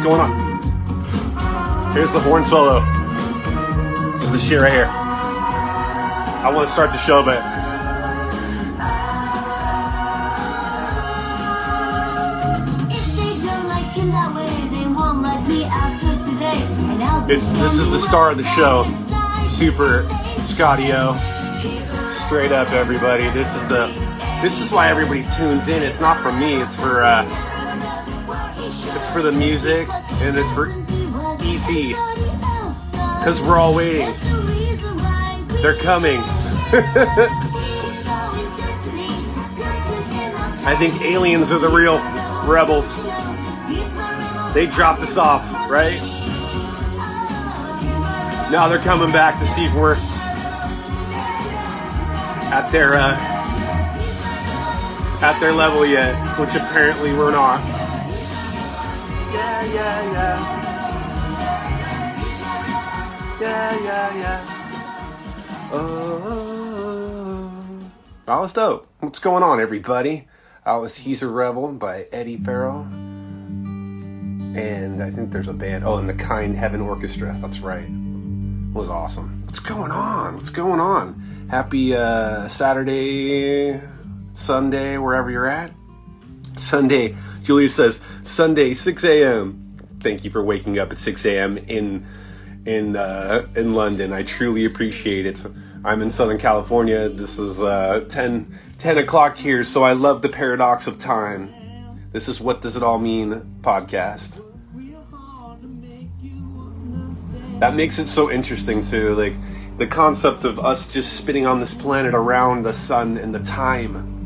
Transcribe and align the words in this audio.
What's 0.00 0.16
going 0.16 0.20
on? 0.22 1.92
Here's 1.92 2.10
the 2.10 2.20
horn 2.20 2.42
solo. 2.42 2.80
This 4.12 4.22
is 4.22 4.32
the 4.32 4.38
shit 4.38 4.62
right 4.62 4.72
here. 4.72 4.88
I 4.88 6.50
want 6.54 6.68
to 6.68 6.72
start 6.72 6.88
the 6.88 6.96
show, 6.96 7.22
but 7.22 7.36
it's 17.30 17.50
this 17.50 17.74
is 17.74 17.90
the 17.90 17.98
star 17.98 18.30
of 18.30 18.38
the 18.38 18.44
show. 18.54 18.86
Super 19.50 20.08
Scotty-O. 20.54 21.12
Straight 22.26 22.52
up, 22.52 22.72
everybody. 22.72 23.28
This 23.34 23.54
is 23.54 23.62
the 23.68 23.88
this 24.40 24.62
is 24.62 24.72
why 24.72 24.88
everybody 24.88 25.26
tunes 25.36 25.68
in. 25.68 25.82
It's 25.82 26.00
not 26.00 26.22
for 26.22 26.32
me. 26.32 26.54
It's 26.62 26.74
for 26.74 27.02
uh, 27.02 27.49
for 29.20 29.30
the 29.30 29.38
music 29.38 29.86
and 30.22 30.38
it's 30.38 30.50
for 30.52 30.72
ET. 31.42 31.94
Cause 33.22 33.38
we're 33.42 33.58
all 33.58 33.74
waiting. 33.74 34.08
They're 35.60 35.76
coming. 35.76 36.20
I 40.64 40.74
think 40.78 41.02
aliens 41.02 41.52
are 41.52 41.58
the 41.58 41.68
real 41.68 41.98
rebels. 42.48 42.96
They 44.54 44.66
dropped 44.66 45.02
us 45.02 45.18
off, 45.18 45.44
right? 45.70 46.00
Now 48.50 48.68
they're 48.68 48.78
coming 48.78 49.12
back 49.12 49.38
to 49.40 49.46
see 49.46 49.66
if 49.66 49.74
we're 49.74 49.96
at 52.50 52.70
their 52.72 52.94
uh, 52.94 53.16
at 55.20 55.38
their 55.40 55.52
level 55.52 55.84
yet, 55.84 56.16
which 56.38 56.54
apparently 56.54 57.12
we're 57.12 57.32
not. 57.32 57.79
Yeah, 59.72 60.02
yeah, 60.12 60.36
yeah. 63.40 63.84
Yeah, 63.84 64.16
yeah. 64.16 65.70
Oh, 65.72 67.52
that 68.26 68.40
was 68.40 68.52
dope. 68.52 68.88
What's 68.98 69.20
going 69.20 69.44
on, 69.44 69.60
everybody? 69.60 70.26
I 70.66 70.76
was 70.78 70.96
He's 70.96 71.22
a 71.22 71.28
Rebel 71.28 71.68
by 71.72 72.08
Eddie 72.10 72.36
Farrell. 72.36 72.80
And 74.56 75.00
I 75.00 75.12
think 75.12 75.30
there's 75.30 75.46
a 75.46 75.52
band. 75.52 75.84
Oh, 75.84 75.98
and 75.98 76.08
the 76.08 76.14
Kind 76.14 76.56
Heaven 76.56 76.80
Orchestra. 76.80 77.38
That's 77.40 77.60
right. 77.60 77.84
It 77.84 78.74
was 78.74 78.88
awesome. 78.88 79.44
What's 79.46 79.60
going 79.60 79.92
on? 79.92 80.34
What's 80.36 80.50
going 80.50 80.80
on? 80.80 81.46
Happy 81.48 81.94
uh, 81.94 82.48
Saturday, 82.48 83.80
Sunday, 84.34 84.98
wherever 84.98 85.30
you're 85.30 85.46
at. 85.46 85.70
Sunday, 86.56 87.14
Julia 87.42 87.68
says, 87.68 88.00
Sunday, 88.22 88.74
6 88.74 89.04
a.m. 89.04 89.59
Thank 90.00 90.24
you 90.24 90.30
for 90.30 90.42
waking 90.42 90.78
up 90.78 90.92
at 90.92 90.98
6 90.98 91.24
a.m. 91.26 91.58
in 91.58 92.06
in 92.64 92.96
uh, 92.96 93.46
in 93.54 93.74
London. 93.74 94.12
I 94.12 94.22
truly 94.22 94.64
appreciate 94.64 95.26
it. 95.26 95.44
I'm 95.84 96.02
in 96.02 96.10
Southern 96.10 96.38
California. 96.38 97.08
This 97.08 97.38
is 97.38 97.58
uh, 97.58 98.04
10, 98.08 98.58
10 98.76 98.98
o'clock 98.98 99.38
here, 99.38 99.64
so 99.64 99.82
I 99.82 99.94
love 99.94 100.20
the 100.20 100.28
paradox 100.28 100.86
of 100.86 100.98
time. 100.98 101.54
This 102.12 102.28
is 102.28 102.38
What 102.38 102.60
Does 102.60 102.76
It 102.76 102.82
All 102.82 102.98
Mean 102.98 103.58
podcast. 103.62 104.44
That 107.60 107.74
makes 107.74 107.98
it 107.98 108.08
so 108.08 108.30
interesting, 108.30 108.82
too. 108.82 109.14
Like, 109.14 109.34
the 109.78 109.86
concept 109.86 110.44
of 110.44 110.58
us 110.58 110.86
just 110.86 111.14
spinning 111.14 111.46
on 111.46 111.60
this 111.60 111.72
planet 111.72 112.14
around 112.14 112.64
the 112.64 112.74
sun 112.74 113.16
and 113.16 113.34
the 113.34 113.40
time. 113.40 114.18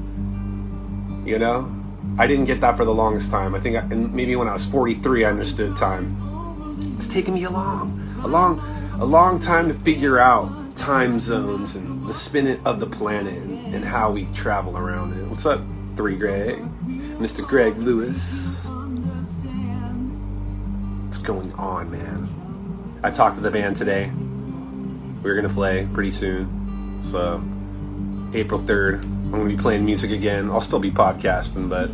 You 1.25 1.39
know? 1.39 1.84
I 2.17 2.29
didn't 2.29 2.45
get 2.45 2.61
that 2.61 2.77
for 2.77 2.85
the 2.85 2.95
longest 2.95 3.33
time. 3.33 3.57
I 3.57 3.61
think 3.61 3.77
I, 3.77 3.83
maybe 3.83 4.37
when 4.37 4.47
I 4.47 4.53
was 4.53 4.67
43, 4.67 5.25
I 5.25 5.31
understood 5.31 5.77
time. 5.77 6.17
It's 6.97 7.09
taken 7.09 7.35
me 7.35 7.43
a 7.43 7.51
long, 7.51 8.21
a 8.23 8.29
long, 8.29 8.61
a 9.01 9.05
long 9.05 9.41
time 9.41 9.67
to 9.67 9.75
figure 9.75 10.21
out 10.21 10.77
time 10.77 11.19
zones 11.19 11.75
and 11.75 12.07
the 12.07 12.15
spin 12.15 12.61
of 12.65 12.79
the 12.79 12.87
planet 12.87 13.35
and, 13.35 13.75
and 13.75 13.85
how 13.85 14.13
we 14.13 14.27
travel 14.27 14.77
around 14.77 15.19
it. 15.19 15.27
What's 15.27 15.45
up, 15.45 15.61
Three 15.97 16.17
Greg? 16.17 16.59
Mr. 17.19 17.45
Greg 17.47 17.77
Lewis. 17.79 18.65
What's 21.07 21.19
going 21.19 21.53
on, 21.55 21.91
man? 21.91 23.01
I 23.03 23.11
talked 23.11 23.37
to 23.37 23.43
the 23.43 23.51
band 23.51 23.75
today. 23.75 24.13
We're 25.23 25.35
gonna 25.35 25.53
play 25.53 25.89
pretty 25.93 26.13
soon. 26.13 27.03
So 27.11 27.43
April 28.34 28.61
3rd, 28.61 29.05
I'm 29.05 29.31
gonna 29.31 29.45
be 29.45 29.56
playing 29.56 29.84
music 29.84 30.11
again. 30.11 30.50
I'll 30.50 30.61
still 30.61 30.81
be 30.81 30.91
podcasting, 30.91 31.69
but 31.69 31.89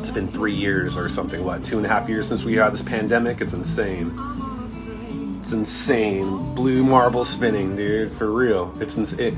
it's 0.00 0.10
been 0.10 0.28
three 0.28 0.54
years 0.54 0.96
or 0.96 1.08
something, 1.08 1.44
what, 1.44 1.64
two 1.64 1.76
and 1.76 1.84
a 1.84 1.88
half 1.88 2.08
years 2.08 2.28
since 2.28 2.44
we 2.44 2.54
had 2.54 2.72
this 2.72 2.80
pandemic? 2.80 3.40
It's 3.40 3.52
insane. 3.52 4.16
It's 5.40 5.52
insane. 5.52 6.54
Blue 6.54 6.84
marble 6.84 7.24
spinning, 7.24 7.74
dude, 7.74 8.12
for 8.12 8.30
real. 8.30 8.72
It's 8.78 8.96
ins- 8.96 9.14
it, 9.14 9.34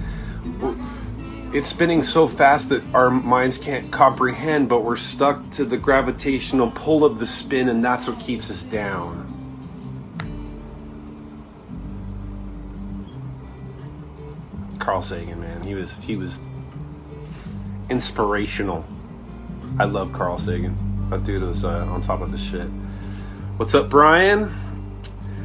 it's 1.54 1.68
spinning 1.68 2.02
so 2.02 2.28
fast 2.28 2.68
that 2.68 2.82
our 2.92 3.08
minds 3.08 3.56
can't 3.56 3.90
comprehend, 3.90 4.68
but 4.68 4.84
we're 4.84 4.96
stuck 4.96 5.48
to 5.52 5.64
the 5.64 5.78
gravitational 5.78 6.70
pull 6.72 7.06
of 7.06 7.18
the 7.18 7.26
spin, 7.26 7.70
and 7.70 7.82
that's 7.82 8.06
what 8.06 8.20
keeps 8.20 8.50
us 8.50 8.64
down. 8.64 9.31
Carl 14.92 15.00
Sagan, 15.00 15.40
man, 15.40 15.62
he 15.62 15.74
was 15.74 15.96
he 16.00 16.16
was 16.16 16.38
inspirational. 17.88 18.84
I 19.78 19.84
love 19.84 20.12
Carl 20.12 20.36
Sagan. 20.36 20.76
That 21.08 21.24
dude 21.24 21.42
was 21.42 21.64
uh, 21.64 21.86
on 21.86 22.02
top 22.02 22.20
of 22.20 22.30
the 22.30 22.36
shit. 22.36 22.66
What's 23.56 23.74
up, 23.74 23.88
Brian? 23.88 24.52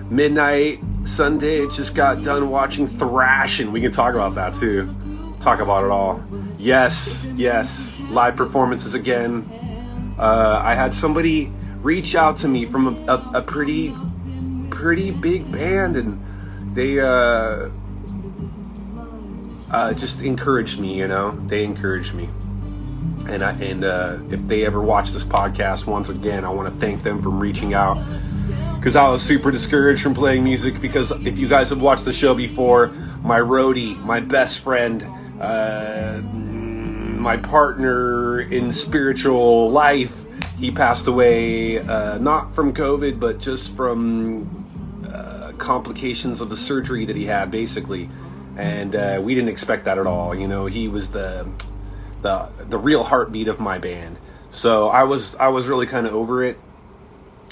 Midnight 0.10 0.82
Sunday. 1.06 1.66
Just 1.70 1.96
got 1.96 2.24
done 2.24 2.50
watching 2.50 2.90
Thrashing. 2.90 3.72
We 3.72 3.80
can 3.80 3.94
talk 3.94 4.16
about 4.16 4.36
that 4.36 4.54
too. 4.54 4.94
Talk 5.40 5.62
about 5.62 5.86
it 5.86 5.92
all. 5.92 6.22
Yes, 6.58 7.26
yes. 7.38 7.98
Live 8.10 8.36
performances 8.36 8.96
again. 8.96 9.50
Uh, 10.20 10.60
I 10.62 10.76
had 10.76 10.94
somebody 10.94 11.46
reach 11.82 12.16
out 12.16 12.36
to 12.40 12.50
me 12.50 12.66
from 12.66 13.08
a, 13.08 13.14
a, 13.14 13.32
a 13.36 13.42
pretty, 13.42 13.96
pretty 14.72 15.12
big 15.12 15.50
band, 15.50 15.96
and 15.96 16.76
they 16.76 17.00
uh, 17.00 17.70
uh, 19.72 19.94
just 19.94 20.22
encouraged 20.22 20.80
me. 20.80 20.98
You 20.98 21.08
know, 21.08 21.32
they 21.48 21.64
encouraged 21.64 22.14
me. 22.14 22.30
And 23.28 23.44
I, 23.44 23.52
and 23.52 23.84
uh, 23.84 24.18
if 24.30 24.46
they 24.48 24.66
ever 24.66 24.82
watch 24.82 25.12
this 25.12 25.24
podcast 25.24 25.86
once 25.86 26.10
again, 26.10 26.46
I 26.46 26.50
want 26.50 26.70
to 26.70 26.76
thank 26.76 27.04
them 27.04 27.22
for 27.22 27.30
reaching 27.30 27.74
out 27.74 27.98
because 28.76 28.96
I 28.96 29.10
was 29.10 29.22
super 29.22 29.52
discouraged 29.52 30.02
from 30.02 30.14
playing 30.14 30.44
music. 30.44 30.80
Because 30.80 31.12
if 31.26 31.38
you 31.38 31.48
guys 31.48 31.70
have 31.72 31.82
watched 31.82 32.06
the 32.06 32.14
show 32.14 32.34
before, 32.34 32.88
my 33.22 33.40
roadie, 33.40 34.00
my 34.00 34.22
best 34.22 34.60
friend, 34.60 35.04
uh, 35.42 36.22
my 36.22 37.36
partner 37.36 38.40
in 38.40 38.72
spiritual 38.72 39.70
life, 39.72 40.24
he 40.58 40.72
passed 40.72 41.08
away 41.08 41.80
uh, 41.80 42.18
not 42.20 42.56
from 42.56 42.74
COVID, 42.74 43.20
but 43.20 43.40
just 43.40 43.76
from 43.76 44.66
uh, 45.12 45.52
complications 45.58 46.40
of 46.40 46.50
the 46.50 46.58
surgery 46.58 47.06
that 47.06 47.16
he 47.16 47.26
had, 47.26 47.52
basically. 47.52 48.10
And 48.58 48.96
uh, 48.96 49.22
we 49.24 49.36
didn't 49.36 49.50
expect 49.50 49.86
that 49.86 49.98
at 49.98 50.08
all. 50.08 50.36
You 50.36 50.48
know, 50.48 50.66
he 50.66 50.90
was 50.90 51.10
the 51.10 51.48
the 52.22 52.50
the 52.68 52.78
real 52.78 53.04
heartbeat 53.04 53.48
of 53.48 53.60
my 53.60 53.78
band. 53.78 54.18
So 54.50 54.90
I 54.90 55.04
was 55.04 55.36
I 55.36 55.50
was 55.50 55.68
really 55.68 55.86
kind 55.86 56.08
of 56.08 56.16
over 56.16 56.44
it, 56.44 56.58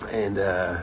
and 0.09 0.37
uh, 0.37 0.81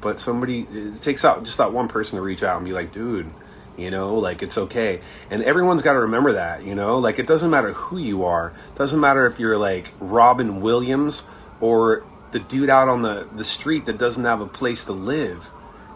but 0.00 0.20
somebody 0.20 0.60
it 0.72 1.02
takes 1.02 1.24
out 1.24 1.44
just 1.44 1.58
that 1.58 1.72
one 1.72 1.88
person 1.88 2.16
to 2.16 2.22
reach 2.22 2.42
out 2.42 2.56
and 2.56 2.64
be 2.64 2.72
like, 2.72 2.92
dude, 2.92 3.30
you 3.76 3.90
know, 3.90 4.16
like 4.16 4.42
it's 4.42 4.58
okay. 4.58 5.00
And 5.30 5.42
everyone's 5.42 5.82
got 5.82 5.94
to 5.94 6.00
remember 6.00 6.34
that, 6.34 6.64
you 6.64 6.74
know, 6.74 6.98
like 6.98 7.18
it 7.18 7.26
doesn't 7.26 7.50
matter 7.50 7.72
who 7.72 7.98
you 7.98 8.24
are. 8.24 8.52
It 8.72 8.78
doesn't 8.78 9.00
matter 9.00 9.26
if 9.26 9.40
you're 9.40 9.58
like 9.58 9.92
Robin 10.00 10.60
Williams 10.60 11.24
or 11.60 12.04
the 12.30 12.38
dude 12.40 12.70
out 12.70 12.88
on 12.88 13.02
the 13.02 13.26
the 13.34 13.44
street 13.44 13.86
that 13.86 13.98
doesn't 13.98 14.24
have 14.24 14.40
a 14.40 14.46
place 14.46 14.84
to 14.84 14.92
live. 14.92 15.50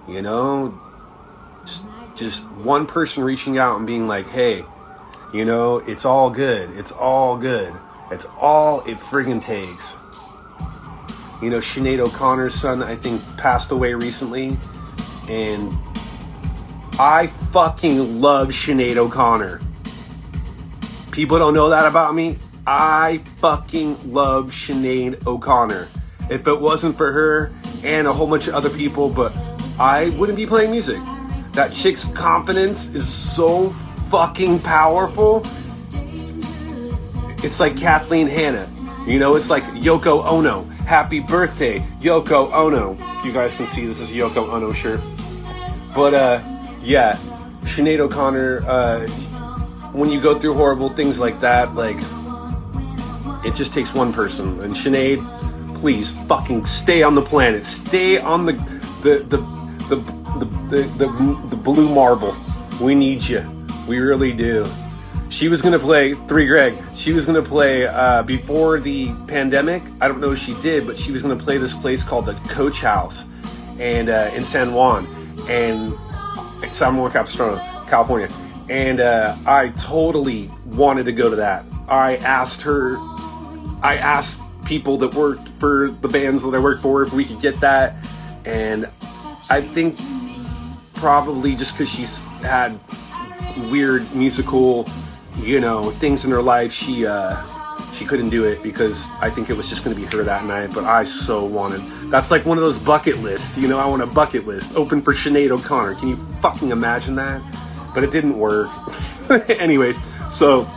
You 0.08 0.22
know, 0.22 0.80
just 1.64 1.84
just 2.14 2.44
one 2.50 2.86
person 2.86 3.24
reaching 3.24 3.58
out 3.58 3.78
and 3.78 3.86
being 3.86 4.06
like, 4.06 4.28
hey 4.28 4.64
you 5.32 5.46
know, 5.46 5.78
it's 5.78 6.04
all 6.04 6.28
good. 6.28 6.70
It's 6.76 6.92
all 6.92 7.38
good. 7.38 7.72
It's 8.10 8.26
all 8.38 8.80
it 8.80 8.98
friggin' 8.98 9.42
takes. 9.42 9.96
You 11.40 11.48
know, 11.48 11.58
Sinead 11.58 11.98
O'Connor's 12.00 12.54
son, 12.54 12.82
I 12.82 12.96
think, 12.96 13.22
passed 13.38 13.70
away 13.70 13.94
recently. 13.94 14.56
And 15.28 15.72
I 16.98 17.28
fucking 17.52 18.20
love 18.20 18.48
Sinead 18.48 18.96
O'Connor. 18.96 19.60
People 21.10 21.38
don't 21.38 21.54
know 21.54 21.70
that 21.70 21.86
about 21.86 22.14
me. 22.14 22.36
I 22.66 23.22
fucking 23.38 24.12
love 24.12 24.52
Sinead 24.52 25.26
O'Connor. 25.26 25.88
If 26.30 26.46
it 26.46 26.60
wasn't 26.60 26.96
for 26.96 27.10
her 27.10 27.50
and 27.82 28.06
a 28.06 28.12
whole 28.12 28.26
bunch 28.26 28.48
of 28.48 28.54
other 28.54 28.70
people, 28.70 29.08
but 29.08 29.34
I 29.80 30.10
wouldn't 30.10 30.36
be 30.36 30.46
playing 30.46 30.70
music. 30.70 31.00
That 31.52 31.74
chick's 31.74 32.04
confidence 32.06 32.88
is 32.88 33.06
so 33.12 33.70
fucking 34.10 34.60
powerful. 34.60 35.42
it's 37.44 37.60
like 37.60 37.76
Kathleen 37.76 38.26
Hanna. 38.26 38.68
You 39.06 39.18
know, 39.18 39.36
it's 39.36 39.50
like 39.50 39.64
Yoko 39.64 40.24
Ono. 40.24 40.62
Happy 40.86 41.20
birthday, 41.20 41.80
Yoko 42.00 42.52
Ono. 42.52 42.96
You 43.24 43.32
guys 43.32 43.54
can 43.54 43.66
see 43.66 43.86
this 43.86 44.00
is 44.00 44.10
Yoko 44.10 44.48
Ono 44.52 44.72
shirt. 44.72 45.00
But 45.94 46.14
uh, 46.14 46.40
yeah, 46.80 47.16
Sinead 47.62 47.98
O'Connor. 48.00 48.62
Uh, 48.66 49.06
when 49.92 50.10
you 50.10 50.20
go 50.20 50.38
through 50.38 50.54
horrible 50.54 50.88
things 50.88 51.18
like 51.18 51.40
that, 51.40 51.74
like 51.74 51.96
it 53.44 53.54
just 53.54 53.74
takes 53.74 53.92
one 53.92 54.12
person. 54.12 54.60
And 54.60 54.74
Sinead, 54.74 55.80
please 55.80 56.12
fucking 56.26 56.64
stay 56.64 57.02
on 57.02 57.14
the 57.14 57.22
planet. 57.22 57.66
Stay 57.66 58.18
on 58.18 58.46
the 58.46 58.52
the 59.02 59.18
the 59.28 59.36
the 59.94 60.21
the, 60.38 60.44
the, 60.70 60.82
the, 60.98 61.46
the 61.50 61.56
blue 61.56 61.92
marble. 61.94 62.36
We 62.80 62.94
need 62.94 63.22
you. 63.22 63.44
We 63.86 63.98
really 63.98 64.32
do. 64.32 64.66
She 65.30 65.48
was 65.48 65.62
gonna 65.62 65.78
play 65.78 66.14
three 66.28 66.46
Greg. 66.46 66.74
She 66.92 67.12
was 67.12 67.24
gonna 67.24 67.42
play 67.42 67.86
uh, 67.86 68.22
before 68.22 68.80
the 68.80 69.12
pandemic. 69.26 69.82
I 70.00 70.06
don't 70.06 70.20
know 70.20 70.32
if 70.32 70.38
she 70.38 70.54
did, 70.60 70.86
but 70.86 70.98
she 70.98 71.10
was 71.10 71.22
gonna 71.22 71.36
play 71.36 71.56
this 71.56 71.74
place 71.74 72.04
called 72.04 72.26
the 72.26 72.34
Coach 72.50 72.80
House, 72.80 73.24
and 73.80 74.10
uh, 74.10 74.30
in 74.34 74.44
San 74.44 74.74
Juan, 74.74 75.06
and 75.48 75.94
San 76.70 76.96
Juan 76.96 77.10
Capistrano, 77.10 77.56
California. 77.88 78.28
And 78.68 79.00
uh, 79.00 79.34
I 79.46 79.70
totally 79.80 80.50
wanted 80.66 81.06
to 81.06 81.12
go 81.12 81.30
to 81.30 81.36
that. 81.36 81.64
I 81.88 82.16
asked 82.16 82.60
her 82.62 82.98
I 83.82 83.96
asked 83.96 84.42
people 84.64 84.98
that 84.98 85.14
worked 85.14 85.48
for 85.58 85.88
the 85.88 86.08
bands 86.08 86.42
that 86.44 86.54
I 86.54 86.58
worked 86.58 86.82
for 86.82 87.02
if 87.02 87.12
we 87.12 87.24
could 87.24 87.40
get 87.40 87.58
that, 87.60 87.94
and 88.44 88.84
I 89.50 89.60
think 89.60 89.96
probably 91.02 91.56
just 91.56 91.72
because 91.72 91.88
she's 91.88 92.20
had 92.42 92.78
weird 93.72 94.14
musical, 94.14 94.88
you 95.38 95.58
know, 95.58 95.90
things 95.90 96.24
in 96.24 96.30
her 96.30 96.40
life, 96.40 96.72
she 96.72 97.04
uh, 97.04 97.42
she 97.92 98.04
couldn't 98.04 98.30
do 98.30 98.44
it 98.44 98.62
because 98.62 99.10
I 99.20 99.28
think 99.28 99.50
it 99.50 99.56
was 99.56 99.68
just 99.68 99.82
going 99.82 99.96
to 99.96 100.00
be 100.00 100.06
her 100.16 100.22
that 100.22 100.44
night. 100.44 100.72
But 100.72 100.84
I 100.84 101.02
so 101.02 101.44
wanted. 101.44 101.80
That's 102.08 102.30
like 102.30 102.46
one 102.46 102.56
of 102.56 102.62
those 102.62 102.78
bucket 102.78 103.18
lists, 103.18 103.58
you 103.58 103.66
know. 103.66 103.80
I 103.80 103.86
want 103.86 104.00
a 104.02 104.06
bucket 104.06 104.46
list 104.46 104.76
open 104.76 105.02
for 105.02 105.12
Sinead 105.12 105.50
O'Connor. 105.50 105.96
Can 105.96 106.06
you 106.06 106.16
fucking 106.40 106.70
imagine 106.70 107.16
that? 107.16 107.42
But 107.92 108.04
it 108.04 108.12
didn't 108.12 108.38
work. 108.38 108.70
Anyways, 109.48 109.98
so 110.32 110.68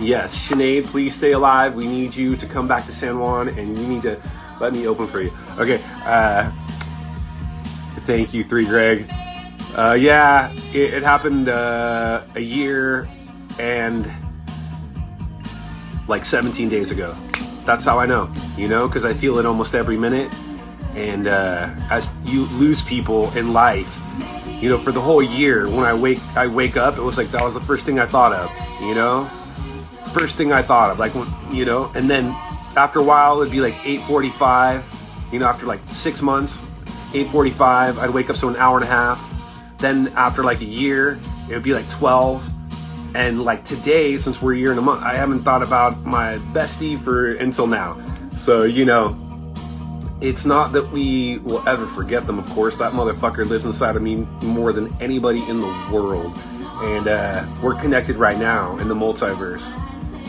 yes, 0.00 0.48
Sinead, 0.48 0.86
please 0.86 1.14
stay 1.14 1.32
alive. 1.32 1.76
We 1.76 1.86
need 1.86 2.16
you 2.16 2.34
to 2.34 2.46
come 2.46 2.66
back 2.66 2.84
to 2.86 2.92
San 2.92 3.20
Juan, 3.20 3.46
and 3.50 3.78
you 3.78 3.86
need 3.86 4.02
to 4.02 4.20
let 4.60 4.72
me 4.72 4.88
open 4.88 5.06
for 5.06 5.20
you. 5.20 5.30
Okay. 5.56 5.80
Uh, 6.04 6.50
thank 8.06 8.34
you, 8.34 8.42
Three 8.42 8.64
Greg. 8.64 9.08
Uh, 9.76 9.92
yeah, 9.92 10.52
it, 10.72 10.94
it 10.94 11.02
happened 11.02 11.48
uh, 11.48 12.22
a 12.34 12.40
year 12.40 13.08
and 13.58 14.10
like 16.08 16.24
17 16.24 16.68
days 16.68 16.90
ago. 16.90 17.14
That's 17.64 17.84
how 17.84 17.98
I 17.98 18.06
know, 18.06 18.32
you 18.56 18.68
know, 18.68 18.86
because 18.86 19.04
I 19.04 19.12
feel 19.12 19.38
it 19.38 19.46
almost 19.46 19.74
every 19.74 19.98
minute. 19.98 20.32
And 20.94 21.28
uh, 21.28 21.68
as 21.90 22.10
you 22.24 22.46
lose 22.46 22.80
people 22.80 23.30
in 23.36 23.52
life, 23.52 24.00
you 24.62 24.70
know, 24.70 24.78
for 24.78 24.92
the 24.92 25.00
whole 25.00 25.22
year, 25.22 25.68
when 25.68 25.84
I 25.84 25.92
wake, 25.92 26.20
I 26.34 26.46
wake 26.46 26.76
up, 26.76 26.96
it 26.96 27.02
was 27.02 27.18
like 27.18 27.30
that 27.32 27.42
was 27.42 27.52
the 27.52 27.60
first 27.60 27.84
thing 27.84 27.98
I 27.98 28.06
thought 28.06 28.32
of, 28.32 28.50
you 28.80 28.94
know 28.94 29.30
first 30.18 30.36
thing 30.36 30.50
I 30.50 30.62
thought 30.62 30.90
of. 30.90 30.98
Like, 30.98 31.12
you 31.52 31.66
know, 31.66 31.92
and 31.94 32.08
then 32.08 32.34
after 32.76 33.00
a 33.00 33.02
while, 33.02 33.42
it'd 33.42 33.52
be 33.52 33.60
like 33.60 33.74
8:45. 33.84 34.82
You 35.32 35.38
know, 35.40 35.46
after 35.46 35.66
like 35.66 35.80
six 35.88 36.22
months, 36.22 36.62
8:45, 37.12 37.98
I'd 37.98 38.10
wake 38.10 38.30
up 38.30 38.36
so 38.36 38.48
an 38.48 38.56
hour 38.56 38.76
and 38.78 38.84
a 38.84 38.88
half. 38.88 39.18
Then 39.78 40.08
after 40.16 40.42
like 40.42 40.60
a 40.60 40.66
year, 40.66 41.18
it 41.48 41.54
would 41.54 41.62
be 41.62 41.74
like 41.74 41.88
12. 41.90 42.48
And 43.14 43.44
like 43.44 43.64
today, 43.64 44.16
since 44.16 44.42
we're 44.42 44.54
a 44.54 44.58
year 44.58 44.70
and 44.70 44.78
a 44.78 44.82
month, 44.82 45.02
I 45.02 45.14
haven't 45.14 45.40
thought 45.40 45.62
about 45.62 46.04
my 46.04 46.36
bestie 46.52 47.00
for 47.00 47.32
until 47.34 47.66
now. 47.66 48.00
So 48.36 48.64
you 48.64 48.84
know, 48.84 49.16
it's 50.20 50.44
not 50.44 50.72
that 50.72 50.90
we 50.90 51.38
will 51.38 51.66
ever 51.68 51.86
forget 51.86 52.26
them. 52.26 52.38
Of 52.38 52.46
course, 52.50 52.76
that 52.76 52.92
motherfucker 52.92 53.46
lives 53.46 53.64
inside 53.64 53.96
of 53.96 54.02
me 54.02 54.26
more 54.42 54.72
than 54.72 54.92
anybody 55.00 55.42
in 55.48 55.60
the 55.60 55.90
world, 55.90 56.32
and 56.82 57.08
uh, 57.08 57.46
we're 57.62 57.80
connected 57.80 58.16
right 58.16 58.38
now 58.38 58.76
in 58.78 58.88
the 58.88 58.94
multiverse 58.94 59.74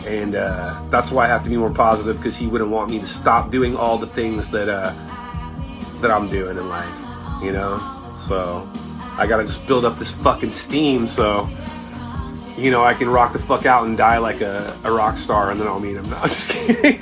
and 0.08 0.34
uh, 0.34 0.80
that's 0.90 1.10
why 1.10 1.26
I 1.26 1.28
have 1.28 1.44
to 1.44 1.50
be 1.50 1.56
more 1.56 1.72
positive 1.72 2.16
because 2.16 2.36
he 2.36 2.46
wouldn't 2.46 2.70
want 2.70 2.90
me 2.90 2.98
to 2.98 3.06
stop 3.06 3.50
doing 3.50 3.76
all 3.76 3.98
the 3.98 4.06
things 4.06 4.48
that 4.48 4.68
uh, 4.68 4.94
that 6.00 6.10
I'm 6.10 6.28
doing 6.28 6.56
in 6.56 6.68
life, 6.68 7.42
you 7.42 7.52
know. 7.52 7.78
So 8.16 8.66
I 9.18 9.26
gotta 9.26 9.44
just 9.44 9.66
build 9.66 9.84
up 9.84 9.98
this 9.98 10.12
fucking 10.12 10.52
steam 10.52 11.06
so 11.06 11.48
you 12.56 12.70
know 12.70 12.84
I 12.84 12.94
can 12.94 13.08
rock 13.08 13.32
the 13.32 13.38
fuck 13.38 13.66
out 13.66 13.86
and 13.86 13.96
die 13.96 14.18
like 14.18 14.40
a, 14.40 14.76
a 14.84 14.92
rock 14.92 15.18
star, 15.18 15.50
and 15.50 15.60
then 15.60 15.66
I'll 15.66 15.80
meet 15.80 15.96
him. 15.96 16.08
No, 16.08 16.16
I'm 16.22 16.28
just 16.28 16.50
kidding. 16.50 17.00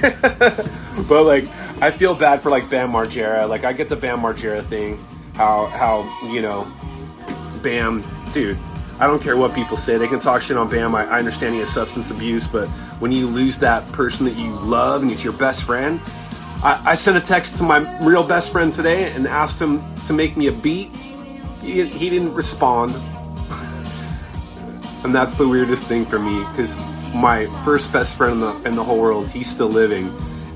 but 1.06 1.25
like 1.25 1.44
I 1.82 1.90
feel 1.90 2.14
bad 2.14 2.40
for 2.40 2.50
like 2.50 2.68
Bam 2.70 2.90
Margera. 2.90 3.49
Like 3.49 3.64
I 3.64 3.73
get 3.73 3.88
the 3.88 3.96
Bam 3.96 4.20
Margera 4.20 4.66
thing. 4.66 5.04
How 5.35 5.66
how 5.66 6.02
you 6.26 6.40
know, 6.40 6.66
Bam, 7.62 8.02
dude. 8.32 8.58
I 8.99 9.06
don't 9.06 9.23
care 9.23 9.37
what 9.37 9.54
people 9.54 9.76
say. 9.76 9.99
They 9.99 10.08
can 10.08 10.20
talk 10.20 10.40
shit 10.40 10.56
on 10.56 10.70
Bam. 10.70 10.94
I, 10.94 11.04
I 11.04 11.18
understand 11.18 11.52
he 11.52 11.61
has 11.61 11.68
substance 11.68 12.11
abuse, 12.11 12.46
but 12.46 12.66
when 12.99 13.12
you 13.12 13.26
lose 13.26 13.58
that 13.58 13.87
person 13.92 14.25
that 14.25 14.38
you 14.38 14.50
love 14.61 15.02
and 15.02 15.12
it's 15.12 15.23
your 15.23 15.35
best 15.35 15.64
friend. 15.64 16.00
I, 16.62 16.92
I 16.92 16.94
sent 16.94 17.18
a 17.18 17.20
text 17.20 17.56
to 17.58 17.62
my 17.62 18.02
real 18.02 18.23
best 18.23 18.50
friend 18.50 18.73
today 18.73 19.12
and 19.12 19.26
asked 19.26 19.61
him 19.61 19.85
to 20.06 20.14
make 20.14 20.38
me 20.38 20.46
a 20.46 20.52
beat. 20.52 20.96
He, 21.66 21.85
he 21.85 22.08
didn't 22.08 22.32
respond. 22.32 22.94
and 25.04 25.12
that's 25.14 25.35
the 25.35 25.49
weirdest 25.49 25.85
thing 25.85 26.04
for 26.04 26.18
me 26.18 26.38
because 26.50 26.76
my 27.12 27.46
first 27.64 27.92
best 27.92 28.16
friend 28.16 28.35
in 28.35 28.40
the, 28.40 28.62
in 28.68 28.76
the 28.76 28.85
whole 28.85 29.00
world, 29.00 29.28
he's 29.28 29.50
still 29.50 29.68
living 29.68 30.08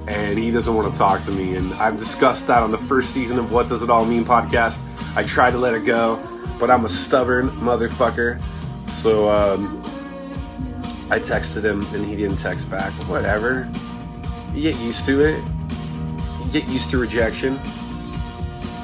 and 0.07 0.39
he 0.39 0.53
doesn't 0.53 0.73
want 0.73 0.91
to 0.91 0.97
talk 0.97 1.25
to 1.25 1.33
me. 1.33 1.57
And 1.57 1.75
I've 1.75 1.99
discussed 1.99 2.47
that 2.47 2.63
on 2.63 2.71
the 2.71 2.79
first 2.79 3.13
season 3.13 3.39
of 3.39 3.53
What 3.53 3.69
Does 3.69 3.83
It 3.83 3.91
All 3.91 4.07
Mean 4.07 4.25
podcast. 4.25 4.79
I 5.17 5.25
tried 5.25 5.51
to 5.51 5.59
let 5.59 5.75
it 5.75 5.85
go, 5.85 6.19
but 6.61 6.71
I'm 6.71 6.85
a 6.85 6.89
stubborn 6.89 7.51
motherfucker. 7.51 8.41
So, 9.03 9.29
um, 9.31 9.83
I 11.11 11.19
texted 11.19 11.65
him 11.65 11.85
and 11.93 12.07
he 12.07 12.15
didn't 12.15 12.37
text 12.37 12.71
back. 12.71 12.93
Whatever. 13.09 13.69
You 14.55 14.63
get 14.63 14.77
used 14.81 15.05
to 15.07 15.21
it. 15.25 15.43
You 16.45 16.51
get 16.53 16.69
used 16.69 16.89
to 16.91 16.99
rejection. 16.99 17.59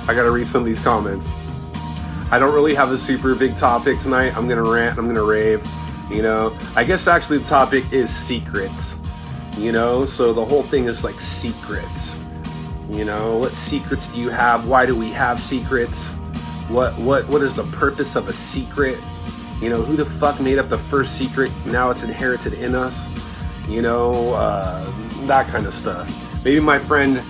I 0.09 0.15
gotta 0.15 0.33
read 0.33 0.49
some 0.49 0.63
of 0.63 0.67
these 0.67 0.81
comments. 0.81 1.29
I 2.31 2.41
don't 2.41 2.53
really 2.53 2.75
have 2.75 2.91
a 2.91 2.99
super 2.99 3.37
big 3.37 3.57
topic 3.57 4.01
tonight. 4.01 4.37
I'm 4.37 4.49
gonna 4.49 4.69
rant, 4.69 4.99
I'm 4.99 5.07
gonna 5.07 5.23
rave. 5.23 5.65
You 6.11 6.23
know, 6.23 6.57
I 6.75 6.83
guess 6.83 7.07
actually 7.07 7.39
the 7.39 7.47
topic 7.47 7.93
is 7.93 8.15
secrets. 8.15 8.97
You 9.57 9.73
know, 9.73 10.05
so 10.05 10.33
the 10.33 10.45
whole 10.45 10.65
thing 10.65 10.87
is 10.87 11.05
like 11.05 11.21
secrets. 11.21 12.19
You 12.91 13.05
know, 13.05 13.39
what 13.39 13.53
secrets 13.53 14.09
do 14.09 14.21
you 14.21 14.29
have? 14.29 14.69
Why 14.69 14.87
do 14.87 14.97
we 14.97 15.11
have 15.11 15.39
secrets? 15.39 16.11
What 16.69 16.99
what 16.99 17.29
what 17.29 17.43
is 17.43 17.55
the 17.55 17.65
purpose 17.65 18.17
of 18.17 18.29
a 18.29 18.33
secret? 18.33 18.99
You 19.61 19.71
know, 19.71 19.83
who 19.83 19.97
the 19.97 20.05
fuck 20.05 20.41
made 20.41 20.59
up 20.59 20.69
the 20.69 20.79
first 20.79 21.17
secret? 21.17 21.53
Now 21.65 21.91
it's 21.91 22.03
inherited 22.03 22.55
in 22.55 22.75
us. 22.75 23.09
You 23.69 23.83
know, 23.83 24.35
uh, 24.35 24.85
that 25.27 25.47
kind 25.49 25.67
of 25.67 25.75
stuff. 25.75 26.13
Maybe 26.45 26.59
my 26.59 26.79
friend 26.79 27.23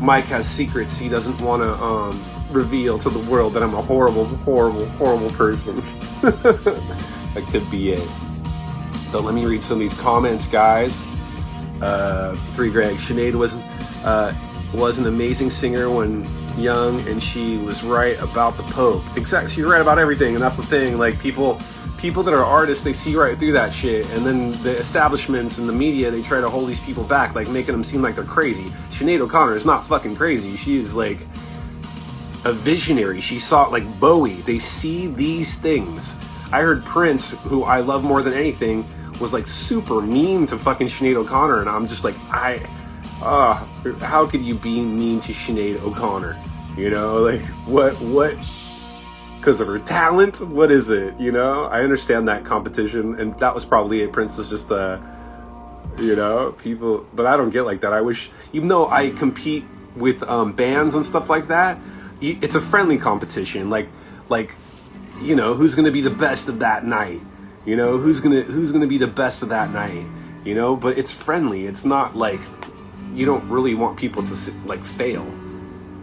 Mike 0.00 0.24
has 0.26 0.48
secrets 0.48 0.96
he 0.96 1.10
doesn't 1.10 1.38
want 1.42 1.62
to 1.62 1.74
um, 1.74 2.24
reveal 2.50 2.98
to 2.98 3.10
the 3.10 3.30
world 3.30 3.54
that 3.54 3.62
I'm 3.62 3.74
a 3.74 3.82
horrible, 3.82 4.24
horrible, 4.26 4.86
horrible 4.90 5.30
person. 5.30 5.76
that 6.22 7.44
could 7.50 7.70
be 7.70 7.92
it. 7.92 8.08
But 9.12 9.24
let 9.24 9.34
me 9.34 9.44
read 9.46 9.62
some 9.62 9.76
of 9.76 9.80
these 9.80 9.98
comments, 9.98 10.46
guys. 10.46 11.00
Uh, 11.80 12.34
Three 12.54 12.70
Greg. 12.70 12.96
Sinead 12.96 13.34
was 13.34 13.54
uh, 14.04 14.34
was 14.74 14.98
an 14.98 15.06
amazing 15.06 15.50
singer 15.50 15.90
when 15.90 16.24
young 16.56 17.00
and 17.08 17.22
she 17.22 17.56
was 17.58 17.82
right 17.82 18.20
about 18.20 18.56
the 18.56 18.62
Pope. 18.64 19.02
Exactly, 19.16 19.50
she's 19.50 19.64
right 19.64 19.80
about 19.80 19.98
everything, 19.98 20.34
and 20.34 20.42
that's 20.42 20.56
the 20.56 20.62
thing. 20.62 20.98
Like 20.98 21.18
people, 21.18 21.58
people 21.96 22.22
that 22.24 22.34
are 22.34 22.44
artists, 22.44 22.84
they 22.84 22.92
see 22.92 23.16
right 23.16 23.38
through 23.38 23.52
that 23.52 23.72
shit, 23.72 24.08
and 24.10 24.24
then 24.24 24.52
the 24.62 24.76
establishments 24.78 25.58
and 25.58 25.68
the 25.68 25.72
media, 25.72 26.10
they 26.10 26.22
try 26.22 26.40
to 26.40 26.48
hold 26.48 26.68
these 26.68 26.80
people 26.80 27.04
back, 27.04 27.34
like 27.34 27.48
making 27.48 27.72
them 27.72 27.84
seem 27.84 28.02
like 28.02 28.14
they're 28.14 28.24
crazy. 28.24 28.64
Sinead 28.90 29.20
O'Connor 29.20 29.56
is 29.56 29.64
not 29.64 29.86
fucking 29.86 30.16
crazy. 30.16 30.56
She 30.56 30.78
is 30.78 30.94
like 30.94 31.18
a 32.44 32.52
visionary. 32.52 33.20
She 33.20 33.38
saw 33.38 33.66
it 33.66 33.72
like 33.72 34.00
Bowie. 34.00 34.40
They 34.42 34.58
see 34.58 35.06
these 35.06 35.56
things. 35.56 36.14
I 36.52 36.62
heard 36.62 36.84
Prince, 36.84 37.32
who 37.42 37.64
I 37.64 37.80
love 37.80 38.02
more 38.02 38.22
than 38.22 38.32
anything, 38.32 38.86
was 39.20 39.32
like 39.32 39.46
super 39.46 40.00
mean 40.00 40.46
to 40.48 40.58
fucking 40.58 40.88
Sinead 40.88 41.16
O'Connor, 41.16 41.60
and 41.60 41.68
I'm 41.68 41.86
just 41.86 42.04
like, 42.04 42.16
I 42.30 42.60
uh, 43.22 43.54
how 44.00 44.26
could 44.26 44.42
you 44.42 44.54
be 44.54 44.80
mean 44.80 45.20
to 45.20 45.32
Sinead 45.32 45.82
O'Connor? 45.82 46.36
You 46.76 46.90
know, 46.90 47.22
like 47.22 47.42
what 47.66 47.94
what 48.00 48.32
because 49.38 49.60
of 49.60 49.68
her 49.68 49.78
talent? 49.78 50.40
What 50.40 50.72
is 50.72 50.90
it? 50.90 51.18
You 51.20 51.32
know, 51.32 51.64
I 51.64 51.82
understand 51.82 52.28
that 52.28 52.44
competition, 52.44 53.20
and 53.20 53.38
that 53.38 53.54
was 53.54 53.64
probably 53.64 54.02
a 54.02 54.08
princess 54.08 54.50
just 54.50 54.70
uh 54.70 54.98
you 55.98 56.16
know, 56.16 56.52
people 56.52 57.06
but 57.14 57.26
I 57.26 57.36
don't 57.36 57.50
get 57.50 57.62
like 57.62 57.80
that. 57.80 57.92
I 57.92 58.00
wish 58.00 58.30
even 58.52 58.68
though 58.68 58.88
I 58.88 59.10
compete 59.10 59.64
with 59.96 60.22
um, 60.22 60.52
bands 60.52 60.94
and 60.94 61.04
stuff 61.04 61.28
like 61.28 61.48
that, 61.48 61.78
it's 62.20 62.54
a 62.54 62.60
friendly 62.60 62.98
competition. 62.98 63.70
Like 63.70 63.88
like 64.28 64.54
you 65.20 65.36
know, 65.36 65.54
who's 65.54 65.74
gonna 65.74 65.90
be 65.90 66.00
the 66.00 66.10
best 66.10 66.48
of 66.48 66.60
that 66.60 66.84
night? 66.84 67.20
You 67.64 67.76
know, 67.76 67.98
who's 67.98 68.20
gonna 68.20 68.42
who's 68.42 68.72
gonna 68.72 68.86
be 68.86 68.98
the 68.98 69.06
best 69.06 69.42
of 69.42 69.50
that 69.50 69.70
night? 69.70 70.06
you 70.44 70.54
know. 70.54 70.76
But 70.76 70.98
it's 70.98 71.12
friendly. 71.12 71.66
It's 71.66 71.84
not 71.84 72.16
like 72.16 72.40
you 73.14 73.26
don't 73.26 73.48
really 73.48 73.74
want 73.74 73.98
people 73.98 74.22
to 74.22 74.52
like 74.66 74.84
fail. 74.84 75.26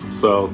So 0.09 0.53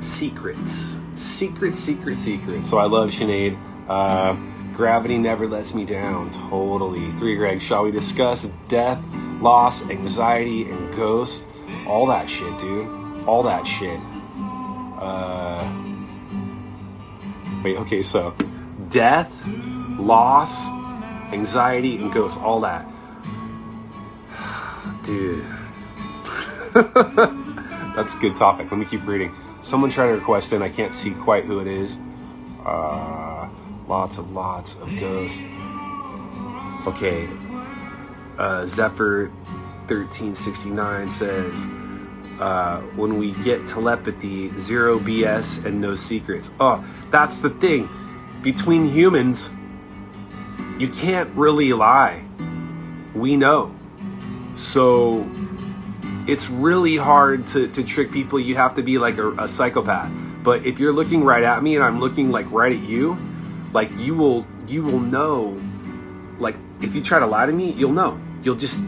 secrets, 0.00 0.96
secret, 1.14 1.74
secret, 1.74 2.16
secret. 2.16 2.66
So 2.66 2.78
I 2.78 2.84
love 2.84 3.10
Sinead. 3.10 3.58
Uh, 3.88 4.34
gravity 4.74 5.18
never 5.18 5.46
lets 5.46 5.74
me 5.74 5.84
down. 5.84 6.30
Totally. 6.30 7.10
Three 7.12 7.36
Greg. 7.36 7.60
Shall 7.62 7.84
we 7.84 7.90
discuss 7.90 8.48
death, 8.68 9.02
loss, 9.40 9.82
anxiety, 9.90 10.70
and 10.70 10.94
ghosts? 10.94 11.46
All 11.86 12.06
that 12.06 12.28
shit, 12.28 12.58
dude. 12.58 13.26
All 13.26 13.42
that 13.44 13.66
shit. 13.66 14.00
Uh, 14.98 15.64
wait. 17.62 17.76
Okay. 17.78 18.02
So 18.02 18.34
death, 18.90 19.32
loss, 19.98 20.68
anxiety, 21.32 21.96
and 21.96 22.12
ghosts. 22.12 22.38
All 22.38 22.60
that. 22.60 22.86
Dude. 25.04 25.44
That's 26.74 28.14
a 28.14 28.18
good 28.18 28.36
topic. 28.36 28.70
Let 28.70 28.78
me 28.78 28.86
keep 28.86 29.06
reading. 29.06 29.34
Someone 29.62 29.90
tried 29.90 30.08
to 30.08 30.12
request 30.12 30.52
in. 30.52 30.62
I 30.62 30.68
can't 30.68 30.94
see 30.94 31.10
quite 31.10 31.44
who 31.44 31.60
it 31.60 31.66
is. 31.66 31.98
Uh, 32.64 33.48
lots 33.86 34.18
of 34.18 34.32
lots 34.32 34.76
of 34.76 34.88
ghosts. 34.98 35.42
Okay. 36.86 37.28
Uh, 38.38 38.66
Zephyr 38.66 39.28
1369 39.88 41.10
says, 41.10 41.66
uh, 42.40 42.80
when 42.96 43.18
we 43.18 43.32
get 43.32 43.66
telepathy, 43.66 44.56
zero 44.58 44.98
BS 44.98 45.64
and 45.64 45.80
no 45.80 45.94
secrets. 45.94 46.50
Oh, 46.60 46.84
that's 47.10 47.38
the 47.38 47.50
thing. 47.50 47.88
Between 48.42 48.86
humans, 48.86 49.50
you 50.78 50.88
can't 50.88 51.30
really 51.36 51.72
lie. 51.72 52.24
We 53.14 53.36
know. 53.36 53.74
So 54.54 55.28
it's 56.26 56.48
really 56.48 56.96
hard 56.96 57.46
to, 57.48 57.68
to 57.68 57.82
trick 57.82 58.12
people. 58.12 58.38
You 58.38 58.54
have 58.56 58.74
to 58.76 58.82
be 58.82 58.98
like 58.98 59.18
a, 59.18 59.32
a 59.32 59.48
psychopath. 59.48 60.12
But 60.42 60.66
if 60.66 60.78
you're 60.78 60.92
looking 60.92 61.24
right 61.24 61.42
at 61.42 61.62
me 61.62 61.74
and 61.74 61.84
I'm 61.84 62.00
looking 62.00 62.30
like 62.30 62.50
right 62.50 62.72
at 62.72 62.82
you, 62.82 63.18
like 63.72 63.90
you 63.98 64.14
will 64.14 64.46
you 64.66 64.82
will 64.82 65.00
know. 65.00 65.60
Like 66.38 66.56
if 66.80 66.94
you 66.94 67.02
try 67.02 67.18
to 67.18 67.26
lie 67.26 67.46
to 67.46 67.52
me, 67.52 67.72
you'll 67.72 67.92
know. 67.92 68.20
You'll 68.42 68.56
just 68.56 68.78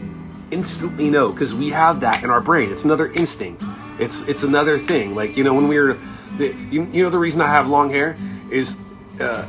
instantly 0.51 1.09
know 1.09 1.31
because 1.31 1.55
we 1.55 1.69
have 1.69 2.01
that 2.01 2.23
in 2.23 2.29
our 2.29 2.41
brain. 2.41 2.71
It's 2.71 2.83
another 2.83 3.11
instinct. 3.11 3.63
It's 3.99 4.21
it's 4.23 4.43
another 4.43 4.77
thing. 4.77 5.15
Like 5.15 5.37
you 5.37 5.43
know 5.43 5.53
when 5.53 5.67
we 5.67 5.79
were, 5.79 5.97
you, 6.37 6.83
you 6.91 7.03
know 7.03 7.09
the 7.09 7.19
reason 7.19 7.41
I 7.41 7.47
have 7.47 7.67
long 7.67 7.89
hair 7.89 8.17
is 8.49 8.77
uh, 9.19 9.43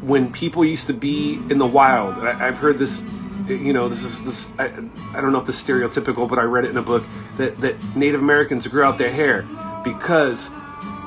when 0.00 0.32
people 0.32 0.64
used 0.64 0.86
to 0.88 0.94
be 0.94 1.34
in 1.50 1.58
the 1.58 1.66
wild. 1.66 2.14
I, 2.24 2.48
I've 2.48 2.58
heard 2.58 2.78
this 2.78 3.02
you 3.48 3.72
know, 3.72 3.88
this 3.88 4.02
is 4.02 4.24
this. 4.24 4.48
I, 4.58 4.66
I 4.66 5.20
don't 5.20 5.32
know 5.32 5.40
if 5.40 5.46
this 5.46 5.60
is 5.60 5.66
stereotypical, 5.66 6.28
but 6.28 6.38
I 6.38 6.42
read 6.42 6.64
it 6.64 6.70
in 6.70 6.76
a 6.76 6.82
book 6.82 7.04
that 7.36 7.60
that 7.60 7.96
Native 7.96 8.20
Americans 8.20 8.66
grew 8.66 8.82
out 8.82 8.98
their 8.98 9.12
hair 9.12 9.42
because 9.84 10.48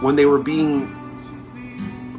when 0.01 0.15
they 0.15 0.25
were 0.25 0.39
being 0.39 0.93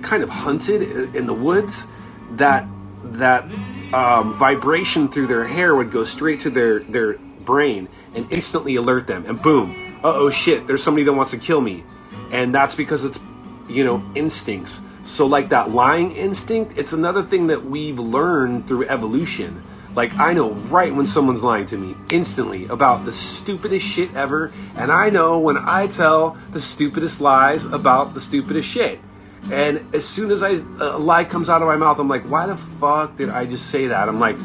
kind 0.03 0.23
of 0.23 0.29
hunted 0.29 1.15
in 1.15 1.27
the 1.27 1.35
woods, 1.35 1.87
that 2.33 2.67
that 3.15 3.45
um, 3.93 4.35
vibration 4.35 5.09
through 5.09 5.27
their 5.27 5.47
hair 5.47 5.75
would 5.75 5.91
go 5.91 6.05
straight 6.05 6.41
to 6.41 6.51
their 6.51 6.81
their 6.81 7.19
brain 7.19 7.89
and 8.15 8.31
instantly 8.33 8.77
alert 8.77 9.07
them, 9.07 9.27
and 9.27 9.41
boom, 9.41 9.99
uh 10.05 10.13
oh 10.13 10.31
shit, 10.31 10.67
there's 10.67 10.83
somebody 10.83 11.05
that 11.05 11.13
wants 11.13 11.31
to 11.33 11.39
kill 11.39 11.61
me, 11.61 11.85
and 12.31 12.55
that's 12.55 12.75
because 12.75 13.05
it's 13.05 13.21
you 13.69 13.85
know 13.85 14.03
instincts. 14.15 14.81
So 15.05 15.27
like 15.27 15.51
that 15.51 15.71
lying 15.71 16.17
instinct, 16.17 16.79
it's 16.79 16.93
another 16.93 17.23
thing 17.23 17.47
that 17.49 17.65
we've 17.65 17.99
learned 17.99 18.67
through 18.67 18.89
evolution 18.89 19.63
like, 19.97 20.15
I 20.19 20.35
know 20.35 20.51
right 20.51 20.95
when 20.95 21.07
someone's 21.07 21.43
lying 21.43 21.65
to 21.69 21.79
me 21.79 21.97
instantly 22.11 22.67
about 22.67 23.07
the 23.07 23.13
stupidest 23.13 23.87
shit 23.87 24.15
ever, 24.15 24.53
and 24.77 24.93
I 24.93 25.09
know 25.09 25.39
when 25.39 25.57
I 25.57 25.87
tell 25.87 26.37
the 26.51 26.61
stupidest 26.61 27.23
lies 27.23 27.65
about 27.65 28.13
the 28.13 28.21
stupidest 28.21 28.69
shit. 28.69 29.01
And 29.53 29.95
as 29.95 30.05
soon 30.05 30.31
as 30.31 30.43
I, 30.43 30.51
a 30.81 30.99
lie 30.99 31.25
comes 31.25 31.49
out 31.49 31.63
of 31.63 31.69
my 31.69 31.77
mouth, 31.77 31.99
I'm 31.99 32.09
like, 32.09 32.25
why 32.25 32.47
the 32.47 32.57
fuck 32.57 33.17
did 33.17 33.29
I 33.29 33.47
just 33.47 33.71
say 33.71 33.87
that? 33.89 34.09
I'm 34.09 34.19
like, 34.19 34.37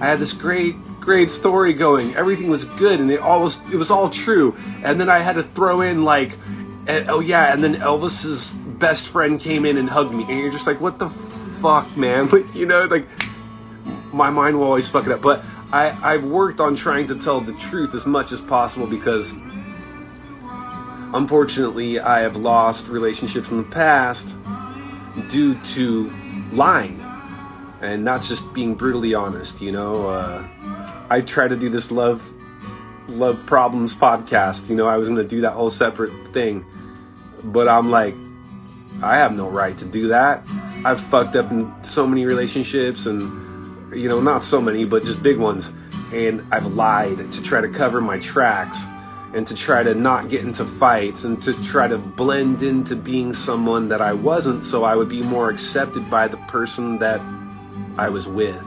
I 0.00 0.06
had 0.06 0.18
this 0.18 0.32
great, 0.32 0.76
great 1.00 1.30
story 1.30 1.72
going. 1.72 2.14
Everything 2.14 2.50
was 2.50 2.64
good, 2.64 3.00
and 3.00 3.10
it 3.10 3.20
all 3.20 3.42
was, 3.42 3.58
it 3.72 3.76
was 3.76 3.90
all 3.90 4.10
true. 4.10 4.56
And 4.82 5.00
then 5.00 5.08
I 5.08 5.20
had 5.20 5.36
to 5.36 5.42
throw 5.42 5.80
in 5.80 6.04
like, 6.04 6.38
oh 6.88 7.20
yeah, 7.20 7.52
and 7.52 7.62
then 7.62 7.76
Elvis's 7.76 8.54
best 8.54 9.08
friend 9.08 9.40
came 9.40 9.64
in 9.64 9.76
and 9.76 9.88
hugged 9.88 10.12
me, 10.12 10.24
and 10.24 10.38
you're 10.38 10.50
just 10.50 10.66
like, 10.66 10.80
what 10.80 10.98
the 10.98 11.10
fuck, 11.60 11.96
man? 11.96 12.28
Like, 12.32 12.54
you 12.54 12.66
know, 12.66 12.84
like 12.84 13.06
my 14.12 14.30
mind 14.30 14.58
will 14.58 14.64
always 14.64 14.88
fuck 14.88 15.06
it 15.06 15.12
up. 15.12 15.22
But 15.22 15.44
I, 15.72 15.90
I've 16.02 16.24
worked 16.24 16.60
on 16.60 16.74
trying 16.74 17.06
to 17.08 17.18
tell 17.18 17.40
the 17.40 17.52
truth 17.54 17.94
as 17.94 18.06
much 18.06 18.32
as 18.32 18.40
possible 18.40 18.86
because 18.86 19.32
unfortunately 21.14 22.00
I 22.00 22.20
have 22.20 22.36
lost 22.36 22.88
relationships 22.88 23.50
in 23.50 23.58
the 23.58 23.68
past 23.68 24.36
due 25.28 25.54
to 25.74 26.10
lying 26.52 27.04
and 27.80 28.04
not 28.04 28.22
just 28.22 28.52
being 28.52 28.74
brutally 28.74 29.14
honest. 29.14 29.60
You 29.60 29.72
know, 29.72 30.08
uh, 30.08 30.46
I 31.08 31.20
try 31.22 31.48
to 31.48 31.56
do 31.56 31.68
this 31.68 31.90
love 31.90 32.26
love 33.08 33.44
problems 33.46 33.94
podcast. 33.96 34.68
You 34.68 34.76
know, 34.76 34.86
I 34.86 34.96
was 34.96 35.08
going 35.08 35.20
to 35.20 35.28
do 35.28 35.40
that 35.40 35.52
whole 35.52 35.70
separate 35.70 36.12
thing, 36.32 36.64
but 37.42 37.68
I'm 37.68 37.90
like, 37.90 38.14
I 39.02 39.16
have 39.16 39.32
no 39.32 39.48
right 39.48 39.76
to 39.78 39.84
do 39.84 40.08
that. 40.08 40.44
I've 40.84 41.00
fucked 41.00 41.34
up 41.36 41.50
in 41.50 41.72
so 41.82 42.06
many 42.06 42.24
relationships 42.24 43.06
and 43.06 43.50
you 43.94 44.08
know, 44.08 44.20
not 44.20 44.44
so 44.44 44.60
many, 44.60 44.84
but 44.84 45.02
just 45.02 45.22
big 45.22 45.38
ones. 45.38 45.72
And 46.12 46.44
I've 46.52 46.66
lied 46.74 47.32
to 47.32 47.42
try 47.42 47.60
to 47.60 47.68
cover 47.68 48.00
my 48.00 48.18
tracks 48.18 48.84
and 49.32 49.46
to 49.46 49.54
try 49.54 49.82
to 49.82 49.94
not 49.94 50.28
get 50.28 50.44
into 50.44 50.64
fights 50.64 51.24
and 51.24 51.40
to 51.42 51.52
try 51.62 51.86
to 51.86 51.98
blend 51.98 52.62
into 52.62 52.96
being 52.96 53.32
someone 53.32 53.88
that 53.88 54.00
I 54.00 54.12
wasn't 54.12 54.64
so 54.64 54.84
I 54.84 54.96
would 54.96 55.08
be 55.08 55.22
more 55.22 55.50
accepted 55.50 56.10
by 56.10 56.28
the 56.28 56.36
person 56.36 56.98
that 56.98 57.20
I 57.96 58.08
was 58.08 58.26
with. 58.26 58.60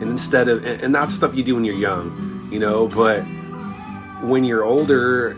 And 0.00 0.02
instead 0.02 0.48
of, 0.48 0.64
and 0.64 0.94
that's 0.94 1.14
stuff 1.14 1.34
you 1.34 1.42
do 1.42 1.54
when 1.54 1.64
you're 1.64 1.74
young, 1.74 2.48
you 2.52 2.58
know, 2.58 2.86
but 2.88 3.22
when 4.22 4.44
you're 4.44 4.64
older, 4.64 5.36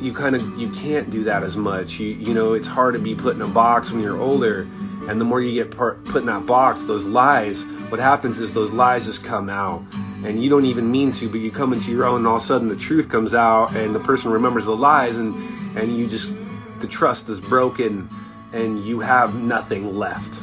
you 0.00 0.14
kind 0.14 0.34
of 0.34 0.58
you 0.58 0.70
can't 0.70 1.10
do 1.10 1.24
that 1.24 1.42
as 1.42 1.56
much. 1.56 1.98
You 1.98 2.08
you 2.08 2.32
know, 2.32 2.54
it's 2.54 2.68
hard 2.68 2.94
to 2.94 3.00
be 3.00 3.14
put 3.14 3.34
in 3.36 3.42
a 3.42 3.46
box 3.46 3.90
when 3.90 4.02
you're 4.02 4.18
older, 4.18 4.62
and 5.08 5.20
the 5.20 5.24
more 5.24 5.42
you 5.42 5.52
get 5.52 5.70
put 5.70 6.16
in 6.16 6.26
that 6.26 6.46
box, 6.46 6.84
those 6.84 7.04
lies 7.04 7.64
what 7.88 8.00
happens 8.00 8.40
is 8.40 8.52
those 8.52 8.72
lies 8.72 9.06
just 9.06 9.22
come 9.22 9.48
out 9.48 9.80
and 10.26 10.42
you 10.42 10.50
don't 10.50 10.66
even 10.66 10.90
mean 10.90 11.12
to 11.12 11.28
but 11.28 11.40
you 11.40 11.50
come 11.50 11.72
into 11.72 11.90
your 11.90 12.04
own 12.04 12.18
and 12.18 12.26
all 12.26 12.36
of 12.36 12.42
a 12.42 12.44
sudden 12.44 12.68
the 12.68 12.76
truth 12.76 13.08
comes 13.08 13.32
out 13.32 13.74
and 13.76 13.94
the 13.94 14.00
person 14.00 14.30
remembers 14.30 14.64
the 14.64 14.76
lies 14.76 15.16
and 15.16 15.34
and 15.76 15.96
you 15.96 16.06
just 16.06 16.32
the 16.80 16.86
trust 16.86 17.28
is 17.28 17.40
broken 17.40 18.08
and 18.52 18.84
you 18.84 19.00
have 19.00 19.34
nothing 19.34 19.96
left. 19.96 20.42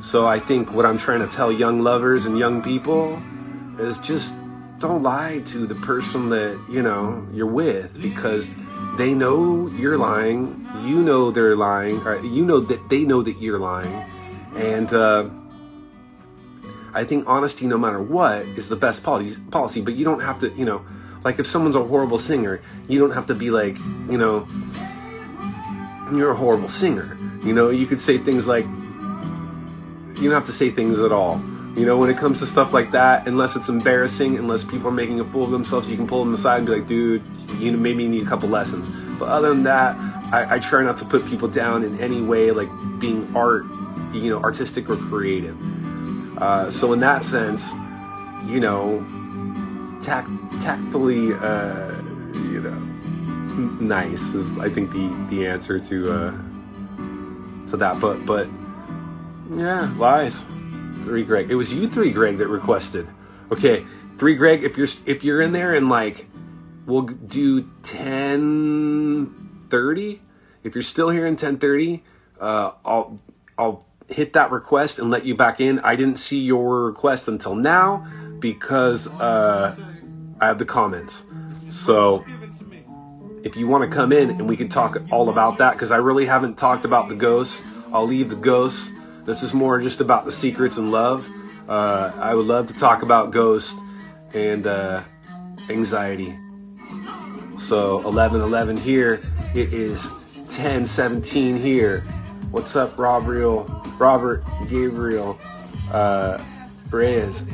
So 0.00 0.26
i 0.26 0.38
think 0.38 0.72
what 0.72 0.84
i'm 0.84 0.98
trying 0.98 1.20
to 1.20 1.34
tell 1.34 1.50
young 1.50 1.80
lovers 1.80 2.26
and 2.26 2.38
young 2.38 2.62
people 2.62 3.20
is 3.78 3.98
just 3.98 4.36
don't 4.78 5.02
lie 5.02 5.40
to 5.46 5.66
the 5.66 5.76
person 5.76 6.28
that 6.30 6.60
you 6.68 6.82
know 6.82 7.26
you're 7.32 7.46
with 7.46 8.02
because 8.02 8.52
they 8.96 9.14
know 9.14 9.68
you're 9.68 9.96
lying. 9.96 10.68
You 10.84 11.00
know 11.00 11.30
they're 11.30 11.56
lying 11.56 12.02
you 12.24 12.44
know 12.44 12.60
that 12.60 12.88
they 12.88 13.04
know 13.04 13.22
that 13.22 13.40
you're 13.40 13.58
lying. 13.58 13.92
And 14.56 14.92
uh, 14.92 15.30
I 16.94 17.04
think 17.04 17.26
honesty, 17.26 17.66
no 17.66 17.78
matter 17.78 18.00
what, 18.00 18.42
is 18.46 18.68
the 18.68 18.76
best 18.76 19.02
policy. 19.02 19.80
But 19.80 19.94
you 19.94 20.04
don't 20.04 20.20
have 20.20 20.40
to, 20.40 20.50
you 20.50 20.64
know, 20.64 20.84
like 21.24 21.38
if 21.38 21.46
someone's 21.46 21.76
a 21.76 21.84
horrible 21.84 22.18
singer, 22.18 22.60
you 22.88 22.98
don't 22.98 23.12
have 23.12 23.26
to 23.26 23.34
be 23.34 23.50
like, 23.50 23.78
you 24.10 24.18
know, 24.18 24.46
you're 26.12 26.30
a 26.30 26.36
horrible 26.36 26.68
singer. 26.68 27.16
You 27.44 27.54
know, 27.54 27.70
you 27.70 27.86
could 27.86 28.00
say 28.00 28.18
things 28.18 28.46
like, 28.46 28.64
you 28.64 30.28
don't 30.28 30.32
have 30.32 30.46
to 30.46 30.52
say 30.52 30.70
things 30.70 31.00
at 31.00 31.12
all. 31.12 31.40
You 31.76 31.86
know, 31.86 31.96
when 31.96 32.10
it 32.10 32.18
comes 32.18 32.40
to 32.40 32.46
stuff 32.46 32.74
like 32.74 32.90
that, 32.90 33.26
unless 33.26 33.56
it's 33.56 33.70
embarrassing, 33.70 34.36
unless 34.36 34.62
people 34.62 34.88
are 34.88 34.92
making 34.92 35.20
a 35.20 35.24
fool 35.24 35.44
of 35.44 35.50
themselves, 35.50 35.88
you 35.88 35.96
can 35.96 36.06
pull 36.06 36.22
them 36.22 36.34
aside 36.34 36.58
and 36.58 36.66
be 36.66 36.74
like, 36.74 36.86
dude, 36.86 37.22
you 37.58 37.70
know, 37.70 37.78
maybe 37.78 38.06
need 38.06 38.26
a 38.26 38.28
couple 38.28 38.48
lessons. 38.48 38.86
But 39.18 39.28
other 39.28 39.48
than 39.48 39.62
that, 39.62 39.96
I, 40.32 40.56
I 40.56 40.58
try 40.58 40.82
not 40.82 40.98
to 40.98 41.04
put 41.06 41.24
people 41.26 41.48
down 41.48 41.82
in 41.82 41.98
any 41.98 42.20
way, 42.20 42.50
like 42.50 42.68
being 42.98 43.34
art, 43.34 43.64
you 44.12 44.28
know, 44.28 44.40
artistic 44.40 44.90
or 44.90 44.96
creative. 44.96 45.56
Uh, 46.38 46.70
so 46.70 46.92
in 46.92 47.00
that 47.00 47.24
sense, 47.24 47.70
you 48.46 48.60
know, 48.60 49.04
tact, 50.02 50.28
tactfully, 50.60 51.32
uh, 51.34 51.92
you 52.34 52.60
know, 52.60 52.78
nice 53.80 54.34
is 54.34 54.56
I 54.58 54.68
think 54.68 54.90
the 54.92 55.26
the 55.30 55.46
answer 55.46 55.78
to 55.78 56.12
uh, 56.12 56.30
to 57.68 57.76
that. 57.76 58.00
But 58.00 58.24
but 58.26 58.48
yeah, 59.54 59.92
lies. 59.96 60.44
Three 61.04 61.24
Greg. 61.24 61.50
It 61.50 61.56
was 61.56 61.72
you 61.72 61.88
three 61.88 62.12
Greg 62.12 62.38
that 62.38 62.48
requested. 62.48 63.08
Okay, 63.50 63.84
three 64.18 64.36
Greg. 64.36 64.64
If 64.64 64.76
you're 64.76 64.88
if 65.04 65.24
you're 65.24 65.40
in 65.40 65.52
there 65.52 65.74
and 65.74 65.88
like, 65.88 66.28
we'll 66.86 67.02
do 67.02 67.68
ten 67.82 69.60
thirty. 69.68 70.22
If 70.62 70.74
you're 70.74 70.82
still 70.82 71.10
here 71.10 71.26
in 71.26 71.36
ten 71.36 71.58
thirty, 71.58 72.04
uh, 72.40 72.72
I'll 72.84 73.18
I'll 73.58 73.84
hit 74.12 74.34
that 74.34 74.50
request 74.50 74.98
and 74.98 75.10
let 75.10 75.24
you 75.24 75.34
back 75.34 75.60
in. 75.60 75.78
I 75.80 75.96
didn't 75.96 76.16
see 76.16 76.40
your 76.40 76.84
request 76.84 77.28
until 77.28 77.54
now, 77.54 78.06
because 78.38 79.06
uh, 79.08 79.74
I 80.40 80.46
have 80.46 80.58
the 80.58 80.64
comments. 80.64 81.24
So 81.62 82.24
if 83.44 83.56
you 83.56 83.66
want 83.66 83.88
to 83.88 83.94
come 83.94 84.12
in 84.12 84.30
and 84.30 84.48
we 84.48 84.56
can 84.56 84.68
talk 84.68 84.96
all 85.10 85.30
about 85.30 85.58
that, 85.58 85.72
because 85.72 85.90
I 85.90 85.96
really 85.96 86.26
haven't 86.26 86.58
talked 86.58 86.84
about 86.84 87.08
the 87.08 87.14
ghosts, 87.14 87.62
I'll 87.92 88.06
leave 88.06 88.28
the 88.28 88.36
ghosts. 88.36 88.90
This 89.24 89.42
is 89.42 89.54
more 89.54 89.80
just 89.80 90.00
about 90.00 90.24
the 90.24 90.32
secrets 90.32 90.76
and 90.76 90.90
love. 90.90 91.28
Uh, 91.68 92.12
I 92.16 92.34
would 92.34 92.46
love 92.46 92.66
to 92.66 92.74
talk 92.74 93.02
about 93.02 93.30
ghosts 93.30 93.80
and 94.34 94.66
uh, 94.66 95.02
anxiety. 95.68 96.36
So 97.56 98.00
11 98.00 98.40
11 98.40 98.76
here. 98.76 99.20
It 99.54 99.72
is 99.72 100.08
10 100.50 100.86
17 100.86 101.56
here. 101.56 102.00
What's 102.50 102.76
up, 102.76 102.98
Robert? 102.98 103.81
Robert 103.98 104.44
Gabriel 104.68 105.38
uh, 105.92 106.42
Reyes. 106.90 107.44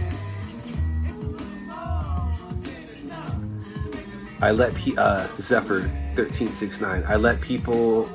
I 4.41 4.53
let 4.53 4.75
pe- 4.75 4.97
uh, 4.97 5.27
Zephyr 5.37 5.81
1369. 6.15 7.05
I 7.07 7.17
let 7.17 7.41
people. 7.41 8.09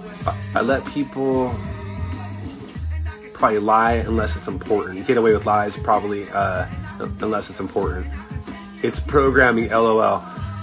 I 0.55 0.61
let 0.61 0.85
people 0.85 1.53
probably 3.33 3.59
lie 3.59 3.93
unless 3.95 4.37
it's 4.37 4.47
important. 4.47 5.05
Get 5.05 5.17
away 5.17 5.33
with 5.33 5.45
lies 5.45 5.75
probably 5.75 6.29
uh, 6.29 6.65
unless 7.21 7.49
it's 7.49 7.59
important. 7.59 8.07
It's 8.83 8.99
programming, 8.99 9.69
lol. 9.69 9.99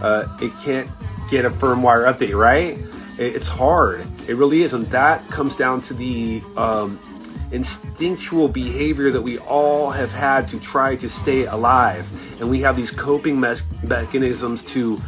Uh, 0.02 0.26
it 0.40 0.52
can't 0.62 0.88
get 1.30 1.44
a 1.44 1.50
firmware 1.50 2.10
update, 2.10 2.34
right? 2.34 2.78
It's 3.18 3.48
hard. 3.48 4.06
It 4.28 4.36
really 4.36 4.62
is, 4.62 4.72
and 4.72 4.86
that 4.86 5.26
comes 5.28 5.56
down 5.56 5.82
to 5.82 5.94
the 5.94 6.42
um, 6.56 6.98
instinctual 7.52 8.48
behavior 8.48 9.10
that 9.10 9.20
we 9.20 9.38
all 9.38 9.90
have 9.90 10.12
had 10.12 10.48
to 10.48 10.60
try 10.60 10.96
to 10.96 11.08
stay 11.08 11.46
alive, 11.46 12.06
and 12.40 12.48
we 12.48 12.60
have 12.60 12.76
these 12.76 12.90
coping 12.90 13.40
me- 13.40 13.54
mechanisms 13.82 14.62
to 14.66 15.00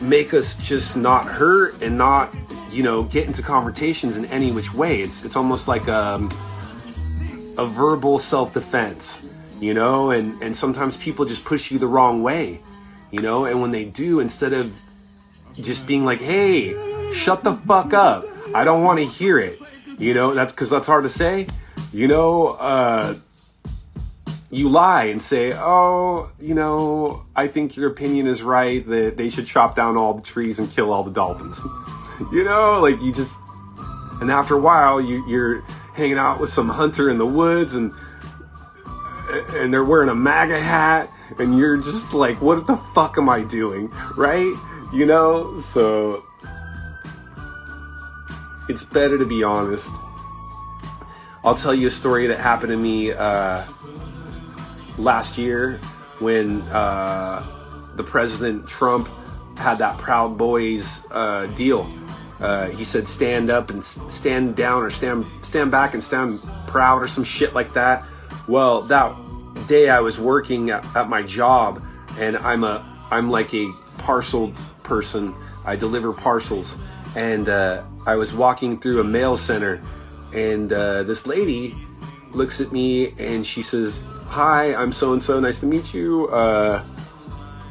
make 0.00 0.34
us 0.34 0.56
just 0.56 0.96
not 0.96 1.24
hurt 1.24 1.80
and 1.82 1.96
not, 1.96 2.34
you 2.70 2.82
know, 2.82 3.04
get 3.04 3.26
into 3.26 3.42
confrontations 3.42 4.16
in 4.16 4.24
any 4.26 4.50
which 4.52 4.72
way. 4.74 5.00
It's 5.00 5.24
it's 5.24 5.36
almost 5.36 5.68
like 5.68 5.88
um, 5.88 6.30
a 7.58 7.66
verbal 7.66 8.18
self-defense, 8.18 9.20
you 9.60 9.74
know, 9.74 10.10
and 10.10 10.42
and 10.42 10.56
sometimes 10.56 10.96
people 10.96 11.24
just 11.24 11.44
push 11.44 11.70
you 11.70 11.78
the 11.78 11.86
wrong 11.86 12.22
way, 12.22 12.60
you 13.10 13.20
know, 13.20 13.44
and 13.44 13.60
when 13.60 13.70
they 13.70 13.84
do, 13.84 14.20
instead 14.20 14.52
of 14.52 14.74
just 15.60 15.86
being 15.86 16.04
like, 16.04 16.20
"Hey, 16.20 16.74
shut 17.12 17.44
the 17.44 17.54
fuck 17.54 17.92
up," 17.92 18.26
I 18.54 18.64
don't 18.64 18.82
want 18.82 18.98
to 18.98 19.04
hear 19.04 19.38
it, 19.38 19.60
you 19.98 20.14
know, 20.14 20.34
that's 20.34 20.52
because 20.52 20.70
that's 20.70 20.86
hard 20.86 21.04
to 21.04 21.08
say, 21.08 21.46
you 21.94 22.08
know. 22.08 22.48
Uh, 22.48 23.14
you 24.50 24.68
lie 24.68 25.04
and 25.04 25.20
say, 25.20 25.52
"Oh, 25.52 26.30
you 26.40 26.54
know, 26.54 27.24
I 27.34 27.48
think 27.48 27.76
your 27.76 27.90
opinion 27.90 28.26
is 28.26 28.42
right 28.42 28.86
that 28.86 29.16
they 29.16 29.28
should 29.28 29.46
chop 29.46 29.74
down 29.74 29.96
all 29.96 30.14
the 30.14 30.22
trees 30.22 30.58
and 30.58 30.70
kill 30.70 30.92
all 30.92 31.02
the 31.02 31.10
dolphins." 31.10 31.60
you 32.32 32.44
know, 32.44 32.80
like 32.80 33.00
you 33.00 33.12
just, 33.12 33.36
and 34.20 34.30
after 34.30 34.54
a 34.54 34.60
while, 34.60 35.00
you, 35.00 35.26
you're 35.28 35.60
hanging 35.94 36.18
out 36.18 36.40
with 36.40 36.50
some 36.50 36.68
hunter 36.68 37.10
in 37.10 37.18
the 37.18 37.26
woods, 37.26 37.74
and 37.74 37.92
and 39.54 39.72
they're 39.72 39.84
wearing 39.84 40.08
a 40.08 40.14
MAGA 40.14 40.60
hat, 40.60 41.10
and 41.38 41.58
you're 41.58 41.78
just 41.78 42.12
like, 42.12 42.40
"What 42.40 42.66
the 42.66 42.76
fuck 42.94 43.18
am 43.18 43.28
I 43.28 43.42
doing?" 43.42 43.90
Right? 44.16 44.54
You 44.92 45.06
know, 45.06 45.58
so 45.58 46.22
it's 48.68 48.84
better 48.84 49.18
to 49.18 49.26
be 49.26 49.42
honest. 49.42 49.90
I'll 51.44 51.54
tell 51.54 51.74
you 51.74 51.86
a 51.88 51.90
story 51.90 52.26
that 52.28 52.40
happened 52.40 52.70
to 52.70 52.78
me. 52.78 53.12
Uh, 53.12 53.64
last 54.98 55.38
year 55.38 55.80
when 56.20 56.62
uh, 56.62 57.44
the 57.96 58.02
president 58.02 58.66
Trump 58.68 59.08
had 59.56 59.78
that 59.78 59.98
Proud 59.98 60.36
Boys 60.38 61.06
uh, 61.10 61.46
deal. 61.56 61.90
Uh, 62.40 62.68
he 62.68 62.84
said 62.84 63.06
stand 63.06 63.50
up 63.50 63.70
and 63.70 63.82
stand 63.82 64.56
down 64.56 64.82
or 64.82 64.90
stand 64.90 65.24
stand 65.42 65.70
back 65.70 65.94
and 65.94 66.02
stand 66.02 66.40
proud 66.66 67.02
or 67.02 67.08
some 67.08 67.24
shit 67.24 67.54
like 67.54 67.72
that. 67.72 68.04
Well, 68.48 68.82
that 68.82 69.16
day 69.68 69.88
I 69.88 70.00
was 70.00 70.18
working 70.18 70.70
at, 70.70 70.84
at 70.96 71.08
my 71.08 71.22
job 71.22 71.82
and 72.18 72.36
I'm 72.38 72.64
a 72.64 72.84
I'm 73.10 73.30
like 73.30 73.54
a 73.54 73.70
parcel 73.98 74.52
person. 74.82 75.34
I 75.64 75.76
deliver 75.76 76.12
parcels 76.12 76.76
and 77.14 77.48
uh, 77.48 77.84
I 78.06 78.16
was 78.16 78.34
walking 78.34 78.78
through 78.78 79.00
a 79.00 79.04
mail 79.04 79.36
center 79.36 79.80
and 80.34 80.72
uh, 80.72 81.02
this 81.04 81.26
lady 81.26 81.74
looks 82.32 82.60
at 82.60 82.72
me 82.72 83.14
and 83.18 83.46
she 83.46 83.62
says, 83.62 84.02
hi, 84.26 84.74
I'm 84.74 84.92
so 84.92 85.12
and 85.12 85.22
so. 85.22 85.38
Nice 85.38 85.60
to 85.60 85.66
meet 85.66 85.94
you. 85.94 86.28
Uh, 86.28 86.84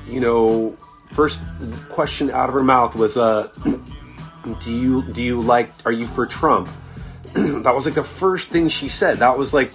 you 0.08 0.19
know, 0.19 0.78
first 1.12 1.43
question 1.89 2.32
out 2.32 2.49
of 2.49 2.56
her 2.56 2.63
mouth 2.63 2.95
was, 2.95 3.17
uh, 3.17 3.49
do 4.63 4.73
you 4.73 5.04
do 5.13 5.21
you 5.21 5.41
like? 5.41 5.71
Are 5.86 5.91
you 5.91 6.08
for 6.08 6.26
Trump? 6.26 6.69
that 7.34 7.73
was 7.73 7.86
like 7.86 7.95
the 7.95 8.04
first 8.04 8.49
thing 8.49 8.67
she 8.69 8.88
said. 8.88 9.19
That 9.19 9.38
was 9.38 9.54
like, 9.54 9.71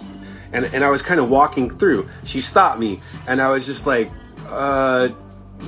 and 0.51 0.65
and 0.65 0.83
I 0.83 0.89
was 0.89 1.01
kind 1.01 1.19
of 1.19 1.29
walking 1.29 1.69
through. 1.69 2.09
She 2.25 2.41
stopped 2.41 2.79
me, 2.79 3.01
and 3.27 3.41
I 3.41 3.49
was 3.51 3.65
just 3.65 3.85
like, 3.85 4.11
uh, 4.47 5.09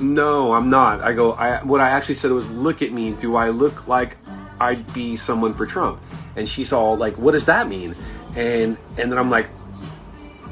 no, 0.00 0.52
I'm 0.52 0.70
not. 0.70 1.02
I 1.02 1.12
go. 1.12 1.32
I 1.32 1.62
what 1.62 1.80
I 1.80 1.90
actually 1.90 2.16
said 2.16 2.30
was, 2.30 2.50
look 2.50 2.82
at 2.82 2.92
me. 2.92 3.12
Do 3.12 3.36
I 3.36 3.50
look 3.50 3.86
like 3.86 4.16
I'd 4.60 4.92
be 4.92 5.16
someone 5.16 5.54
for 5.54 5.66
Trump? 5.66 6.00
And 6.36 6.48
she's 6.48 6.72
all 6.72 6.96
like, 6.96 7.14
what 7.18 7.32
does 7.32 7.46
that 7.46 7.68
mean? 7.68 7.94
And 8.34 8.76
and 8.98 9.12
then 9.12 9.18
I'm 9.18 9.30
like, 9.30 9.48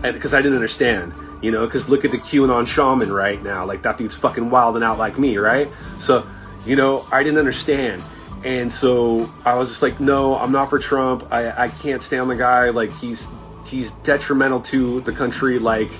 because 0.03 0.35
I 0.35 0.43
didn't 0.43 0.57
understand, 0.57 1.12
you 1.43 1.51
know, 1.51 1.64
because 1.66 1.88
look 1.88 2.05
at 2.05 2.11
the 2.11 2.19
QAnon 2.19 2.66
shaman 2.66 3.12
right 3.12 3.43
now, 3.43 3.64
like 3.64 3.83
that 3.83 3.99
dude's 3.99 4.16
fucking 4.16 4.51
wilding 4.51 4.83
out 4.83 4.99
like 4.99 5.19
me, 5.19 5.37
right? 5.38 5.69
So, 5.99 6.27
you 6.66 6.77
know, 6.77 7.07
I 7.11 7.23
didn't 7.23 7.38
understand. 7.38 8.03
And 8.45 8.73
so 8.73 9.31
I 9.45 9.55
was 9.57 9.69
just 9.69 9.83
like, 9.83 10.01
no, 10.01 10.37
I'm 10.37 10.53
not 10.53 10.71
for 10.71 10.79
Trump. 10.79 11.27
I, 11.31 11.64
I 11.64 11.69
can't 11.69 12.01
stand 12.01 12.31
the 12.31 12.37
guy. 12.37 12.71
Like 12.71 12.90
he's 12.93 13.29
he's 13.66 13.90
detrimental 13.90 14.61
to 14.61 15.01
the 15.03 15.12
country, 15.12 15.59
like 15.59 15.90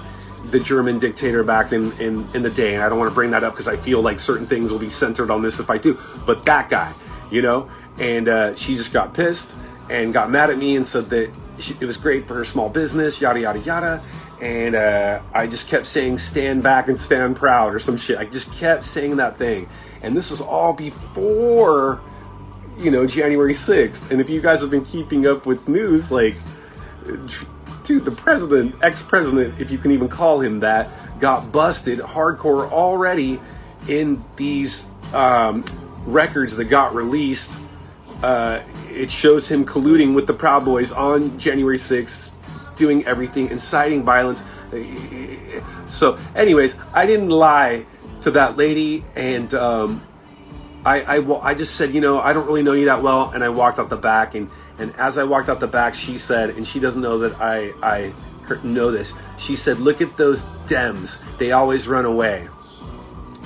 the 0.51 0.61
German 0.61 0.99
dictator 0.99 1.45
back 1.45 1.73
in, 1.73 1.93
in, 2.01 2.29
in 2.35 2.43
the 2.43 2.51
day. 2.51 2.75
And 2.75 2.83
I 2.83 2.89
don't 2.89 2.99
want 2.99 3.11
to 3.11 3.15
bring 3.15 3.31
that 3.31 3.45
up 3.45 3.53
because 3.53 3.69
I 3.69 3.77
feel 3.77 4.01
like 4.01 4.19
certain 4.19 4.47
things 4.47 4.73
will 4.73 4.79
be 4.79 4.89
centered 4.89 5.31
on 5.31 5.43
this 5.43 5.61
if 5.61 5.71
I 5.71 5.79
do. 5.79 5.99
But 6.27 6.45
that 6.47 6.69
guy, 6.69 6.93
you 7.31 7.43
know, 7.43 7.71
and 7.99 8.29
uh, 8.29 8.55
she 8.57 8.77
just 8.77 8.93
got 8.93 9.15
pissed 9.15 9.55
and 9.91 10.13
got 10.15 10.31
mad 10.31 10.49
at 10.49 10.57
me 10.57 10.77
and 10.77 10.87
said 10.87 11.11
that 11.11 11.31
she, 11.59 11.75
it 11.81 11.85
was 11.85 11.97
great 11.97 12.27
for 12.27 12.35
her 12.35 12.45
small 12.45 12.71
business, 12.71 13.21
yada 13.21 13.41
yada 13.41 13.59
yada. 13.59 14.03
And 14.41 14.75
uh, 14.75 15.21
I 15.35 15.47
just 15.47 15.69
kept 15.69 15.87
saying 15.87 16.17
"stand 16.19 16.63
back 16.63 16.89
and 16.89 16.99
stand 16.99 17.37
proud" 17.37 17.75
or 17.75 17.79
some 17.79 17.99
shit. 17.99 18.17
I 18.17 18.25
just 18.25 18.51
kept 18.55 18.87
saying 18.87 19.17
that 19.17 19.37
thing, 19.37 19.69
and 20.03 20.17
this 20.17 20.31
was 20.31 20.41
all 20.41 20.73
before, 20.73 22.01
you 22.79 22.91
know, 22.91 23.07
January 23.07 23.53
sixth. 23.53 24.11
And 24.11 24.21
if 24.21 24.31
you 24.31 24.41
guys 24.41 24.63
have 24.63 24.71
been 24.71 24.85
keeping 24.85 25.27
up 25.27 25.45
with 25.45 25.69
news, 25.69 26.11
like, 26.11 26.37
dude, 27.85 28.05
the 28.07 28.13
president, 28.13 28.77
ex-president, 28.83 29.61
if 29.61 29.71
you 29.71 29.77
can 29.77 29.91
even 29.91 30.09
call 30.09 30.41
him 30.41 30.61
that, 30.61 30.89
got 31.21 31.53
busted 31.53 31.99
hardcore 31.99 32.71
already 32.71 33.39
in 33.89 34.23
these 34.37 34.89
um, 35.13 35.65
records 36.07 36.57
that 36.57 36.65
got 36.65 36.95
released. 36.95 37.53
Uh, 38.23 38.61
it 38.91 39.11
shows 39.11 39.49
him 39.49 39.65
colluding 39.65 40.15
with 40.15 40.27
the 40.27 40.33
Proud 40.33 40.65
Boys 40.65 40.93
on 40.93 41.39
January 41.39 41.79
6th, 41.79 42.33
doing 42.77 43.05
everything, 43.07 43.49
inciting 43.51 44.03
violence. 44.03 44.43
So, 45.87 46.19
anyways, 46.35 46.77
I 46.93 47.07
didn't 47.07 47.31
lie 47.31 47.87
to 48.23 48.31
that 48.33 48.57
lady, 48.57 49.05
and 49.17 49.53
um, 49.55 50.03
I, 50.85 51.19
I, 51.19 51.51
I 51.51 51.55
just 51.55 51.77
said, 51.77 51.95
you 51.95 52.01
know, 52.01 52.21
I 52.21 52.33
don't 52.33 52.47
really 52.47 52.63
know 52.63 52.73
you 52.73 52.85
that 52.87 53.03
well, 53.03 53.31
and 53.31 53.43
I 53.43 53.49
walked 53.49 53.79
out 53.79 53.89
the 53.89 53.97
back, 53.97 54.35
and, 54.35 54.51
and 54.79 54.95
as 54.97 55.17
I 55.17 55.25
walked 55.25 55.49
out 55.49 55.61
the 55.61 55.67
back, 55.67 55.95
she 55.95 56.19
said, 56.19 56.51
and 56.51 56.67
she 56.67 56.79
doesn't 56.79 57.01
know 57.01 57.19
that 57.19 57.41
I, 57.41 57.73
I 57.83 58.13
know 58.63 58.91
this, 58.91 59.13
she 59.39 59.57
said, 59.57 59.79
look 59.79 60.01
at 60.01 60.17
those 60.17 60.43
Dems, 60.67 61.19
they 61.39 61.53
always 61.53 61.89
run 61.89 62.05
away 62.05 62.47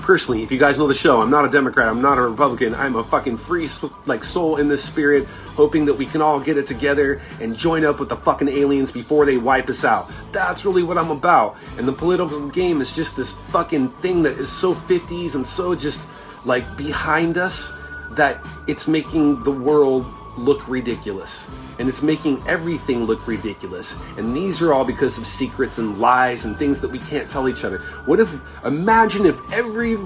personally, 0.05 0.43
if 0.43 0.53
you 0.53 0.59
guys 0.59 0.77
know 0.77 0.87
the 0.87 0.93
show, 0.93 1.23
I'm 1.23 1.31
not 1.31 1.47
a 1.47 1.49
Democrat, 1.49 1.89
I'm 1.89 2.03
not 2.03 2.19
a 2.19 2.21
Republican, 2.21 2.75
I'm 2.75 2.95
a 2.95 3.03
fucking 3.05 3.39
free 3.39 3.67
like 4.05 4.23
soul 4.23 4.57
in 4.57 4.69
this 4.69 4.85
spirit, 4.85 5.27
hoping 5.57 5.87
that 5.87 5.95
we 5.95 6.05
can 6.05 6.21
all 6.21 6.39
get 6.39 6.59
it 6.59 6.67
together 6.67 7.23
and 7.41 7.57
join 7.57 7.87
up 7.87 7.99
with 7.99 8.11
the 8.11 8.17
fucking 8.17 8.49
aliens 8.49 8.91
before 8.91 9.25
they 9.25 9.39
wipe 9.39 9.71
us 9.71 9.83
out. 9.83 10.11
That's 10.31 10.67
really 10.67 10.83
what 10.83 10.99
I'm 10.99 11.11
about. 11.11 11.57
And 11.79 11.89
the 11.89 11.93
political 11.93 12.51
game 12.51 12.83
is 12.83 12.95
just 12.95 13.17
this 13.17 13.33
fucking 13.49 13.89
thing 14.03 14.23
that 14.25 14.39
is 14.39 14.53
so 14.53 14.75
50s 14.75 15.37
and 15.37 15.47
so 15.47 15.75
just 15.75 16.03
like 16.45 16.77
behind 16.77 17.39
us 17.39 17.73
that 18.11 18.45
it's 18.67 18.87
making 18.87 19.43
the 19.43 19.53
world 19.53 20.05
look 20.39 20.67
ridiculous. 20.69 21.49
And 21.79 21.89
it's 21.89 22.03
making 22.03 22.43
everything 22.47 23.05
look 23.05 23.27
ridiculous. 23.27 23.97
And 24.17 24.37
these 24.37 24.61
are 24.63 24.73
all 24.73 24.85
because 24.85 25.19
of 25.19 25.27
secrets 25.27 25.79
and 25.79 25.99
lies 25.99 26.45
and 26.45 26.59
things 26.59 26.81
that 26.81 26.91
we 26.91 26.99
can't 26.99 27.29
tell 27.31 27.49
each 27.49 27.65
other. 27.65 27.79
What 28.07 28.21
if, 28.21 28.31
imagine 28.65 29.27
if 29.27 29.39
every, 29.53 29.97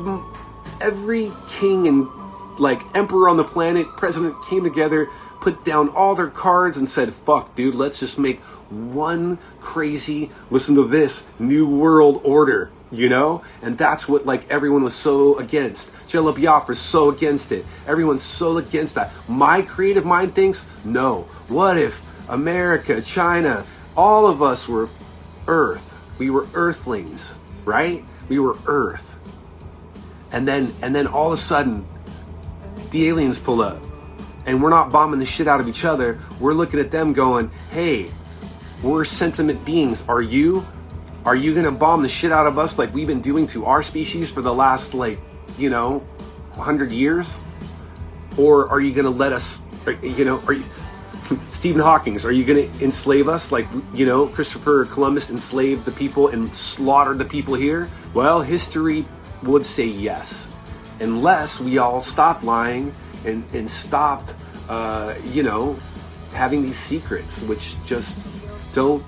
every 0.80 1.32
king 1.48 1.88
and 1.88 2.06
like 2.58 2.80
emperor 2.94 3.28
on 3.28 3.36
the 3.36 3.44
planet, 3.44 3.86
president 3.96 4.34
came 4.46 4.64
together, 4.64 5.08
put 5.40 5.64
down 5.64 5.88
all 5.90 6.14
their 6.14 6.28
cards 6.28 6.76
and 6.76 6.88
said, 6.88 7.14
fuck, 7.14 7.54
dude, 7.54 7.74
let's 7.74 8.00
just 8.00 8.18
make 8.18 8.40
one 8.70 9.38
crazy, 9.60 10.30
listen 10.50 10.74
to 10.74 10.86
this, 10.86 11.24
new 11.38 11.66
world 11.66 12.20
order. 12.24 12.70
you 12.90 13.08
know? 13.08 13.42
And 13.62 13.76
that's 13.76 14.08
what 14.08 14.26
like 14.26 14.48
everyone 14.50 14.82
was 14.82 14.94
so 14.94 15.38
against. 15.38 15.90
Jello 16.08 16.32
Biafra's 16.32 16.78
so 16.78 17.10
against 17.10 17.52
it. 17.52 17.64
Everyone's 17.86 18.22
so 18.22 18.56
against 18.56 18.96
that. 18.96 19.12
My 19.28 19.62
creative 19.62 20.04
mind 20.04 20.34
thinks, 20.34 20.66
no. 20.84 21.28
What 21.48 21.78
if 21.78 22.02
America, 22.28 23.00
China, 23.02 23.64
all 23.96 24.26
of 24.26 24.42
us 24.42 24.66
were 24.66 24.88
Earth? 25.46 25.94
We 26.18 26.30
were 26.30 26.48
Earthlings, 26.54 27.34
right? 27.64 28.02
We 28.28 28.38
were 28.38 28.56
Earth. 28.66 29.14
And 30.32 30.48
then 30.48 30.74
and 30.82 30.94
then 30.94 31.06
all 31.06 31.28
of 31.28 31.34
a 31.34 31.36
sudden 31.36 31.86
the 32.90 33.08
aliens 33.08 33.38
pull 33.38 33.60
up. 33.60 33.80
And 34.46 34.62
we're 34.62 34.70
not 34.70 34.90
bombing 34.90 35.20
the 35.20 35.26
shit 35.26 35.46
out 35.46 35.60
of 35.60 35.68
each 35.68 35.84
other. 35.84 36.20
We're 36.40 36.54
looking 36.54 36.80
at 36.80 36.90
them 36.90 37.12
going, 37.12 37.50
hey, 37.70 38.10
we're 38.82 39.04
sentiment 39.04 39.62
beings. 39.64 40.04
Are 40.08 40.22
you? 40.22 40.66
Are 41.26 41.36
you 41.36 41.52
to 41.52 41.70
bomb 41.70 42.00
the 42.00 42.08
shit 42.08 42.32
out 42.32 42.46
of 42.46 42.58
us 42.58 42.78
like 42.78 42.94
we've 42.94 43.06
been 43.06 43.20
doing 43.20 43.46
to 43.48 43.66
our 43.66 43.82
species 43.82 44.30
for 44.30 44.40
the 44.40 44.54
last, 44.54 44.94
like, 44.94 45.18
you 45.58 45.70
know, 45.70 45.98
100 46.54 46.90
years? 46.90 47.38
Or 48.36 48.68
are 48.68 48.80
you 48.80 48.92
going 48.92 49.04
to 49.04 49.10
let 49.10 49.32
us, 49.32 49.62
you 50.02 50.24
know, 50.24 50.40
are 50.46 50.52
you, 50.52 50.64
Stephen 51.50 51.80
Hawking's, 51.80 52.24
are 52.24 52.32
you 52.32 52.44
going 52.44 52.70
to 52.70 52.84
enslave 52.84 53.28
us 53.28 53.50
like, 53.50 53.66
you 53.92 54.06
know, 54.06 54.26
Christopher 54.28 54.84
Columbus 54.86 55.30
enslaved 55.30 55.84
the 55.84 55.92
people 55.92 56.28
and 56.28 56.54
slaughtered 56.54 57.18
the 57.18 57.24
people 57.24 57.54
here? 57.54 57.90
Well, 58.14 58.40
history 58.40 59.04
would 59.42 59.66
say 59.66 59.86
yes. 59.86 60.46
Unless 61.00 61.60
we 61.60 61.78
all 61.78 62.00
stopped 62.00 62.44
lying 62.44 62.94
and, 63.24 63.44
and 63.52 63.70
stopped, 63.70 64.34
uh, 64.68 65.14
you 65.24 65.42
know, 65.42 65.78
having 66.32 66.62
these 66.62 66.78
secrets, 66.78 67.42
which 67.42 67.74
just 67.84 68.18
don't 68.74 69.02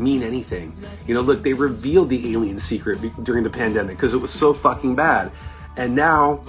mean 0.00 0.22
anything. 0.22 0.74
You 1.06 1.14
know, 1.14 1.20
look, 1.20 1.42
they 1.42 1.52
revealed 1.52 2.08
the 2.08 2.32
alien 2.32 2.58
secret 2.58 2.98
during 3.22 3.44
the 3.44 3.50
pandemic 3.50 3.96
because 3.96 4.14
it 4.14 4.18
was 4.18 4.30
so 4.30 4.52
fucking 4.52 4.96
bad. 4.96 5.30
And 5.76 5.94
now 5.94 6.42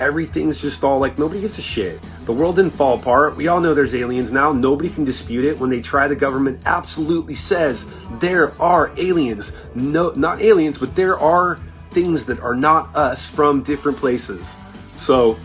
everything's 0.00 0.60
just 0.60 0.82
all 0.82 0.98
like 0.98 1.18
nobody 1.18 1.40
gives 1.40 1.58
a 1.58 1.62
shit. 1.62 2.00
The 2.26 2.32
world 2.32 2.56
didn't 2.56 2.72
fall 2.72 2.98
apart. 2.98 3.36
We 3.36 3.48
all 3.48 3.60
know 3.60 3.74
there's 3.74 3.94
aliens 3.94 4.32
now. 4.32 4.52
Nobody 4.52 4.90
can 4.90 5.04
dispute 5.04 5.44
it. 5.44 5.58
When 5.58 5.70
they 5.70 5.80
try, 5.80 6.08
the 6.08 6.16
government 6.16 6.60
absolutely 6.66 7.36
says 7.36 7.86
there 8.18 8.60
are 8.60 8.92
aliens. 8.98 9.52
No, 9.74 10.10
not 10.10 10.40
aliens, 10.40 10.78
but 10.78 10.94
there 10.94 11.18
are 11.18 11.58
things 11.90 12.24
that 12.24 12.40
are 12.40 12.56
not 12.56 12.94
us 12.96 13.28
from 13.28 13.62
different 13.62 13.96
places. 13.96 14.56
So 14.96 15.36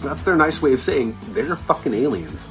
that's 0.00 0.22
their 0.22 0.36
nice 0.36 0.62
way 0.62 0.72
of 0.72 0.80
saying 0.80 1.18
they're 1.28 1.56
fucking 1.56 1.92
aliens. 1.92 2.48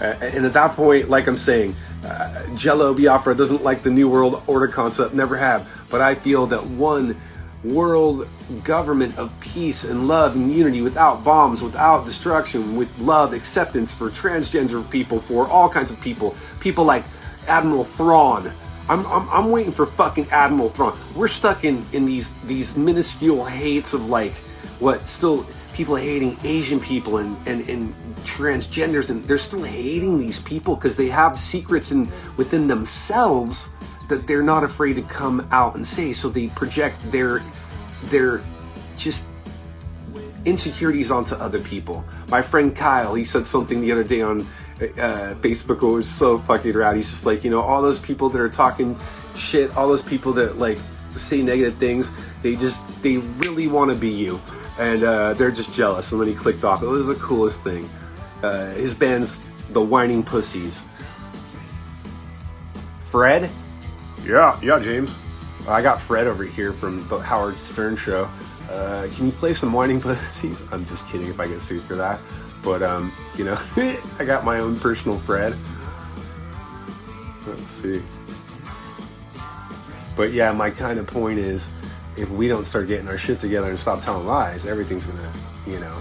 And 0.00 0.46
at 0.46 0.52
that 0.52 0.74
point, 0.74 1.10
like 1.10 1.26
I'm 1.26 1.36
saying, 1.36 1.74
uh, 2.04 2.46
Jello 2.54 2.94
Biafra 2.94 3.34
doesn't 3.34 3.62
like 3.62 3.82
the 3.82 3.90
New 3.90 4.08
World 4.08 4.42
Order 4.46 4.68
concept, 4.68 5.14
never 5.14 5.36
have. 5.36 5.68
But 5.90 6.00
I 6.00 6.14
feel 6.14 6.46
that 6.46 6.64
one 6.64 7.20
world 7.64 8.28
government 8.62 9.18
of 9.18 9.32
peace 9.40 9.84
and 9.84 10.06
love 10.06 10.36
and 10.36 10.54
unity 10.54 10.80
without 10.80 11.24
bombs, 11.24 11.62
without 11.62 12.04
destruction, 12.04 12.76
with 12.76 12.96
love, 12.98 13.32
acceptance 13.32 13.92
for 13.92 14.10
transgender 14.10 14.88
people, 14.90 15.18
for 15.18 15.48
all 15.48 15.68
kinds 15.68 15.90
of 15.90 16.00
people, 16.00 16.36
people 16.60 16.84
like 16.84 17.04
Admiral 17.46 17.84
Thrawn. 17.84 18.52
I'm, 18.88 19.04
I'm, 19.06 19.28
I'm 19.28 19.50
waiting 19.50 19.72
for 19.72 19.86
fucking 19.86 20.28
Admiral 20.30 20.70
Thrawn. 20.70 20.96
We're 21.14 21.28
stuck 21.28 21.64
in, 21.64 21.84
in 21.92 22.06
these 22.06 22.30
these 22.44 22.76
minuscule 22.76 23.44
hates 23.44 23.92
of 23.92 24.08
like 24.08 24.34
what 24.78 25.08
still 25.08 25.46
people 25.78 25.94
hating 25.94 26.36
Asian 26.42 26.80
people 26.80 27.18
and, 27.18 27.36
and, 27.46 27.66
and 27.68 27.94
transgenders, 28.24 29.10
and 29.10 29.22
they're 29.26 29.38
still 29.38 29.62
hating 29.62 30.18
these 30.18 30.40
people 30.40 30.74
because 30.74 30.96
they 30.96 31.06
have 31.06 31.38
secrets 31.38 31.92
in 31.92 32.10
within 32.36 32.66
themselves 32.66 33.68
that 34.08 34.26
they're 34.26 34.42
not 34.42 34.64
afraid 34.64 34.94
to 34.94 35.02
come 35.02 35.46
out 35.52 35.76
and 35.76 35.86
say. 35.86 36.12
So 36.12 36.28
they 36.28 36.48
project 36.48 36.96
their 37.12 37.40
their 38.06 38.42
just 38.96 39.26
insecurities 40.44 41.12
onto 41.12 41.36
other 41.36 41.60
people. 41.60 42.04
My 42.28 42.42
friend 42.42 42.74
Kyle, 42.74 43.14
he 43.14 43.22
said 43.22 43.46
something 43.46 43.80
the 43.80 43.92
other 43.92 44.02
day 44.02 44.20
on 44.20 44.40
uh, 44.40 45.36
Facebook. 45.46 45.80
It 45.80 45.86
was 45.86 46.10
so 46.10 46.38
fucking 46.38 46.72
rad. 46.72 46.96
He's 46.96 47.08
just 47.08 47.24
like, 47.24 47.44
you 47.44 47.52
know, 47.52 47.60
all 47.60 47.82
those 47.82 48.00
people 48.00 48.28
that 48.30 48.40
are 48.40 48.48
talking 48.48 48.98
shit, 49.36 49.76
all 49.76 49.86
those 49.86 50.02
people 50.02 50.32
that 50.32 50.58
like 50.58 50.78
say 51.16 51.40
negative 51.40 51.76
things, 51.76 52.10
they 52.42 52.56
just 52.56 52.82
they 53.00 53.18
really 53.18 53.68
want 53.68 53.92
to 53.92 53.96
be 53.96 54.10
you 54.10 54.40
and 54.78 55.02
uh, 55.02 55.34
they're 55.34 55.50
just 55.50 55.72
jealous. 55.72 56.12
And 56.12 56.20
then 56.20 56.28
he 56.28 56.34
clicked 56.34 56.64
off. 56.64 56.82
It 56.82 56.86
was 56.86 57.06
the 57.06 57.14
coolest 57.16 57.62
thing. 57.62 57.88
Uh, 58.42 58.70
his 58.72 58.94
band's 58.94 59.40
the 59.70 59.80
Whining 59.80 60.22
Pussies. 60.22 60.82
Fred? 63.00 63.50
Yeah, 64.24 64.58
yeah, 64.62 64.78
James. 64.78 65.16
I 65.66 65.82
got 65.82 66.00
Fred 66.00 66.26
over 66.26 66.44
here 66.44 66.72
from 66.72 67.06
the 67.08 67.18
Howard 67.18 67.56
Stern 67.56 67.96
show. 67.96 68.28
Uh, 68.70 69.08
can 69.14 69.26
you 69.26 69.32
play 69.32 69.54
some 69.54 69.72
Whining 69.72 70.00
Pussies? 70.00 70.58
I'm 70.72 70.84
just 70.84 71.06
kidding 71.08 71.28
if 71.28 71.40
I 71.40 71.48
get 71.48 71.60
sued 71.60 71.82
for 71.82 71.94
that. 71.96 72.20
But, 72.62 72.82
um, 72.82 73.12
you 73.36 73.44
know, 73.44 73.58
I 74.18 74.24
got 74.24 74.44
my 74.44 74.60
own 74.60 74.78
personal 74.78 75.18
Fred. 75.18 75.56
Let's 77.46 77.62
see. 77.62 78.02
But 80.16 80.32
yeah, 80.32 80.52
my 80.52 80.70
kind 80.70 80.98
of 80.98 81.06
point 81.06 81.38
is 81.38 81.70
if 82.18 82.28
we 82.30 82.48
don't 82.48 82.64
start 82.64 82.88
getting 82.88 83.06
our 83.06 83.16
shit 83.16 83.38
together 83.38 83.70
and 83.70 83.78
stop 83.78 84.02
telling 84.02 84.26
lies, 84.26 84.66
everything's 84.66 85.06
gonna, 85.06 85.32
you 85.66 85.78
know, 85.78 85.96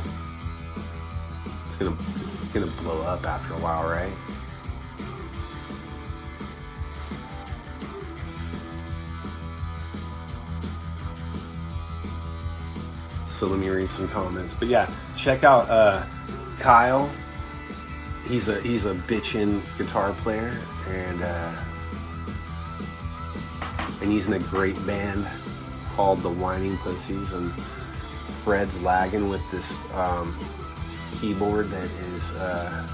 it's 1.68 1.76
gonna 1.76 1.96
it's 2.22 2.38
gonna 2.54 2.66
blow 2.82 3.04
up 3.04 3.24
after 3.24 3.54
a 3.54 3.58
while, 3.58 3.88
right? 3.88 4.12
So 13.28 13.46
let 13.46 13.60
me 13.60 13.70
read 13.70 13.92
some 13.92 14.08
comments. 14.08 14.56
But 14.56 14.70
yeah, 14.70 14.90
check 15.16 15.44
out 15.44 15.70
uh, 15.70 16.04
Kyle. 16.58 17.12
He's 18.28 18.50
a 18.50 18.60
he's 18.62 18.86
a 18.86 18.96
bitchin' 18.96 19.62
guitar 19.78 20.14
player 20.24 20.58
and 20.88 21.22
uh, 21.22 21.54
and 24.02 24.12
he's 24.12 24.28
in 24.28 24.34
a 24.34 24.40
great 24.40 24.84
band 24.88 25.28
called 25.98 26.22
the 26.22 26.30
Whining 26.30 26.78
Pussies, 26.78 27.32
and 27.34 27.52
Fred's 28.44 28.80
lagging 28.84 29.30
with 29.30 29.42
this 29.50 29.80
um, 29.96 30.38
keyboard 31.20 31.72
that 31.72 31.90
is. 32.14 32.32
Uh, 32.36 32.88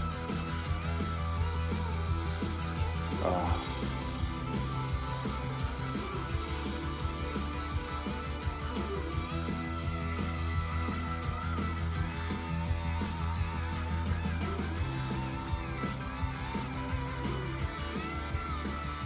uh, 3.26 3.60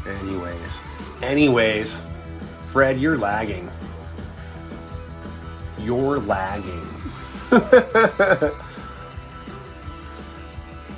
Anyways, 0.05 0.79
anyways, 1.21 2.01
Fred, 2.71 2.99
you're 2.99 3.17
lagging 3.17 3.69
you're 5.87 6.19
lagging. 6.19 6.85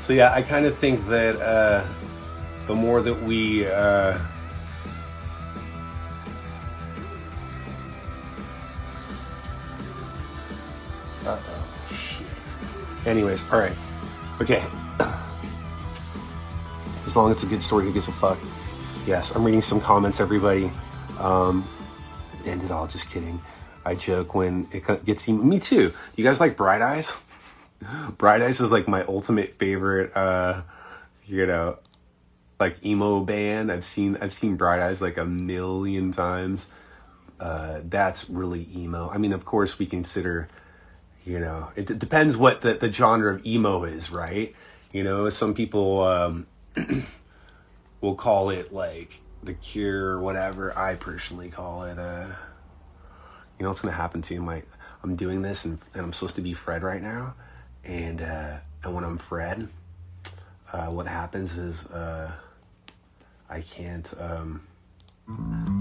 so 0.01 0.13
yeah, 0.13 0.33
I 0.33 0.41
kind 0.41 0.65
of 0.65 0.75
think 0.79 1.07
that 1.07 1.39
uh, 1.39 1.85
the 2.65 2.73
more 2.73 3.01
that 3.03 3.21
we 3.21 3.67
uh, 3.67 4.17
Anyways, 13.05 13.43
all 13.51 13.59
right. 13.59 13.75
Okay. 14.41 14.63
As 17.05 17.15
long 17.15 17.29
as 17.29 17.37
it's 17.37 17.43
a 17.43 17.47
good 17.47 17.63
story, 17.63 17.85
who 17.85 17.93
gives 17.93 18.07
a 18.07 18.11
fuck? 18.11 18.37
Yes, 19.07 19.35
I'm 19.35 19.43
reading 19.43 19.61
some 19.61 19.79
comments, 19.79 20.19
everybody. 20.19 20.71
Um, 21.17 21.67
end 22.45 22.63
it 22.63 22.71
all, 22.71 22.87
just 22.87 23.09
kidding. 23.09 23.41
I 23.89 23.95
joke 23.95 24.35
when 24.35 24.67
it 24.71 25.03
gets 25.03 25.27
me 25.27 25.59
too. 25.59 25.91
You 26.15 26.23
guys 26.23 26.39
like 26.39 26.55
Bright 26.55 26.83
Eyes? 26.83 27.11
Bright 28.19 28.43
Eyes 28.43 28.61
is 28.61 28.71
like 28.71 28.87
my 28.87 29.03
ultimate 29.05 29.55
favorite. 29.55 30.15
Uh, 30.15 30.61
you 31.25 31.47
know, 31.47 31.79
like 32.59 32.85
emo 32.85 33.21
band. 33.21 33.71
I've 33.71 33.85
seen 33.85 34.15
I've 34.21 34.31
seen 34.31 34.57
Bright 34.57 34.79
Eyes 34.79 35.01
like 35.01 35.17
a 35.17 35.25
million 35.25 36.11
times. 36.11 36.67
Uh, 37.39 37.79
that's 37.83 38.29
really 38.29 38.67
emo. 38.75 39.09
I 39.09 39.17
mean, 39.17 39.33
of 39.33 39.43
course, 39.43 39.79
we 39.79 39.87
consider. 39.87 40.47
You 41.25 41.39
know, 41.39 41.71
it, 41.75 41.89
it 41.89 41.97
depends 41.97 42.37
what 42.37 42.61
the, 42.61 42.75
the 42.75 42.91
genre 42.91 43.33
of 43.33 43.45
emo 43.45 43.85
is, 43.85 44.11
right? 44.11 44.55
You 44.91 45.03
know, 45.03 45.29
some 45.29 45.55
people 45.55 46.03
um, 46.03 46.47
will 48.01 48.15
call 48.15 48.51
it 48.51 48.71
like 48.71 49.19
the 49.41 49.53
Cure, 49.55 50.11
or 50.11 50.21
whatever. 50.21 50.77
I 50.77 50.93
personally 50.93 51.49
call 51.49 51.85
it. 51.85 51.97
Uh, 51.97 52.27
you 53.59 53.63
know 53.63 53.69
what's 53.69 53.81
to 53.81 53.91
happen 53.91 54.21
to 54.23 54.33
you? 54.33 54.41
My, 54.41 54.63
I'm 55.03 55.15
doing 55.15 55.41
this 55.41 55.65
and, 55.65 55.79
and 55.93 56.03
I'm 56.03 56.13
supposed 56.13 56.35
to 56.35 56.41
be 56.41 56.53
Fred 56.53 56.81
right 56.81 57.01
now. 57.01 57.35
And, 57.83 58.21
uh, 58.21 58.57
and 58.83 58.95
when 58.95 59.03
I'm 59.03 59.17
Fred, 59.17 59.67
uh, 60.71 60.87
what 60.87 61.07
happens 61.07 61.57
is, 61.57 61.85
uh, 61.87 62.31
I 63.49 63.61
can't, 63.61 64.13
um, 64.19 64.61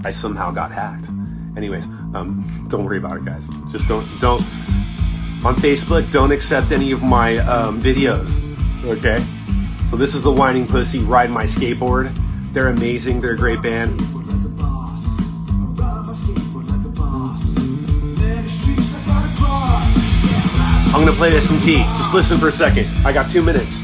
I 0.05 0.11
somehow 0.11 0.51
got 0.51 0.71
hacked. 0.71 1.07
Anyways, 1.57 1.85
um, 2.13 2.67
don't 2.69 2.83
worry 2.83 2.97
about 2.97 3.17
it, 3.17 3.25
guys. 3.25 3.47
Just 3.71 3.87
don't 3.87 4.07
don't 4.19 4.41
on 5.43 5.55
Facebook. 5.55 6.11
Don't 6.11 6.31
accept 6.31 6.71
any 6.71 6.91
of 6.91 7.01
my 7.01 7.37
um, 7.37 7.81
videos. 7.81 8.29
Okay. 8.85 9.25
So 9.89 9.95
this 9.95 10.13
is 10.13 10.21
the 10.21 10.31
Whining 10.31 10.67
Pussy 10.67 10.99
Ride 10.99 11.31
My 11.31 11.43
Skateboard. 11.43 12.15
They're 12.53 12.69
amazing. 12.69 13.21
They're 13.21 13.31
a 13.31 13.37
great 13.37 13.61
band. 13.61 13.99
I'm 20.99 21.05
gonna 21.05 21.15
play 21.15 21.29
this 21.29 21.49
in 21.49 21.57
key. 21.61 21.77
Just 21.95 22.13
listen 22.13 22.37
for 22.37 22.49
a 22.49 22.51
second. 22.51 22.89
I 23.05 23.13
got 23.13 23.29
two 23.29 23.41
minutes. 23.41 23.77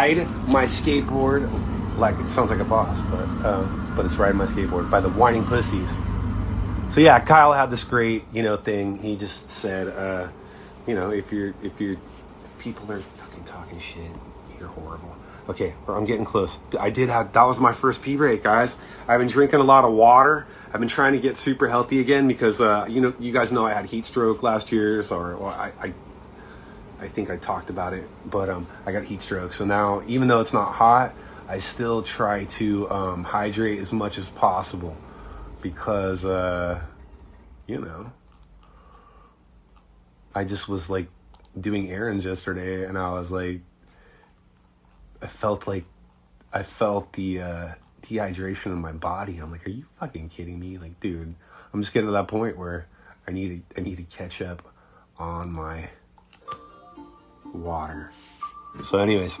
Ride 0.00 0.48
my 0.48 0.64
skateboard, 0.64 1.42
like 1.98 2.18
it 2.18 2.28
sounds 2.28 2.50
like 2.50 2.60
a 2.60 2.64
boss, 2.64 2.98
but 3.10 3.46
um, 3.46 3.92
but 3.94 4.06
it's 4.06 4.16
ride 4.16 4.34
my 4.34 4.46
skateboard 4.46 4.90
by 4.90 5.00
the 5.00 5.10
Whining 5.10 5.44
Pussies. 5.44 5.90
So 6.90 7.00
yeah, 7.00 7.20
Kyle 7.20 7.52
had 7.52 7.70
this 7.70 7.84
great 7.84 8.24
you 8.32 8.42
know 8.42 8.56
thing. 8.56 8.96
He 8.96 9.16
just 9.16 9.50
said, 9.50 9.88
uh, 9.88 10.28
you 10.86 10.94
know, 10.94 11.10
if 11.10 11.30
you're 11.32 11.54
if 11.62 11.78
you're 11.80 11.92
if 12.44 12.58
people 12.58 12.90
are 12.90 13.00
fucking 13.00 13.44
talking 13.44 13.78
shit, 13.78 14.10
you're 14.58 14.68
horrible. 14.68 15.16
Okay, 15.50 15.74
I'm 15.86 16.06
getting 16.06 16.24
close. 16.24 16.58
I 16.78 16.90
did 16.90 17.10
have 17.10 17.32
that 17.32 17.42
was 17.42 17.60
my 17.60 17.72
first 17.72 18.02
pee 18.02 18.16
break, 18.16 18.42
guys. 18.42 18.78
I've 19.06 19.18
been 19.18 19.28
drinking 19.28 19.60
a 19.60 19.64
lot 19.64 19.84
of 19.84 19.92
water. 19.92 20.46
I've 20.72 20.80
been 20.80 20.88
trying 20.88 21.12
to 21.12 21.20
get 21.20 21.36
super 21.36 21.68
healthy 21.68 22.00
again 22.00 22.26
because 22.26 22.60
uh, 22.60 22.86
you 22.88 23.02
know 23.02 23.12
you 23.18 23.32
guys 23.32 23.52
know 23.52 23.66
I 23.66 23.74
had 23.74 23.84
heat 23.84 24.06
stroke 24.06 24.42
last 24.42 24.72
year, 24.72 25.02
so 25.02 25.44
I, 25.44 25.72
I 25.78 25.92
I 27.00 27.08
think 27.08 27.30
I 27.30 27.36
talked 27.36 27.70
about 27.70 27.94
it, 27.94 28.06
but 28.26 28.50
um, 28.50 28.66
I 28.84 28.92
got 28.92 29.04
heat 29.04 29.22
stroke. 29.22 29.54
So 29.54 29.64
now, 29.64 30.02
even 30.06 30.28
though 30.28 30.40
it's 30.40 30.52
not 30.52 30.72
hot, 30.72 31.14
I 31.48 31.58
still 31.58 32.02
try 32.02 32.44
to 32.44 32.90
um, 32.90 33.24
hydrate 33.24 33.78
as 33.78 33.92
much 33.92 34.18
as 34.18 34.28
possible 34.28 34.96
because, 35.62 36.24
uh, 36.24 36.80
you 37.66 37.80
know, 37.80 38.12
I 40.34 40.44
just 40.44 40.68
was 40.68 40.90
like 40.90 41.08
doing 41.58 41.90
errands 41.90 42.24
yesterday 42.24 42.84
and 42.84 42.96
I 42.98 43.10
was 43.12 43.30
like, 43.30 43.62
I 45.22 45.26
felt 45.26 45.66
like 45.66 45.84
I 46.52 46.62
felt 46.62 47.12
the 47.14 47.40
uh, 47.40 47.68
dehydration 48.02 48.66
in 48.66 48.80
my 48.80 48.92
body. 48.92 49.38
I'm 49.38 49.50
like, 49.50 49.66
are 49.66 49.70
you 49.70 49.86
fucking 49.98 50.28
kidding 50.28 50.60
me? 50.60 50.78
Like, 50.78 51.00
dude, 51.00 51.34
I'm 51.72 51.80
just 51.80 51.94
getting 51.94 52.08
to 52.08 52.12
that 52.12 52.28
point 52.28 52.58
where 52.58 52.86
I 53.26 53.32
need 53.32 53.62
to, 53.70 53.80
I 53.80 53.82
need 53.82 53.96
to 53.96 54.02
catch 54.04 54.42
up 54.42 54.62
on 55.18 55.52
my 55.52 55.88
water. 57.52 58.10
So, 58.84 58.98
anyways, 58.98 59.38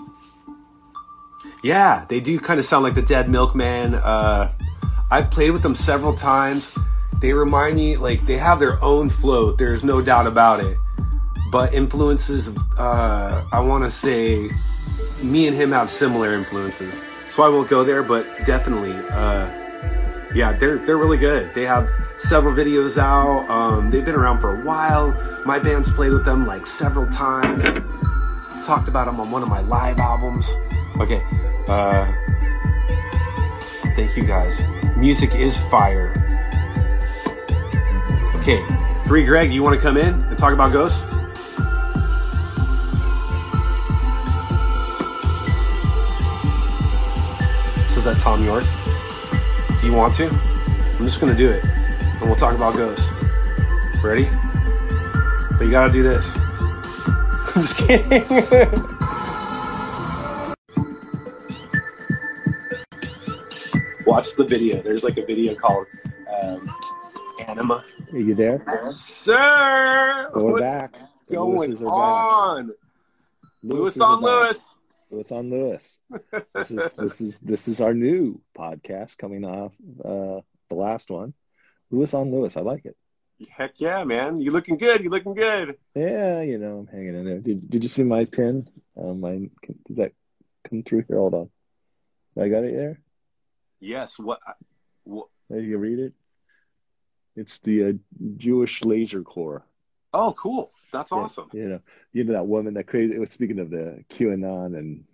yeah, 1.62 2.04
they 2.08 2.20
do 2.20 2.38
kind 2.40 2.58
of 2.58 2.66
sound 2.66 2.84
like 2.84 2.94
the 2.94 3.02
Dead 3.02 3.28
Milkmen. 3.28 3.94
Uh, 3.94 4.52
I've 5.10 5.30
played 5.30 5.50
with 5.50 5.62
them 5.62 5.74
several 5.74 6.14
times. 6.14 6.76
They 7.20 7.32
remind 7.32 7.76
me, 7.76 7.96
like, 7.96 8.26
they 8.26 8.38
have 8.38 8.58
their 8.58 8.82
own 8.82 9.10
float. 9.10 9.58
There's 9.58 9.84
no 9.84 10.00
doubt 10.00 10.26
about 10.26 10.60
it. 10.60 10.78
But 11.52 11.74
influences, 11.74 12.48
uh, 12.78 13.44
I 13.52 13.60
want 13.60 13.84
to 13.84 13.90
say, 13.90 14.50
me 15.22 15.48
and 15.48 15.56
him 15.56 15.72
have 15.72 15.90
similar 15.90 16.32
influences. 16.32 17.00
So 17.26 17.42
I 17.42 17.48
won't 17.48 17.68
go 17.68 17.84
there, 17.84 18.02
but 18.02 18.26
definitely, 18.44 18.92
uh, 19.10 19.48
yeah, 20.34 20.52
they're 20.52 20.78
they're 20.78 20.96
really 20.96 21.18
good. 21.18 21.52
They 21.54 21.64
have 21.64 21.88
several 22.18 22.54
videos 22.54 22.98
out. 22.98 23.48
Um, 23.50 23.90
they've 23.90 24.04
been 24.04 24.14
around 24.14 24.40
for 24.40 24.60
a 24.60 24.64
while. 24.64 25.12
My 25.44 25.58
band's 25.58 25.90
played 25.92 26.12
with 26.12 26.24
them 26.24 26.46
like 26.46 26.66
several 26.66 27.06
times. 27.10 27.64
Talked 28.70 28.86
about 28.86 29.06
them 29.06 29.18
on 29.18 29.32
one 29.32 29.42
of 29.42 29.48
my 29.48 29.62
live 29.62 29.98
albums. 29.98 30.48
Okay, 31.00 31.20
uh, 31.66 32.06
thank 33.96 34.16
you 34.16 34.22
guys. 34.22 34.62
Music 34.96 35.34
is 35.34 35.56
fire. 35.72 36.12
Okay, 38.36 38.64
Three 39.06 39.24
Greg, 39.24 39.52
you 39.52 39.64
want 39.64 39.74
to 39.74 39.82
come 39.82 39.96
in 39.96 40.14
and 40.14 40.38
talk 40.38 40.52
about 40.52 40.72
ghosts? 40.72 41.02
Is 47.96 48.04
that 48.04 48.18
Thom 48.20 48.44
Yorke. 48.44 48.62
Do 49.80 49.86
you 49.88 49.94
want 49.94 50.14
to? 50.14 50.28
I'm 50.28 51.06
just 51.06 51.20
gonna 51.20 51.34
do 51.34 51.50
it, 51.50 51.64
and 51.64 52.22
we'll 52.22 52.36
talk 52.36 52.54
about 52.54 52.76
ghosts. 52.76 53.10
Ready? 54.00 54.30
But 55.58 55.64
you 55.64 55.72
gotta 55.72 55.90
do 55.90 56.04
this. 56.04 56.32
Just 57.60 57.76
kidding. 57.76 58.24
Watch 64.06 64.34
the 64.34 64.46
video. 64.48 64.80
There's 64.80 65.04
like 65.04 65.18
a 65.18 65.26
video 65.26 65.54
called 65.54 65.86
um, 66.42 66.66
Anima. 67.46 67.84
Are 68.12 68.18
you 68.18 68.34
there? 68.34 68.64
Yes, 68.66 68.96
sir. 68.96 70.30
We're 70.34 70.52
What's 70.52 70.62
back. 70.62 70.94
Going 71.30 71.74
on? 71.84 72.68
back. 72.68 72.76
Lewis 73.62 73.94
Lewises 73.94 74.00
on 74.00 74.22
Lewis. 74.22 74.58
Lewis 75.10 75.30
on 75.30 75.50
Lewis. 75.50 75.98
This 76.54 76.70
is 76.70 76.92
this 76.96 77.20
is 77.20 77.38
this 77.40 77.68
is 77.68 77.82
our 77.82 77.92
new 77.92 78.40
podcast 78.56 79.18
coming 79.18 79.44
off 79.44 79.74
uh, 80.02 80.40
the 80.70 80.74
last 80.74 81.10
one. 81.10 81.34
Lewis 81.90 82.14
on 82.14 82.32
Lewis. 82.32 82.56
I 82.56 82.62
like 82.62 82.86
it. 82.86 82.96
Heck 83.48 83.80
yeah, 83.80 84.04
man! 84.04 84.38
You 84.40 84.50
looking 84.50 84.76
good? 84.76 85.02
You 85.02 85.08
looking 85.10 85.34
good? 85.34 85.78
Yeah, 85.94 86.42
you 86.42 86.58
know, 86.58 86.80
I'm 86.80 86.86
hanging 86.86 87.14
in 87.14 87.24
there. 87.24 87.38
Did 87.38 87.70
Did 87.70 87.82
you 87.82 87.88
see 87.88 88.02
my 88.02 88.26
pin? 88.26 88.68
Uh, 88.96 89.14
my 89.14 89.48
does 89.86 89.96
that 89.96 90.12
come 90.68 90.82
through 90.82 91.04
here. 91.08 91.16
Hold 91.16 91.34
on. 91.34 91.50
I 92.38 92.48
got 92.48 92.64
it 92.64 92.74
there. 92.74 93.00
Yes. 93.80 94.18
What? 94.18 94.40
what 95.04 95.28
Did 95.50 95.64
you 95.64 95.78
read 95.78 95.98
it? 95.98 96.12
It's 97.34 97.58
the 97.60 97.84
uh, 97.84 97.92
Jewish 98.36 98.84
Laser 98.84 99.22
Corps. 99.22 99.64
oh, 100.12 100.32
cool. 100.34 100.72
That's 100.92 101.10
Yeah, 101.10 101.18
awesome. 101.18 101.48
You 101.52 101.68
know, 101.68 101.80
you 102.12 102.24
know 102.24 102.32
that 102.34 102.46
woman 102.46 102.74
that 102.74 102.88
crazy. 102.88 103.24
Speaking 103.26 103.58
of 103.60 103.70
the 103.70 104.04
QAnon 104.10 104.76
and 104.76 105.04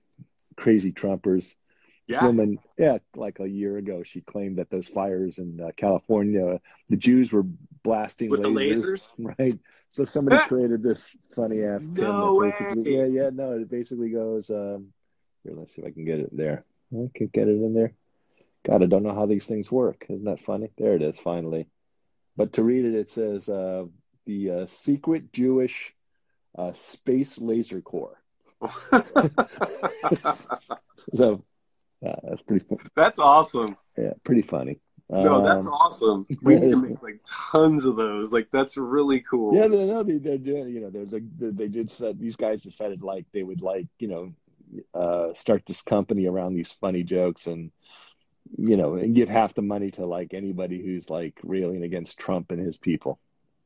crazy 0.56 0.90
Trumpers, 0.92 1.54
Yeah. 2.06 2.24
woman, 2.24 2.58
yeah, 2.78 2.98
like 3.16 3.40
a 3.40 3.48
year 3.48 3.76
ago, 3.78 4.02
she 4.04 4.20
claimed 4.20 4.58
that 4.58 4.70
those 4.70 4.86
fires 4.86 5.38
in 5.38 5.60
uh, 5.60 5.70
California, 5.76 6.60
the 6.88 6.96
Jews 6.96 7.32
were 7.32 7.42
blasting 7.82 8.30
With 8.30 8.42
the 8.42 8.48
lasers? 8.48 9.10
right? 9.38 9.58
So 9.90 10.04
somebody 10.04 10.38
created 10.46 10.82
this 10.82 11.08
funny 11.34 11.64
ass. 11.64 11.86
No 11.86 12.34
way. 12.34 12.52
yeah, 12.84 13.06
yeah, 13.06 13.30
no, 13.32 13.52
it 13.52 13.68
basically 13.68 14.10
goes. 14.10 14.50
Um, 14.50 14.92
here, 15.42 15.54
let's 15.56 15.74
see 15.74 15.82
if 15.82 15.88
I 15.88 15.90
can 15.90 16.04
get 16.04 16.20
it 16.20 16.36
there. 16.36 16.64
I 16.92 17.10
can 17.14 17.26
get 17.26 17.48
it 17.48 17.52
in 17.52 17.74
there. 17.74 17.92
God, 18.64 18.82
I 18.82 18.86
don't 18.86 19.02
know 19.02 19.14
how 19.14 19.26
these 19.26 19.46
things 19.46 19.70
work. 19.70 20.06
Isn't 20.08 20.24
that 20.24 20.40
funny? 20.40 20.70
There 20.78 20.94
it 20.94 21.02
is, 21.02 21.18
finally. 21.18 21.68
But 22.36 22.54
to 22.54 22.62
read 22.62 22.84
it, 22.84 22.94
it 22.94 23.10
says 23.10 23.48
uh, 23.48 23.86
the 24.26 24.50
uh, 24.50 24.66
secret 24.66 25.32
Jewish 25.32 25.94
uh, 26.56 26.72
space 26.72 27.38
laser 27.38 27.80
corps. 27.80 28.20
So 31.14 31.44
that's 32.02 32.42
pretty, 32.42 32.64
fu- 32.66 32.78
that's 32.94 33.18
awesome. 33.18 33.76
yeah, 33.96 34.12
pretty 34.24 34.42
funny. 34.42 34.80
No, 35.08 35.40
that's 35.44 35.66
Um, 35.66 35.72
awesome. 35.72 36.26
We 36.42 36.56
need 36.56 36.70
to 36.70 36.76
make 36.88 37.02
like 37.02 37.20
tons 37.52 37.84
of 37.84 37.96
those. 37.96 38.32
Like 38.32 38.48
that's 38.50 38.76
really 38.76 39.20
cool. 39.20 39.54
Yeah, 39.54 39.66
no, 39.68 39.86
no, 39.86 40.02
they, 40.02 40.18
they're 40.18 40.38
doing. 40.38 40.68
You 40.70 40.80
know, 40.80 40.90
there's 40.90 41.12
a 41.12 41.20
they 41.38 41.68
did 41.68 41.90
said 41.90 42.18
these 42.18 42.36
guys 42.36 42.62
decided 42.62 43.02
like 43.02 43.24
they 43.32 43.42
would 43.42 43.62
like 43.62 43.86
you 43.98 44.08
know 44.08 44.32
uh, 44.94 45.32
start 45.34 45.62
this 45.66 45.82
company 45.82 46.26
around 46.26 46.54
these 46.54 46.72
funny 46.72 47.04
jokes 47.04 47.46
and 47.46 47.70
you 48.58 48.76
know 48.76 48.94
and 48.94 49.14
give 49.14 49.28
half 49.28 49.54
the 49.54 49.62
money 49.62 49.92
to 49.92 50.06
like 50.06 50.34
anybody 50.34 50.82
who's 50.84 51.08
like 51.08 51.38
railing 51.44 51.84
against 51.84 52.18
Trump 52.18 52.50
and 52.50 52.60
his 52.60 52.76
people. 52.76 53.20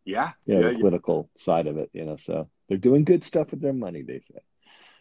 Yeah. 0.04 0.32
You 0.44 0.54
know, 0.54 0.60
yeah, 0.60 0.66
the 0.68 0.72
yeah. 0.74 0.78
political 0.80 1.30
side 1.36 1.66
of 1.66 1.78
it. 1.78 1.88
You 1.94 2.04
know, 2.04 2.16
so 2.16 2.48
they're 2.68 2.78
doing 2.78 3.04
good 3.04 3.24
stuff 3.24 3.50
with 3.50 3.60
their 3.62 3.72
money. 3.72 4.02
They 4.02 4.20
say. 4.20 4.40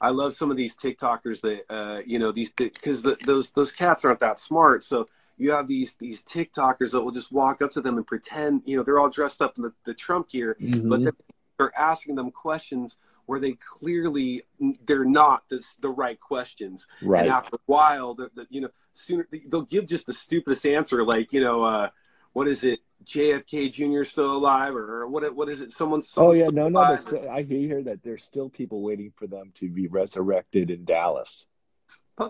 I 0.02 0.10
love 0.10 0.34
some 0.34 0.50
of 0.52 0.58
these 0.58 0.76
TikTokers 0.76 1.42
that 1.42 1.74
uh, 1.74 2.02
you 2.06 2.20
know 2.20 2.32
these 2.32 2.52
because 2.52 3.02
the, 3.02 3.18
those 3.26 3.52
those 3.52 3.72
cats 3.72 4.06
aren't 4.06 4.22
that 4.22 4.40
smart. 4.40 4.84
So 4.84 5.08
you 5.38 5.52
have 5.52 5.68
these 5.68 5.96
these 5.96 6.24
TikTokers 6.24 6.92
that 6.92 7.02
will 7.02 7.12
just 7.12 7.32
walk 7.32 7.62
up 7.62 7.72
to 7.72 7.82
them 7.82 7.98
and 7.98 8.08
pretend 8.08 8.64
you 8.66 8.78
know 8.78 8.84
they're 8.84 9.00
all 9.00 9.10
dressed 9.10 9.42
up 9.42 9.58
in 9.58 9.64
the, 9.64 9.74
the 9.86 9.94
Trump 9.94 10.30
gear, 10.30 10.58
but 10.60 11.04
then 11.04 11.14
they're 11.58 11.78
asking 11.78 12.16
them 12.16 12.32
questions 12.32 12.98
where 13.26 13.40
they 13.40 13.54
clearly 13.54 14.42
they're 14.88 15.06
not 15.06 15.44
the, 15.50 15.64
the 15.82 15.90
right 15.90 16.20
questions. 16.20 16.88
right. 17.00 17.22
And 17.22 17.30
after 17.30 17.58
a 17.58 17.60
while, 17.68 18.16
the, 18.16 18.32
the, 18.34 18.48
you 18.50 18.62
know, 18.62 18.70
sooner 18.94 19.28
they'll 19.50 19.62
give 19.62 19.86
just 19.86 20.08
the 20.08 20.14
stupidest 20.14 20.66
answer, 20.66 21.04
like 21.04 21.32
you 21.32 21.40
know, 21.40 21.64
uh, 21.64 21.90
what 22.34 22.48
is 22.48 22.64
it? 22.64 22.80
JFK 23.06 23.72
Jr. 23.72 24.04
still 24.04 24.32
alive, 24.32 24.76
or 24.76 25.08
what? 25.08 25.34
What 25.36 25.50
is 25.50 25.62
it? 25.62 25.72
Someone. 25.72 26.02
Oh 26.18 26.34
yeah, 26.34 26.50
no, 26.52 26.70
no. 26.70 26.96
still, 26.98 27.30
I 27.30 27.44
hear 27.44 27.84
that 27.84 28.04
there's 28.04 28.24
still 28.24 28.50
people 28.50 28.82
waiting 28.82 29.14
for 29.16 29.28
them 29.28 29.52
to 29.56 29.70
be 29.70 29.88
resurrected 29.88 30.70
in 30.70 30.86
Dallas. 30.86 31.48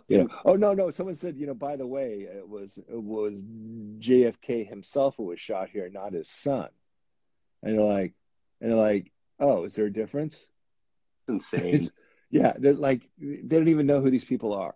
You 0.07 0.19
know, 0.19 0.27
oh 0.45 0.55
no, 0.55 0.73
no. 0.73 0.91
Someone 0.91 1.15
said, 1.15 1.35
you 1.37 1.47
know, 1.47 1.55
by 1.55 1.75
the 1.75 1.87
way, 1.87 2.27
it 2.31 2.47
was 2.47 2.77
it 2.77 3.01
was 3.01 3.41
JFK 3.41 4.67
himself 4.67 5.15
who 5.17 5.23
was 5.23 5.39
shot 5.39 5.69
here, 5.69 5.89
not 5.89 6.13
his 6.13 6.29
son. 6.29 6.69
And 7.63 7.77
they're 7.77 7.85
like, 7.85 8.13
and 8.61 8.71
they're 8.71 8.77
like, 8.77 9.11
oh, 9.39 9.63
is 9.63 9.73
there 9.75 9.85
a 9.85 9.93
difference? 9.93 10.47
insane. 11.29 11.89
Yeah, 12.31 12.53
they're 12.57 12.73
like, 12.73 13.09
they 13.17 13.57
don't 13.57 13.69
even 13.69 13.87
know 13.87 14.01
who 14.01 14.11
these 14.11 14.25
people 14.25 14.53
are, 14.53 14.75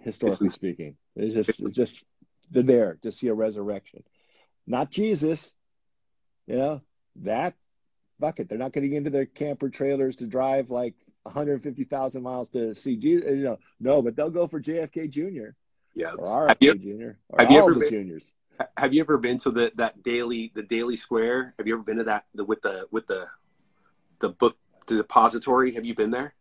historically 0.00 0.46
It's- 0.46 0.54
speaking. 0.54 0.96
It's 1.14 1.34
just, 1.34 1.60
it's 1.60 1.76
just, 1.76 2.04
they're 2.50 2.62
there 2.62 2.98
to 3.02 3.12
see 3.12 3.28
a 3.28 3.34
resurrection, 3.34 4.02
not 4.66 4.90
Jesus. 4.90 5.54
You 6.46 6.56
know 6.56 6.80
that. 7.22 7.54
Fuck 8.20 8.38
it, 8.40 8.48
they're 8.48 8.58
not 8.58 8.72
getting 8.72 8.92
into 8.92 9.10
their 9.10 9.26
camper 9.26 9.68
trailers 9.68 10.16
to 10.16 10.26
drive 10.26 10.70
like 10.70 10.94
150,000 11.24 12.22
miles 12.22 12.48
to 12.50 12.74
see 12.74 12.96
Jesus. 12.96 13.30
You 13.30 13.42
know, 13.44 13.58
no, 13.80 14.00
but 14.02 14.14
they'll 14.14 14.30
go 14.30 14.46
for 14.46 14.60
JFK 14.60 15.10
Jr. 15.10 15.50
yeah. 15.94 16.12
or 16.12 16.46
Have 16.48 16.58
you- 16.60 16.74
Jr. 16.74 17.10
or 17.28 17.40
have 17.40 17.50
you 17.50 17.58
all 17.60 17.64
ever 17.70 17.74
the 17.74 17.80
been- 17.80 17.88
juniors. 17.90 18.32
Have 18.76 18.94
you 18.94 19.00
ever 19.00 19.18
been 19.18 19.38
to 19.38 19.50
the 19.50 19.72
that 19.76 20.02
Dealey 20.04 20.52
the 20.54 20.62
Dealey 20.62 20.96
square? 20.96 21.54
Have 21.58 21.66
you 21.66 21.74
ever 21.74 21.82
been 21.82 21.96
to 21.96 22.04
that 22.04 22.26
the, 22.34 22.44
with 22.44 22.62
the 22.62 22.86
with 22.92 23.06
the 23.08 23.26
the 24.20 24.28
book 24.28 24.56
the 24.86 24.96
depository? 24.98 25.74
Have 25.74 25.84
you 25.84 25.94
been 25.96 26.10
there, 26.12 26.34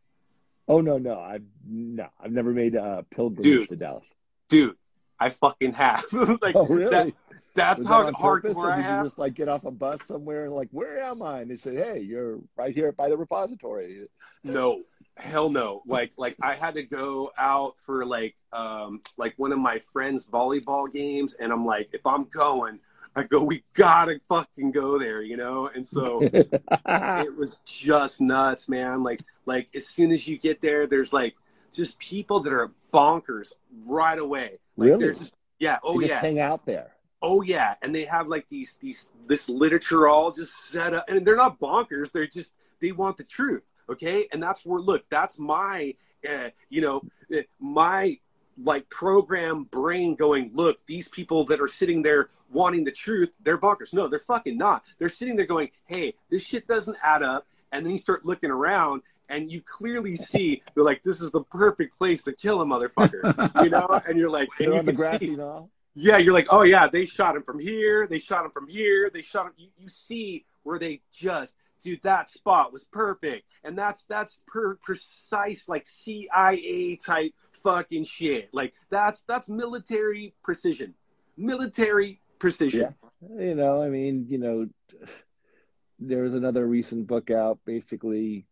Oh 0.67 0.81
no, 0.81 0.97
no, 0.99 1.19
I've 1.19 1.45
no, 1.65 2.05
I've 2.19 2.31
never 2.31 2.51
made 2.51 2.75
a 2.75 3.05
pilgrimage 3.09 3.43
Dude. 3.43 3.69
to 3.69 3.75
Dallas. 3.75 4.05
dude? 4.49 4.75
I 5.21 5.29
fucking 5.29 5.73
have. 5.73 6.03
like 6.41 6.55
Oh 6.55 6.65
really? 6.67 6.89
that, 6.89 7.13
that's 7.53 7.79
Was 7.79 7.87
how 7.87 8.03
that 8.05 8.13
hardcore 8.15 8.55
or 8.55 8.71
I 8.71 8.77
did 8.77 8.85
you 8.85 9.03
just 9.03 9.19
like 9.19 9.35
get 9.35 9.47
off 9.47 9.65
a 9.65 9.71
bus 9.71 9.99
somewhere 10.07 10.45
and 10.45 10.53
like, 10.53 10.69
where 10.71 10.99
am 10.99 11.21
I? 11.21 11.41
And 11.41 11.51
they 11.51 11.57
said, 11.57 11.75
hey, 11.75 11.99
you're 11.99 12.39
right 12.55 12.73
here 12.73 12.91
by 12.91 13.09
the 13.09 13.17
repository. 13.17 14.07
No, 14.43 14.83
hell 15.17 15.49
no. 15.49 15.83
Like 15.85 16.11
like 16.17 16.35
I 16.41 16.55
had 16.55 16.73
to 16.73 16.83
go 16.83 17.31
out 17.37 17.75
for 17.85 18.05
like 18.05 18.35
um 18.51 19.01
like 19.17 19.33
one 19.37 19.51
of 19.51 19.59
my 19.59 19.79
friends' 19.93 20.27
volleyball 20.27 20.91
games, 20.91 21.33
and 21.33 21.51
I'm 21.51 21.65
like, 21.65 21.89
if 21.93 22.05
I'm 22.05 22.25
going, 22.25 22.79
I 23.15 23.23
go, 23.23 23.43
we 23.43 23.63
gotta 23.73 24.19
fucking 24.27 24.71
go 24.71 24.97
there, 24.97 25.21
you 25.21 25.37
know. 25.37 25.69
And 25.73 25.85
so 25.85 26.19
it 26.23 27.35
was 27.35 27.59
just 27.65 28.21
nuts, 28.21 28.67
man. 28.69 29.03
Like 29.03 29.21
like 29.45 29.67
as 29.75 29.87
soon 29.87 30.11
as 30.11 30.27
you 30.27 30.39
get 30.39 30.61
there, 30.61 30.87
there's 30.87 31.13
like 31.13 31.35
just 31.71 31.99
people 31.99 32.39
that 32.41 32.53
are 32.53 32.71
bonkers 32.93 33.53
right 33.85 34.17
away. 34.19 34.59
Like 34.81 34.99
Really? 34.99 35.15
yeah, 35.59 35.77
oh 35.83 35.99
They 35.99 36.07
yeah. 36.07 36.13
just 36.13 36.23
hang 36.23 36.39
out 36.39 36.65
there. 36.65 36.91
Oh 37.21 37.41
yeah, 37.41 37.75
and 37.81 37.93
they 37.93 38.05
have 38.05 38.27
like 38.27 38.47
these 38.49 38.77
these 38.81 39.09
this 39.27 39.47
literature 39.47 40.07
all 40.07 40.31
just 40.31 40.69
set 40.69 40.93
up, 40.93 41.05
and 41.07 41.25
they're 41.25 41.35
not 41.35 41.59
bonkers. 41.59 42.11
They're 42.11 42.27
just 42.27 42.53
they 42.81 42.91
want 42.91 43.17
the 43.17 43.23
truth, 43.23 43.63
okay? 43.89 44.27
And 44.31 44.41
that's 44.41 44.65
where 44.65 44.81
look, 44.81 45.03
that's 45.09 45.37
my 45.37 45.93
uh, 46.27 46.49
you 46.69 46.81
know 46.81 47.01
uh, 47.35 47.41
my 47.59 48.17
like 48.63 48.89
program 48.89 49.65
brain 49.65 50.15
going. 50.15 50.51
Look, 50.53 50.85
these 50.85 51.07
people 51.07 51.45
that 51.45 51.61
are 51.61 51.67
sitting 51.67 52.01
there 52.01 52.29
wanting 52.51 52.83
the 52.83 52.91
truth, 52.91 53.31
they're 53.43 53.57
bonkers. 53.57 53.93
No, 53.93 54.07
they're 54.07 54.19
fucking 54.19 54.57
not. 54.57 54.83
They're 54.97 55.09
sitting 55.09 55.35
there 55.35 55.45
going, 55.45 55.69
hey, 55.85 56.15
this 56.29 56.43
shit 56.43 56.67
doesn't 56.67 56.97
add 57.03 57.23
up. 57.23 57.45
And 57.71 57.85
then 57.85 57.91
you 57.91 57.97
start 57.97 58.25
looking 58.25 58.51
around, 58.51 59.01
and 59.31 59.51
you 59.51 59.61
clearly 59.61 60.15
see 60.15 60.61
they're 60.75 60.83
like, 60.83 61.01
this 61.03 61.21
is 61.21 61.31
the 61.31 61.41
perfect 61.43 61.97
place 61.97 62.21
to 62.23 62.33
kill 62.33 62.61
a 62.61 62.65
motherfucker, 62.65 63.63
you 63.63 63.69
know? 63.69 63.87
And 64.07 64.17
you're 64.19 64.29
like, 64.29 64.49
and 64.59 64.67
They're 64.67 64.73
you 64.73 64.79
on 64.79 64.85
the 64.85 64.93
can 64.93 65.19
see. 65.19 65.29
knoll. 65.35 65.69
Yeah, 65.95 66.17
you're 66.17 66.33
like, 66.33 66.47
oh 66.49 66.63
yeah, 66.63 66.87
they 66.87 67.05
shot 67.05 67.35
him 67.35 67.43
from 67.43 67.59
here. 67.59 68.07
They 68.07 68.19
shot 68.19 68.45
him 68.45 68.51
from 68.51 68.67
here. 68.67 69.09
They 69.09 69.21
shot 69.21 69.47
him. 69.47 69.53
You, 69.57 69.67
you 69.77 69.89
see 69.89 70.45
where 70.63 70.79
they 70.79 71.01
just, 71.13 71.53
dude, 71.83 72.01
that 72.03 72.29
spot 72.29 72.71
was 72.71 72.83
perfect, 72.85 73.45
and 73.63 73.77
that's 73.77 74.03
that's 74.03 74.43
per 74.47 74.75
precise 74.75 75.67
like 75.67 75.85
CIA 75.85 76.97
type 77.05 77.33
fucking 77.63 78.05
shit. 78.05 78.49
Like 78.53 78.73
that's 78.89 79.21
that's 79.23 79.49
military 79.49 80.33
precision, 80.43 80.93
military 81.37 82.21
precision. 82.39 82.95
yeah. 83.29 83.45
You 83.45 83.55
know, 83.55 83.81
I 83.83 83.89
mean, 83.89 84.27
you 84.29 84.37
know, 84.37 84.67
there 85.99 86.23
was 86.23 86.33
another 86.35 86.65
recent 86.67 87.05
book 87.07 87.29
out 87.31 87.59
basically 87.65 88.45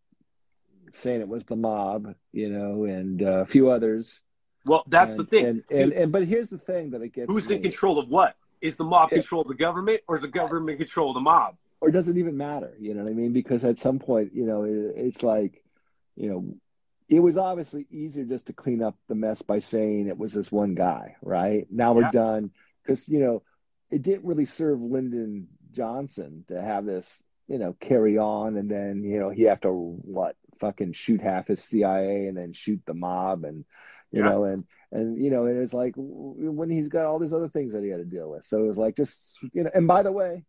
saying 0.95 1.21
it 1.21 1.27
was 1.27 1.43
the 1.45 1.55
mob, 1.55 2.13
you 2.31 2.49
know, 2.49 2.85
and 2.85 3.21
uh, 3.21 3.39
a 3.39 3.45
few 3.45 3.69
others. 3.69 4.11
Well, 4.65 4.83
that's 4.87 5.13
and, 5.13 5.19
the 5.19 5.23
thing. 5.25 5.45
And, 5.45 5.63
and, 5.71 5.93
and 5.93 6.11
but 6.11 6.25
here's 6.25 6.49
the 6.49 6.57
thing 6.57 6.91
that 6.91 7.01
it 7.01 7.13
gets 7.13 7.31
who's 7.31 7.47
me. 7.47 7.55
in 7.55 7.61
control 7.61 7.99
of 7.99 8.09
what? 8.09 8.35
Is 8.61 8.75
the 8.75 8.83
mob 8.83 9.11
control 9.11 9.41
of 9.41 9.47
the 9.47 9.55
government, 9.55 10.01
or 10.07 10.15
is 10.15 10.21
the 10.21 10.27
government 10.27 10.77
control 10.77 11.09
of 11.09 11.13
the 11.13 11.21
mob? 11.21 11.55
or 11.81 11.91
does 11.91 12.09
it 12.09 12.17
even 12.17 12.37
matter? 12.37 12.75
You 12.79 12.93
know 12.93 13.03
what 13.03 13.09
I 13.09 13.13
mean? 13.13 13.33
Because 13.33 13.63
at 13.63 13.79
some 13.79 13.99
point, 13.99 14.33
you 14.33 14.45
know, 14.45 14.63
it, 14.63 14.93
it's 14.95 15.23
like, 15.23 15.63
you 16.15 16.29
know, 16.29 16.55
it 17.07 17.19
was 17.19 17.37
obviously 17.37 17.87
easier 17.89 18.25
just 18.25 18.47
to 18.47 18.53
clean 18.53 18.83
up 18.83 18.95
the 19.07 19.15
mess 19.15 19.41
by 19.41 19.59
saying 19.59 20.07
it 20.07 20.17
was 20.17 20.33
this 20.33 20.51
one 20.51 20.75
guy, 20.75 21.15
right? 21.21 21.67
Now 21.71 21.93
we're 21.93 22.03
Yeah. 22.03 22.11
done 22.11 22.51
because 22.83 23.07
you 23.07 23.19
know 23.19 23.43
it 23.89 24.03
didn't 24.03 24.25
really 24.25 24.45
serve 24.45 24.81
Lyndon 24.81 25.47
Johnson 25.71 26.43
to 26.49 26.61
have 26.61 26.85
this, 26.85 27.23
you 27.47 27.57
know, 27.57 27.73
carry 27.79 28.17
on 28.17 28.57
and 28.57 28.69
then 28.69 29.03
you 29.03 29.19
know 29.19 29.29
he 29.29 29.43
have 29.43 29.61
to 29.61 29.71
what 29.71 30.35
fucking 30.59 30.93
shoot 30.93 31.21
half 31.21 31.47
his 31.47 31.63
CIA 31.63 32.27
and 32.27 32.37
then 32.37 32.53
shoot 32.53 32.81
the 32.85 32.93
mob 32.93 33.43
and 33.43 33.65
you 34.11 34.19
Yeah. 34.19 34.29
know 34.29 34.43
and 34.45 34.63
and 34.91 35.21
you 35.23 35.29
know 35.29 35.45
and 35.45 35.61
it's 35.61 35.73
like 35.73 35.93
when 35.97 36.69
he's 36.69 36.87
got 36.89 37.05
all 37.05 37.19
these 37.19 37.33
other 37.33 37.49
things 37.49 37.73
that 37.73 37.83
he 37.83 37.89
had 37.89 37.97
to 37.97 38.05
deal 38.05 38.29
with. 38.29 38.45
So 38.45 38.59
it 38.63 38.67
was 38.67 38.77
like 38.77 38.95
just 38.95 39.39
you 39.53 39.63
know. 39.63 39.71
And 39.73 39.87
by 39.87 40.03
the 40.03 40.11
way, 40.11 40.45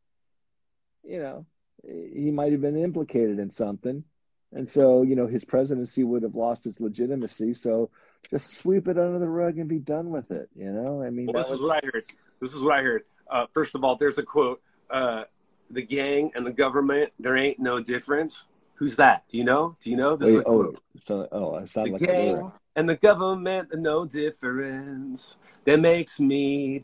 you 1.02 1.18
know, 1.18 1.46
he 1.84 2.30
might 2.30 2.52
have 2.52 2.60
been 2.60 2.76
implicated 2.76 3.38
in 3.38 3.50
something. 3.50 4.04
And 4.52 4.68
so, 4.68 5.02
you 5.02 5.14
know, 5.14 5.26
his 5.26 5.44
presidency 5.44 6.02
would 6.02 6.22
have 6.24 6.34
lost 6.34 6.66
its 6.66 6.80
legitimacy. 6.80 7.54
So 7.54 7.90
just 8.30 8.54
sweep 8.56 8.88
it 8.88 8.98
under 8.98 9.18
the 9.18 9.28
rug 9.28 9.58
and 9.58 9.68
be 9.68 9.78
done 9.78 10.10
with 10.10 10.30
it. 10.30 10.48
You 10.56 10.72
know, 10.72 11.02
I 11.02 11.10
mean, 11.10 11.26
Well, 11.26 11.42
this 11.42 11.50
was 11.50 11.60
is 11.60 11.66
what 11.66 11.84
I 11.84 11.86
heard. 11.92 12.04
This 12.40 12.54
is 12.54 12.62
what 12.62 12.78
I 12.78 12.82
heard. 12.82 13.02
Uh, 13.30 13.46
first 13.54 13.74
of 13.74 13.84
all, 13.84 13.96
there's 13.96 14.18
a 14.18 14.22
quote: 14.24 14.60
uh, 14.90 15.24
"The 15.70 15.82
gang 15.82 16.32
and 16.34 16.44
the 16.44 16.50
government, 16.52 17.12
there 17.18 17.36
ain't 17.36 17.60
no 17.60 17.80
difference." 17.80 18.46
Who's 18.80 18.96
that? 18.96 19.24
Do 19.28 19.36
you 19.36 19.44
know? 19.44 19.76
Do 19.78 19.90
you 19.90 19.96
know? 19.96 20.16
This 20.16 20.36
Wait, 20.36 20.38
a 20.38 20.48
oh, 20.48 20.74
so, 20.96 21.28
oh, 21.30 21.54
I 21.54 21.66
sound 21.66 21.88
The 21.88 21.92
like 21.92 22.00
a 22.00 22.06
gang 22.06 22.36
lyric. 22.38 22.52
and 22.76 22.88
the 22.88 22.96
government 22.96 23.68
no 23.74 24.06
difference. 24.06 25.36
That 25.64 25.80
makes 25.80 26.18
me 26.18 26.82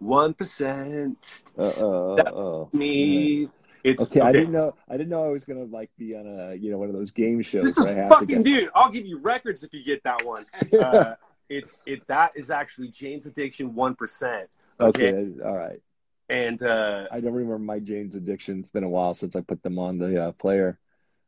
one 0.00 0.34
percent. 0.34 1.44
Uh-oh. 1.56 2.68
Me. 2.72 3.48
It's 3.84 4.02
Okay, 4.02 4.20
I 4.20 4.32
didn't 4.32 4.50
know. 4.50 4.74
I 4.88 4.96
didn't 4.96 5.10
know 5.10 5.24
I 5.24 5.28
was 5.28 5.44
gonna 5.44 5.66
like 5.66 5.90
be 5.96 6.16
on 6.16 6.26
a 6.26 6.54
you 6.56 6.72
know 6.72 6.78
one 6.78 6.88
of 6.88 6.96
those 6.96 7.12
game 7.12 7.42
shows 7.42 7.62
This 7.62 7.78
is 7.78 7.86
I 7.86 7.94
have 7.94 8.08
fucking 8.08 8.42
dude. 8.42 8.68
I'll 8.74 8.90
give 8.90 9.06
you 9.06 9.18
records 9.18 9.62
if 9.62 9.72
you 9.72 9.84
get 9.84 10.02
that 10.02 10.24
one. 10.24 10.46
Uh, 10.78 11.14
it's 11.48 11.78
it 11.86 12.04
that 12.08 12.32
is 12.34 12.50
actually 12.50 12.88
Jane's 12.88 13.24
Addiction 13.24 13.72
one 13.72 13.94
percent. 13.94 14.50
Okay. 14.80 15.12
okay, 15.12 15.42
all 15.44 15.56
right. 15.56 15.80
and 16.28 16.60
uh, 16.60 17.06
I 17.12 17.20
don't 17.20 17.34
remember 17.34 17.60
my 17.60 17.78
Jane's 17.78 18.16
Addiction. 18.16 18.58
It's 18.58 18.70
been 18.70 18.82
a 18.82 18.88
while 18.88 19.14
since 19.14 19.36
I 19.36 19.42
put 19.42 19.62
them 19.62 19.78
on 19.78 19.98
the 19.98 20.24
uh, 20.24 20.32
player. 20.32 20.76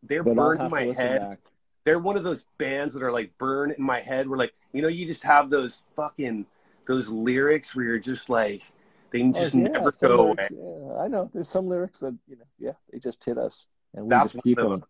They're 0.03 0.23
But 0.23 0.37
burned 0.37 0.61
in 0.61 0.71
my 0.71 0.85
head. 0.85 1.21
back. 1.21 1.39
They're 1.85 1.99
one 1.99 2.17
of 2.17 2.25
those 2.25 2.47
bands 2.59 2.95
that 2.95 3.03
are 3.03 3.13
like 3.13 3.37
burned 3.39 3.73
in 3.73 3.83
my 3.83 4.01
head. 4.01 4.29
Where 4.29 4.39
like 4.39 4.53
you 4.73 4.83
know 4.83 4.89
you 4.89 5.07
just 5.07 5.23
have 5.23 5.51
those 5.51 5.83
fucking 5.97 6.47
those 6.87 7.09
lyrics 7.09 7.75
where 7.75 7.85
you're 7.85 7.99
just 7.99 8.29
like 8.29 8.63
they 9.13 9.23
just 9.31 9.55
Oh, 9.55 9.59
yeah, 9.59 9.69
never 9.69 9.93
go 9.93 10.31
away. 10.31 10.49
yeah, 10.51 10.99
I 10.99 11.09
know. 11.09 11.31
There's 11.33 11.49
some 11.49 11.67
lyrics 11.67 12.01
that 12.01 12.17
you 12.29 12.37
know, 12.37 12.45
yeah, 12.59 12.73
they 12.93 12.99
just 12.99 13.25
hit 13.25 13.39
us, 13.39 13.67
and 13.95 14.05
we 14.05 14.11
That's 14.11 14.33
just 14.33 14.45
keep 14.45 14.59
them, 14.59 14.85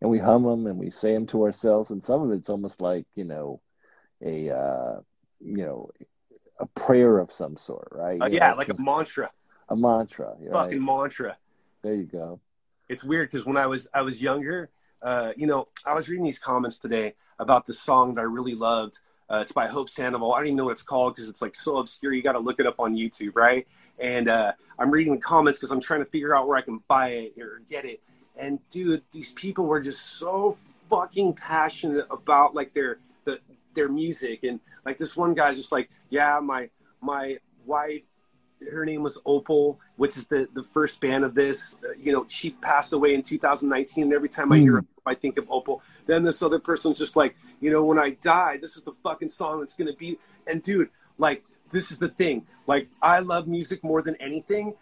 and 0.00 0.10
we 0.10 0.18
hum 0.18 0.42
them, 0.42 0.66
and 0.66 0.78
we 0.78 0.90
say 0.90 1.14
them 1.14 1.26
to 1.28 1.44
ourselves. 1.44 1.90
And 1.90 2.02
some 2.02 2.22
of 2.22 2.30
it's 2.32 2.50
almost 2.50 2.80
like 2.80 3.06
you 3.14 3.24
know, 3.24 3.60
a 4.22 4.50
uh, 4.50 5.00
you 5.40 5.64
know, 5.64 5.90
a 6.58 6.66
prayer 6.66 7.18
of 7.18 7.32
some 7.32 7.56
sort, 7.56 7.88
right? 7.92 8.20
Uh, 8.20 8.26
You 8.26 8.40
know, 8.40 8.46
yeah, 8.46 8.52
like 8.54 8.68
a 8.68 8.80
mantra, 8.80 9.30
a 9.68 9.76
mantra. 9.76 10.34
Right? 10.38 10.52
fucking 10.52 10.84
mantra. 10.84 11.36
There 11.82 11.94
you 11.94 12.04
go. 12.04 12.40
It's 12.88 13.04
weird 13.04 13.30
because 13.30 13.46
when 13.46 13.56
I 13.56 13.66
was 13.66 13.88
I 13.94 14.02
was 14.02 14.20
younger, 14.20 14.70
uh, 15.02 15.32
you 15.36 15.46
know, 15.46 15.68
I 15.84 15.94
was 15.94 16.08
reading 16.08 16.24
these 16.24 16.38
comments 16.38 16.78
today 16.78 17.14
about 17.38 17.66
the 17.66 17.72
song 17.72 18.14
that 18.14 18.20
I 18.20 18.24
really 18.24 18.54
loved. 18.54 18.98
Uh, 19.30 19.38
it's 19.38 19.52
by 19.52 19.66
Hope 19.66 19.88
Sandoval. 19.88 20.34
I 20.34 20.38
don't 20.38 20.48
even 20.48 20.56
know 20.56 20.64
what 20.66 20.72
it's 20.72 20.82
called 20.82 21.14
because 21.14 21.28
it's 21.28 21.40
like 21.40 21.54
so 21.54 21.78
obscure. 21.78 22.12
You 22.12 22.22
got 22.22 22.32
to 22.32 22.40
look 22.40 22.60
it 22.60 22.66
up 22.66 22.78
on 22.78 22.94
YouTube, 22.94 23.34
right? 23.34 23.66
And 23.98 24.28
uh, 24.28 24.52
I'm 24.78 24.90
reading 24.90 25.14
the 25.14 25.20
comments 25.20 25.58
because 25.58 25.70
I'm 25.70 25.80
trying 25.80 26.00
to 26.00 26.10
figure 26.10 26.36
out 26.36 26.46
where 26.46 26.58
I 26.58 26.62
can 26.62 26.80
buy 26.88 27.08
it 27.08 27.34
or 27.40 27.62
get 27.68 27.84
it. 27.84 28.02
And 28.36 28.58
dude, 28.68 29.02
these 29.12 29.32
people 29.32 29.64
were 29.64 29.80
just 29.80 30.18
so 30.18 30.56
fucking 30.90 31.34
passionate 31.34 32.06
about 32.10 32.54
like 32.54 32.74
their 32.74 32.98
the, 33.24 33.38
their 33.74 33.88
music. 33.88 34.44
And 34.44 34.60
like 34.84 34.98
this 34.98 35.16
one 35.16 35.34
guy's 35.34 35.56
just 35.56 35.72
like, 35.72 35.90
yeah, 36.10 36.38
my 36.40 36.68
my 37.00 37.38
wife 37.64 38.02
her 38.70 38.84
name 38.84 39.02
was 39.02 39.18
Opal, 39.24 39.78
which 39.96 40.16
is 40.16 40.24
the, 40.24 40.48
the 40.54 40.62
first 40.62 41.00
band 41.00 41.24
of 41.24 41.34
this. 41.34 41.76
Uh, 41.84 41.92
you 42.00 42.12
know, 42.12 42.26
she 42.28 42.50
passed 42.50 42.92
away 42.92 43.14
in 43.14 43.22
2019. 43.22 44.04
And 44.04 44.12
every 44.12 44.28
time 44.28 44.52
I 44.52 44.58
hear 44.58 44.80
Hmm. 44.80 45.08
I 45.08 45.14
think 45.14 45.36
of 45.38 45.50
Opal. 45.50 45.82
Then 46.06 46.22
this 46.22 46.42
other 46.42 46.58
person's 46.58 46.98
just 46.98 47.16
like, 47.16 47.36
you 47.60 47.70
know, 47.70 47.84
when 47.84 47.98
I 47.98 48.10
die, 48.10 48.56
this 48.58 48.76
is 48.76 48.82
the 48.82 48.92
fucking 48.92 49.28
song 49.28 49.60
that's 49.60 49.74
going 49.74 49.90
to 49.90 49.96
be. 49.96 50.18
And 50.46 50.62
dude, 50.62 50.88
like, 51.18 51.44
this 51.70 51.90
is 51.90 51.98
the 51.98 52.08
thing. 52.08 52.46
Like, 52.66 52.88
I 53.02 53.18
love 53.18 53.46
music 53.46 53.84
more 53.84 54.02
than 54.02 54.16
anything. 54.16 54.74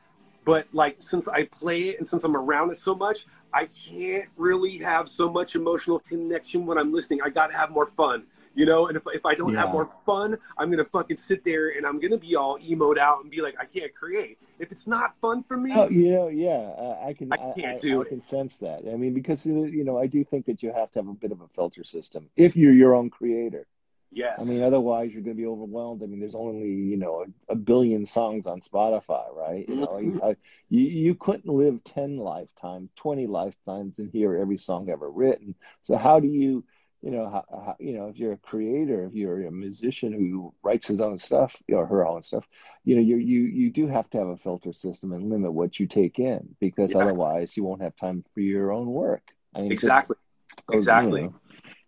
But 0.45 0.67
like, 0.73 0.97
since 1.01 1.29
I 1.29 1.45
play 1.45 1.91
it 1.91 1.99
and 1.99 2.07
since 2.07 2.25
I'm 2.25 2.37
around 2.37 2.71
it 2.71 2.79
so 2.79 2.95
much, 2.95 3.27
I 3.53 3.67
can't 3.67 4.29
really 4.37 4.79
have 4.79 5.09
so 5.09 5.31
much 5.31 5.55
emotional 5.55 6.01
connection 6.01 6.67
when 6.67 6.79
I'm 6.79 6.93
listening. 6.93 7.21
I 7.23 7.29
got 7.29 7.49
to 7.49 7.57
have 7.57 7.71
more 7.71 7.87
fun. 7.87 8.25
You 8.55 8.67
know, 8.67 8.89
and 8.89 8.97
if, 8.97 9.03
if 9.15 9.25
I 9.25 9.35
don't 9.35 9.55
have 9.55 9.71
more 9.71 9.89
fun, 10.05 10.37
I'm 10.59 10.71
gonna 10.71 10.85
fucking 10.85 11.17
sit 11.17 11.45
there 11.45 11.71
and 11.71 11.87
I'm 11.87 12.01
gonna 12.01 12.19
be 12.19 12.37
all 12.37 12.59
emoed 12.59 12.99
out 12.99 13.23
and 13.23 13.31
be 13.31 13.41
like, 13.41 13.55
I 13.59 13.65
can't 13.67 13.95
create. 13.95 14.39
If 14.59 14.71
it's 14.73 14.87
not 14.87 15.17
fun 15.21 15.43
for 15.45 15.57
me, 15.57 15.73
Oh, 15.75 15.89
you 15.89 16.11
know, 16.13 16.29
yeah, 16.29 16.51
uh, 16.79 16.99
I 17.07 17.15
can. 17.15 17.33
I 17.33 17.39
can't 17.57 17.77
I, 17.77 17.79
do 17.81 18.01
I 18.01 18.03
it. 18.03 18.09
can 18.09 18.21
sense 18.21 18.59
that. 18.59 18.83
I 18.91 18.97
mean, 18.97 19.15
because 19.15 19.47
you 19.47 19.85
know, 19.85 19.99
I 19.99 20.07
do 20.07 20.25
think 20.25 20.47
that 20.47 20.63
you 20.63 20.73
have 20.73 20.91
to 20.93 20.99
have 21.01 21.09
a 21.09 21.15
bit 21.15 21.33
of 21.33 21.41
a 21.41 21.49
filter 21.49 21.85
system 21.85 22.29
if 22.37 22.57
you're 22.57 22.73
your 22.75 22.95
own 22.95 23.09
creator. 23.11 23.67
yes. 24.11 24.41
I 24.41 24.45
mean, 24.45 24.63
otherwise 24.63 25.13
you're 25.13 25.23
going 25.23 25.37
to 25.37 25.41
be 25.41 25.47
overwhelmed. 25.47 26.03
I 26.03 26.07
mean, 26.07 26.21
there's 26.21 26.35
only 26.35 26.69
you 26.69 26.97
know 26.97 27.25
a, 27.49 27.53
a 27.53 27.57
billion 27.57 28.07
songs 28.07 28.47
on 28.47 28.61
Spotify, 28.61 29.33
right? 29.35 29.69
You 29.69 29.77
know, 29.77 29.99
you, 29.99 30.21
I, 30.23 30.37
you 30.69 30.81
you 30.83 31.15
couldn't 31.15 31.47
live 31.53 31.83
ten 31.85 32.17
lifetimes, 32.19 32.91
twenty 32.97 33.27
lifetimes, 33.27 33.99
and 33.99 34.11
hear 34.11 34.37
every 34.37 34.59
song 34.59 34.89
ever 34.91 35.11
written. 35.11 35.55
So 35.83 35.97
how 35.97 36.21
do 36.21 36.29
you, 36.29 36.65
you 37.03 37.11
know, 37.11 37.29
how, 37.29 37.45
how, 37.51 37.77
you 37.81 37.95
know, 37.97 38.07
if 38.07 38.17
you're 38.17 38.33
a 38.33 38.37
creator, 38.39 39.05
if 39.07 39.13
you're 39.13 39.45
a 39.47 39.51
musician 39.51 40.13
who 40.13 40.55
writes 40.63 40.87
his 40.87 41.01
own 41.01 41.19
stuff 41.19 41.55
or 41.69 41.85
her 41.85 42.07
own 42.07 42.23
stuff, 42.23 42.47
you 42.85 42.95
know, 42.95 43.03
you 43.03 43.17
you 43.17 43.41
you 43.43 43.71
do 43.71 43.89
have 43.89 44.09
to 44.11 44.19
have 44.19 44.29
a 44.29 44.37
filter 44.37 44.73
system 44.73 45.13
and 45.13 45.29
limit 45.29 45.53
what 45.53 45.81
you 45.81 45.87
take 45.87 46.19
in 46.21 46.55
because 46.61 46.93
Yeah. 46.93 46.99
otherwise 46.99 47.57
you 47.57 47.65
won't 47.65 47.83
have 47.83 47.97
time 47.97 48.25
for 48.33 48.41
your 48.41 48.73
own 48.73 48.87
work. 48.87 49.23
I 49.55 49.63
mean, 49.63 49.73
it 49.73 49.75
just 49.75 49.85
exactly. 49.85 50.17
you 50.71 50.77
Exactly. 50.79 51.23
know. 51.25 51.35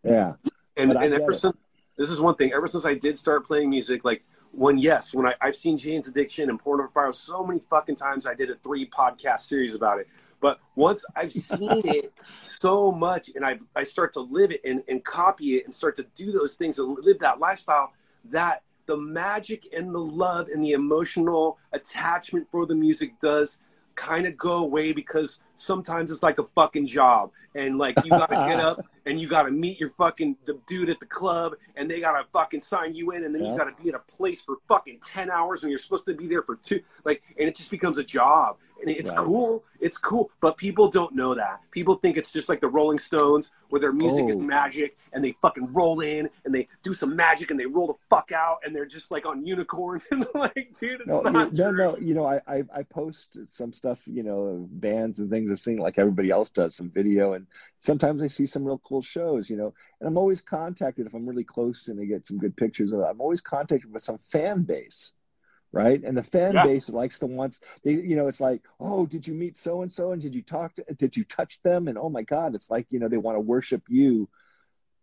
yeah. 0.03 0.33
and 0.77 0.93
But 0.93 1.03
and 1.05 1.15
ever 1.15 1.31
it. 1.31 1.37
since 1.37 1.57
this 1.97 2.11
is 2.11 2.21
one 2.21 2.35
thing 2.35 2.53
ever 2.53 2.67
since 2.67 2.85
i 2.85 2.95
did 2.95 3.17
start 3.17 3.47
playing 3.47 3.71
music 3.71 4.05
like 4.05 4.25
when 4.51 4.79
yes 4.79 5.15
when 5.15 5.27
I, 5.27 5.35
i've 5.41 5.55
seen 5.55 5.79
jane's 5.79 6.09
addiction 6.09 6.51
and 6.51 6.59
Porno 6.59 6.89
for 6.93 7.09
Pyros 7.09 7.15
so 7.15 7.45
many 7.45 7.61
fucking 7.71 7.95
times 7.97 8.27
i 8.27 8.35
did 8.35 8.51
a 8.51 8.57
three 8.57 8.89
podcast 8.89 9.41
series 9.41 9.75
about 9.77 10.01
it 10.01 10.09
but 10.45 10.61
once 10.77 11.03
i've 11.17 11.33
seen 11.33 11.81
it 11.87 12.13
so 12.39 12.93
much 12.93 13.31
and 13.35 13.47
i 13.47 13.59
i 13.75 13.83
start 13.83 14.13
to 14.13 14.21
live 14.21 14.51
it 14.51 14.61
and, 14.63 14.83
and 14.89 15.03
copy 15.03 15.57
it 15.57 15.65
and 15.65 15.73
start 15.73 15.97
to 15.97 16.05
do 16.15 16.31
those 16.33 16.53
things 16.53 16.79
and 16.79 16.99
live 17.03 17.19
that 17.19 17.41
lifestyle 17.41 17.95
that 18.31 18.63
the 18.85 18.95
magic 18.97 19.63
and 19.75 19.95
the 19.95 19.99
love 19.99 20.49
and 20.49 20.63
the 20.63 20.73
emotional 20.73 21.57
attachment 21.73 22.47
for 22.51 22.67
the 22.67 22.75
music 22.75 23.19
does 23.21 23.59
kind 23.95 24.27
of 24.27 24.37
go 24.37 24.55
away 24.59 24.93
because 24.93 25.39
sometimes 25.57 26.11
it's 26.11 26.23
like 26.23 26.39
a 26.39 26.45
fucking 26.45 26.87
job 26.87 27.31
and 27.55 27.79
like 27.79 27.97
you 28.05 28.11
gotta 28.11 28.35
get 28.47 28.61
up 28.61 28.85
and 29.07 29.21
you 29.21 29.29
gotta 29.29 29.51
meet 29.51 29.79
your 29.79 29.91
fucking 29.91 30.37
the 30.47 30.59
dude 30.67 30.91
at 30.91 30.99
the 31.01 31.07
club 31.07 31.53
and 31.77 31.89
they 31.91 32.01
gotta 32.01 32.25
fucking 32.33 32.61
sign 32.61 32.95
you 32.95 33.13
in 33.13 33.25
and 33.25 33.35
then 33.35 33.45
Yeah. 33.45 33.53
you 33.53 33.57
gotta 33.59 33.73
be 33.83 33.89
at 33.89 33.95
a 33.95 34.01
place 34.01 34.43
for 34.43 34.57
fucking 34.69 34.99
10 35.07 35.31
hours 35.31 35.63
and 35.63 35.71
you're 35.71 35.79
supposed 35.79 36.05
to 36.07 36.15
be 36.15 36.27
there 36.27 36.43
for 36.43 36.57
two 36.57 36.81
like 37.05 37.23
and 37.39 37.49
it 37.49 37.55
just 37.55 37.71
becomes 37.71 37.99
a 37.99 38.05
job 38.05 38.57
it's 38.89 39.11
Right. 39.11 39.19
cool 39.19 39.65
it's 39.81 39.99
cool 39.99 40.31
but 40.41 40.57
people 40.57 40.89
don't 40.89 41.15
know 41.15 41.35
that 41.35 41.61
people 41.71 41.95
think 41.97 42.17
it's 42.17 42.33
just 42.33 42.49
like 42.49 42.61
the 42.61 42.69
rolling 42.69 42.99
stones 42.99 43.51
where 43.71 43.81
their 43.81 43.93
music 43.93 44.29
is 44.29 44.37
Oh. 44.37 44.41
magic 44.41 44.97
and 45.13 45.23
they 45.25 45.33
fucking 45.43 45.73
roll 45.73 46.01
in 46.01 46.29
and 46.45 46.55
they 46.55 46.69
do 46.83 46.95
some 46.95 47.15
magic 47.17 47.51
and 47.51 47.59
they 47.61 47.67
roll 47.67 47.87
the 47.89 47.95
fuck 48.09 48.33
out 48.33 48.59
and 48.65 48.75
they're 48.75 48.87
just 48.87 49.11
like 49.11 49.27
on 49.27 49.45
unicorns 49.47 50.05
and 50.11 50.27
like 50.35 50.69
dude 50.79 51.01
it's 51.01 51.09
No, 51.09 51.21
no, 51.23 51.49
true. 51.51 51.73
no. 51.77 51.97
You 51.99 52.15
know, 52.15 52.25
I, 52.27 52.41
I 52.47 52.65
I 52.75 52.83
post 52.83 53.37
some 53.47 53.73
stuff, 53.73 53.99
you 54.07 54.23
know, 54.23 54.67
bands 54.71 55.19
and 55.19 55.29
things 55.31 55.51
I've 55.51 55.61
seen, 55.61 55.79
like 55.79 55.99
everybody 55.99 56.31
else 56.31 56.51
does, 56.51 56.75
some 56.77 56.91
video, 56.91 57.33
and 57.35 57.47
sometimes 57.79 58.23
I 58.23 58.27
see 58.29 58.47
some 58.47 58.65
real 58.65 58.81
cool 58.85 59.03
shows, 59.03 59.49
you 59.51 59.57
know. 59.57 59.75
And 60.01 60.09
I'm 60.09 60.17
always 60.19 60.41
contacted 60.41 61.07
if 61.07 61.15
I'm 61.15 61.27
really 61.27 61.45
close 61.45 61.89
and 61.89 62.01
I 62.01 62.05
get 62.05 62.27
some 62.27 62.39
good 62.39 62.57
pictures 62.57 62.93
of 62.93 63.01
it. 63.01 63.05
I'm 63.05 63.21
always 63.21 63.41
contacted 63.41 63.93
with 63.93 64.03
some 64.03 64.19
fan 64.19 64.63
base, 64.63 65.13
right? 65.75 66.03
And 66.05 66.17
the 66.17 66.23
fan 66.23 66.55
Yeah. 66.55 66.65
base 66.65 66.89
likes 66.91 67.19
the 67.21 67.27
ones 67.27 67.61
they, 67.85 67.93
you 67.93 68.17
know, 68.17 68.29
it's 68.29 68.41
like, 68.41 68.63
oh, 68.81 69.07
did 69.07 69.27
you 69.27 69.35
meet 69.35 69.59
so 69.59 69.83
and 69.83 69.93
so, 69.93 70.13
and 70.13 70.23
did 70.23 70.35
you 70.35 70.43
talk 70.43 70.75
to, 70.77 70.85
did 70.99 71.17
you 71.17 71.25
touch 71.25 71.61
them, 71.65 71.89
and 71.89 71.99
oh 71.99 72.11
my 72.11 72.23
God, 72.23 72.55
it's 72.55 72.71
like 72.71 72.87
you 72.91 73.01
know 73.01 73.09
they 73.09 73.19
want 73.19 73.37
to 73.37 73.41
worship 73.41 73.83
you, 73.89 74.29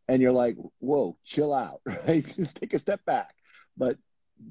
and 0.08 0.22
you're 0.22 0.32
like, 0.34 0.58
whoa, 0.80 1.18
chill 1.26 1.54
out, 1.54 1.82
right? 2.08 2.26
Take 2.56 2.74
a 2.74 2.80
step 2.80 3.06
back, 3.06 3.36
but 3.78 3.98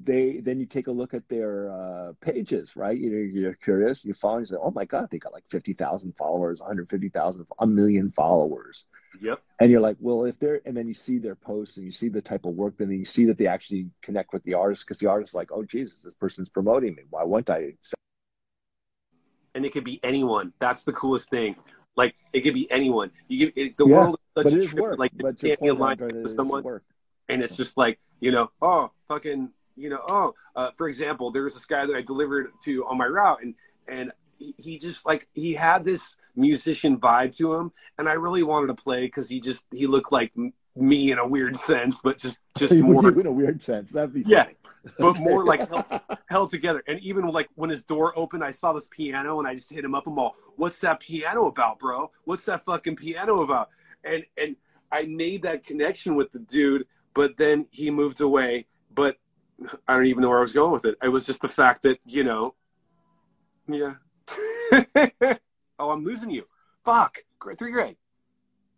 they 0.03 0.39
then 0.39 0.59
you 0.59 0.65
take 0.65 0.87
a 0.87 0.91
look 0.91 1.13
at 1.13 1.27
their 1.29 1.71
uh, 1.71 2.13
pages, 2.21 2.75
right? 2.75 2.97
You 2.97 3.09
know, 3.09 3.17
you're 3.17 3.53
curious, 3.55 4.05
you 4.05 4.13
follow, 4.13 4.37
and 4.37 4.47
you 4.47 4.55
say, 4.55 4.59
"Oh 4.61 4.71
my 4.71 4.85
God, 4.85 5.09
they 5.11 5.19
got 5.19 5.33
like 5.33 5.43
fifty 5.49 5.73
thousand 5.73 6.15
followers, 6.17 6.59
one 6.61 6.67
hundred 6.69 6.89
fifty 6.89 7.09
thousand, 7.09 7.45
a 7.59 7.67
million 7.67 8.11
followers," 8.11 8.85
yep 9.21 9.41
and 9.59 9.69
you're 9.69 9.81
like, 9.81 9.97
"Well, 9.99 10.25
if 10.25 10.39
they're," 10.39 10.61
and 10.65 10.75
then 10.75 10.87
you 10.87 10.93
see 10.93 11.17
their 11.19 11.35
posts 11.35 11.77
and 11.77 11.85
you 11.85 11.91
see 11.91 12.09
the 12.09 12.21
type 12.21 12.45
of 12.45 12.53
work, 12.55 12.77
then 12.77 12.91
you 12.91 13.05
see 13.05 13.25
that 13.25 13.37
they 13.37 13.47
actually 13.47 13.89
connect 14.01 14.33
with 14.33 14.43
the 14.43 14.55
artist 14.55 14.85
because 14.85 14.99
the 14.99 15.07
artist's 15.07 15.35
like, 15.35 15.51
"Oh 15.51 15.63
Jesus, 15.63 16.01
this 16.03 16.13
person's 16.15 16.49
promoting 16.49 16.95
me. 16.95 17.03
Why 17.09 17.23
wouldn't 17.23 17.49
I?" 17.49 17.73
and 19.53 19.65
it 19.65 19.71
could 19.73 19.83
be 19.83 19.99
anyone. 20.03 20.53
That's 20.59 20.83
the 20.83 20.93
coolest 20.93 21.29
thing. 21.29 21.55
Like 21.95 22.15
it 22.33 22.41
could 22.41 22.53
be 22.53 22.69
anyone. 22.71 23.11
You 23.27 23.37
give 23.39 23.53
it, 23.55 23.77
the 23.77 23.85
Yeah, 23.85 23.95
world 23.97 24.17
is 24.37 24.53
such 24.53 24.57
it 24.57 24.65
a 24.65 24.67
trip. 24.67 24.81
work. 24.83 24.99
Like 24.99 25.11
but 25.19 25.43
you 25.43 25.49
can't 25.49 25.61
be 25.61 25.67
aligned 25.67 25.99
with 25.99 26.15
is 26.25 26.35
someone, 26.35 26.63
work. 26.63 26.83
and 27.29 27.41
it's 27.43 27.55
just 27.57 27.77
like 27.77 27.99
you 28.19 28.31
know, 28.31 28.51
oh 28.61 28.91
fucking, 29.07 29.49
you 29.75 29.89
know, 29.89 30.01
oh. 30.07 30.33
Uh, 30.55 30.69
for 30.75 30.87
example, 30.87 31.31
there 31.31 31.43
was 31.43 31.53
this 31.53 31.65
guy 31.65 31.85
that 31.85 31.95
I 31.95 32.01
delivered 32.01 32.51
to 32.63 32.85
on 32.85 32.97
my 32.97 33.05
route, 33.05 33.41
and 33.41 33.55
and 33.87 34.11
he, 34.37 34.55
he 34.57 34.77
just 34.77 35.05
like 35.05 35.27
he 35.33 35.53
had 35.53 35.83
this 35.83 36.15
musician 36.35 36.97
vibe 36.97 37.35
to 37.37 37.53
him, 37.53 37.71
and 37.97 38.07
I 38.09 38.13
really 38.13 38.43
wanted 38.43 38.67
to 38.67 38.75
play 38.75 39.05
because 39.05 39.29
he 39.29 39.39
just 39.39 39.65
he 39.71 39.87
looked 39.87 40.11
like 40.11 40.33
me 40.75 41.11
in 41.11 41.17
a 41.17 41.27
weird 41.27 41.55
sense, 41.55 41.99
but 42.03 42.17
just 42.17 42.37
just 42.57 42.73
more 42.73 43.07
in 43.07 43.25
a 43.25 43.31
weird 43.31 43.61
sense. 43.61 43.91
That'd 43.91 44.13
be 44.13 44.23
Yeah, 44.25 44.47
but 44.99 45.17
more 45.17 45.45
like 45.45 45.69
held, 45.69 45.85
held 46.27 46.51
together. 46.51 46.83
And 46.87 46.99
even 47.01 47.27
like 47.27 47.49
when 47.55 47.69
his 47.69 47.83
door 47.83 48.17
opened, 48.17 48.43
I 48.43 48.51
saw 48.51 48.73
this 48.73 48.87
piano 48.89 49.39
and 49.39 49.47
I 49.47 49.55
just 49.55 49.69
hit 49.69 49.83
him 49.83 49.95
up. 49.95 50.07
I'm 50.07 50.17
all, 50.17 50.35
"What's 50.55 50.79
that 50.81 50.99
piano 50.99 51.47
about, 51.47 51.79
bro? 51.79 52.11
What's 52.25 52.45
that 52.45 52.65
fucking 52.65 52.95
piano 52.95 53.41
about?" 53.41 53.69
And 54.03 54.25
and 54.37 54.55
I 54.91 55.03
made 55.03 55.43
that 55.43 55.65
connection 55.65 56.15
with 56.15 56.31
the 56.31 56.39
dude, 56.39 56.85
but 57.13 57.37
then 57.37 57.67
he 57.71 57.91
moved 57.91 58.21
away. 58.21 58.65
But 58.93 59.17
I 59.87 59.95
don't 59.95 60.05
even 60.05 60.21
know 60.21 60.29
where 60.29 60.39
I 60.39 60.41
was 60.41 60.53
going 60.53 60.71
with 60.71 60.85
it. 60.85 60.97
It 61.03 61.09
was 61.09 61.25
just 61.25 61.41
the 61.41 61.47
fact 61.47 61.83
that 61.83 61.99
you 62.05 62.23
know, 62.23 62.55
yeah. 63.67 63.95
oh, 65.79 65.89
I'm 65.89 66.03
losing 66.03 66.29
you. 66.29 66.45
Fuck, 66.83 67.19
grade 67.39 67.59
three 67.59 67.71
grade. 67.71 67.97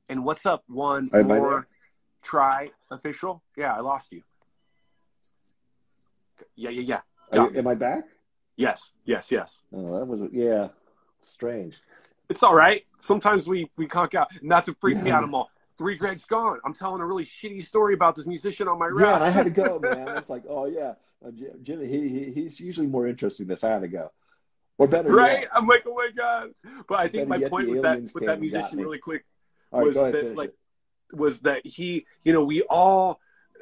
And 0.10 0.26
what's 0.26 0.46
up? 0.46 0.64
One 0.68 1.10
I 1.14 1.22
more. 1.22 1.68
Try 2.22 2.72
official. 2.90 3.44
Yeah, 3.58 3.74
I 3.76 3.82
lost 3.82 4.08
you. 4.12 4.22
Yeah, 6.56 6.70
yeah, 6.70 7.00
yeah. 7.32 7.44
You- 7.50 7.58
am 7.58 7.68
I 7.68 7.76
back? 7.76 8.06
Yes, 8.56 8.94
yes, 9.06 9.32
yes. 9.32 9.64
Oh, 9.74 9.98
that 9.98 10.06
was 10.06 10.22
yeah, 10.32 10.68
strange. 11.24 11.82
It's 12.30 12.44
all 12.44 12.54
right. 12.54 12.84
Sometimes 13.00 13.48
we 13.48 13.70
we 13.78 13.88
conk 13.88 14.16
out, 14.16 14.28
and 14.42 14.52
that's 14.52 14.68
what 14.68 14.78
freaked 14.80 15.02
me 15.02 15.12
out. 15.12 15.24
I'm 15.26 15.34
all 15.34 15.50
three 15.84 15.96
Greg's 15.96 16.24
gone. 16.24 16.60
I'm 16.64 16.74
telling 16.74 17.02
a 17.02 17.06
really 17.06 17.26
shitty 17.26 17.62
story 17.62 17.94
about 17.94 18.16
this 18.16 18.26
musician 18.26 18.70
on 18.70 18.80
my 18.80 18.86
Yeah, 18.86 18.92
route. 18.92 19.16
and 19.16 19.24
I 19.26 19.30
had 19.30 19.44
to 19.44 19.50
go, 19.50 19.80
man. 19.84 20.08
It's 20.18 20.30
like, 20.30 20.44
oh 20.48 20.66
yeah, 20.66 20.94
uh, 21.26 21.32
Jimmy, 21.62 21.88
he, 21.88 22.08
he 22.08 22.32
he's 22.32 22.58
usually 22.58 22.88
more 22.88 23.06
interesting 23.06 23.48
than 23.48 23.56
this. 23.56 23.66
I 23.66 23.72
had 23.72 23.82
to 23.82 23.90
go, 23.90 24.10
or 24.78 24.88
better 24.88 25.10
right? 25.10 25.42
yet. 25.42 25.50
I'm 25.54 25.68
like, 25.68 25.84
oh 25.86 25.94
my 25.94 26.10
god. 26.16 26.52
But 26.88 27.00
I 27.00 27.10
think 27.10 27.28
my 27.28 27.40
point 27.50 27.70
with 27.70 27.82
that 27.82 28.02
with 28.14 28.26
that 28.26 28.40
musician 28.40 28.80
really 28.80 28.98
quick 28.98 29.26
right, 29.72 29.84
was 29.84 29.98
ahead, 29.98 30.14
that, 30.14 30.36
like, 30.38 30.54
it. 31.12 31.18
was 31.18 31.40
that 31.42 31.66
he, 31.66 32.06
you 32.24 32.32
know, 32.32 32.46
we 32.46 32.62
all 32.62 33.20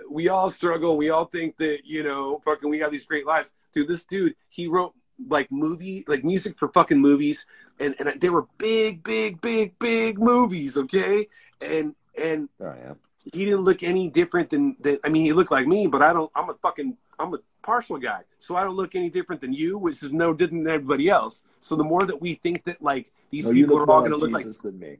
we 0.07 0.29
all 0.29 0.51
struggle. 0.51 0.97
We 0.97 1.09
all 1.09 1.25
think 1.25 1.57
that 1.57 1.79
you 1.83 2.03
know, 2.03 2.39
fucking, 2.45 2.69
we 2.69 2.79
have 2.79 2.91
these 2.91 3.05
great 3.05 3.25
lives. 3.25 3.51
Dude, 3.73 3.87
this 3.87 4.03
dude, 4.03 4.35
he 4.49 4.67
wrote 4.67 4.93
like 5.27 5.51
movie, 5.51 6.03
like 6.07 6.23
music 6.23 6.59
for 6.59 6.67
fucking 6.67 7.01
movies, 7.01 7.47
and 7.79 7.95
and 7.97 8.21
they 8.21 8.29
were 8.29 8.45
big, 8.59 9.03
big, 9.03 9.41
big, 9.41 9.79
big 9.79 10.19
movies. 10.19 10.77
Okay, 10.77 11.27
and 11.61 11.95
and 12.19 12.49
There 12.59 12.71
I 12.71 12.89
am. 12.89 12.99
he 13.31 13.45
didn't 13.45 13.61
look 13.63 13.83
any 13.83 14.09
different 14.09 14.49
than, 14.49 14.75
that. 14.81 14.99
I 15.03 15.09
mean, 15.09 15.25
he 15.25 15.33
looked 15.33 15.51
like 15.51 15.67
me, 15.67 15.87
but 15.87 16.01
I 16.01 16.13
don't. 16.13 16.31
I'm 16.35 16.49
a 16.49 16.55
fucking 16.55 16.97
I'm 17.19 17.33
a 17.33 17.39
partial 17.61 17.97
guy, 17.97 18.21
so 18.39 18.55
I 18.55 18.63
don't 18.63 18.75
look 18.75 18.95
any 18.95 19.09
different 19.09 19.41
than 19.41 19.53
you, 19.53 19.77
which 19.77 20.01
is 20.01 20.11
no 20.11 20.33
different 20.33 20.63
than 20.65 20.73
everybody 20.73 21.09
else. 21.09 21.43
So 21.59 21.75
the 21.75 21.83
more 21.83 22.05
that 22.05 22.19
we 22.19 22.35
think 22.35 22.63
that 22.63 22.81
like 22.81 23.11
these 23.29 23.45
No, 23.45 23.53
people 23.53 23.77
are 23.77 23.89
all 23.89 23.99
going 23.99 24.11
to 24.11 24.17
like 24.17 24.31
look 24.31 24.41
Jesus 24.41 24.57
than 24.59 24.79
me. 24.79 24.97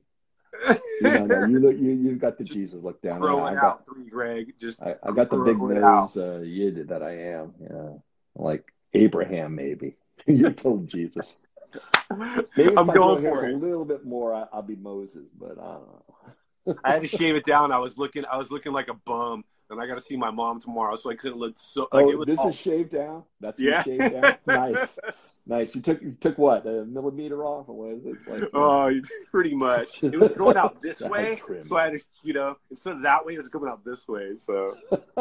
like 0.68 0.80
You 1.01 1.12
know, 1.12 1.26
no, 1.26 1.47
you 1.47 1.59
look, 1.59 1.78
you 1.78 1.91
you've 1.91 2.20
got 2.20 2.38
the 2.38 2.43
Jesus 2.43 2.84
look 2.84 3.01
down. 3.01 3.22
grow 3.22 3.43
I 3.43 3.55
got, 3.55 3.64
out, 3.64 3.86
three 3.86 4.07
Greg. 4.09 4.53
Just 4.59 4.82
I, 4.82 4.95
I 5.01 5.12
got 5.12 5.32
the 5.32 5.38
big 5.38 5.59
nose 5.59 6.16
uh, 6.18 6.41
yid 6.45 6.88
that 6.89 7.01
I 7.01 7.18
am. 7.18 7.53
Yeah, 7.59 7.89
like 8.36 8.72
Abraham, 8.93 9.55
maybe. 9.55 9.95
You're 10.28 10.51
told 10.51 10.88
Jesus. 10.88 11.36
Maybe 12.57 12.74
if 12.74 12.78
I'm 12.78 12.89
I 12.89 12.93
going 12.93 13.24
hair 13.24 13.38
for 13.38 13.47
a 13.49 13.55
little 13.55 13.86
bit 13.86 14.03
more, 14.05 14.34
I, 14.36 14.45
I'll 14.51 14.62
be 14.62 14.76
Moses. 14.76 15.24
But 15.39 15.51
I 15.51 15.74
don't 15.74 15.88
know. 15.88 16.03
I 16.84 16.93
had 16.93 17.01
to 17.01 17.07
shave 17.07 17.36
it 17.36 17.45
down. 17.45 17.72
I 17.72 17.80
was 17.80 17.97
looking, 17.97 18.24
I 18.26 18.38
was 18.38 18.51
looking 18.51 18.72
like 18.72 18.88
a 18.88 18.93
bum, 18.93 19.43
and 19.70 19.82
I 19.82 19.88
got 19.88 19.95
to 19.95 20.01
see 20.01 20.16
my 20.18 20.32
mom 20.32 20.59
tomorrow, 20.59 20.95
so 20.95 21.09
I 21.09 21.16
couldn't 21.16 21.38
look 21.39 21.53
so. 21.57 21.88
Like 21.91 22.05
oh, 22.05 22.09
it 22.12 22.18
was 22.18 22.28
this 22.28 22.39
all- 22.39 22.49
is 22.49 22.55
shaved 22.55 22.91
down. 22.91 23.24
That's 23.39 23.59
Yeah. 23.59 23.84
shaved 23.84 24.12
down. 24.22 24.36
nice, 24.47 24.99
nice. 25.45 25.74
You 25.76 25.82
took 25.82 26.01
you 26.01 26.16
took 26.20 26.38
what 26.38 26.66
a 26.68 26.86
millimeter 26.86 27.43
off, 27.45 27.68
or 27.70 27.76
what 27.76 27.97
is 27.97 28.05
it? 28.05 28.16
Like, 28.28 28.49
Oh, 28.53 28.89
uh, 28.89 28.93
pretty 29.32 29.55
much. 29.55 30.03
It 30.03 30.20
was 30.20 30.32
going 30.32 30.57
out 30.57 30.82
this 30.82 31.01
way, 31.14 31.36
trim. 31.36 31.62
so 31.64 31.78
I 31.78 31.86
had 31.86 31.93
to, 31.97 32.03
you 32.24 32.34
know, 32.34 32.57
instead 32.70 32.93
of 32.93 33.01
that 33.03 33.26
way, 33.26 33.34
it 33.36 33.38
was 33.39 33.49
going 33.49 33.70
out 33.72 33.84
this 33.84 34.07
way. 34.07 34.36
So 34.36 34.78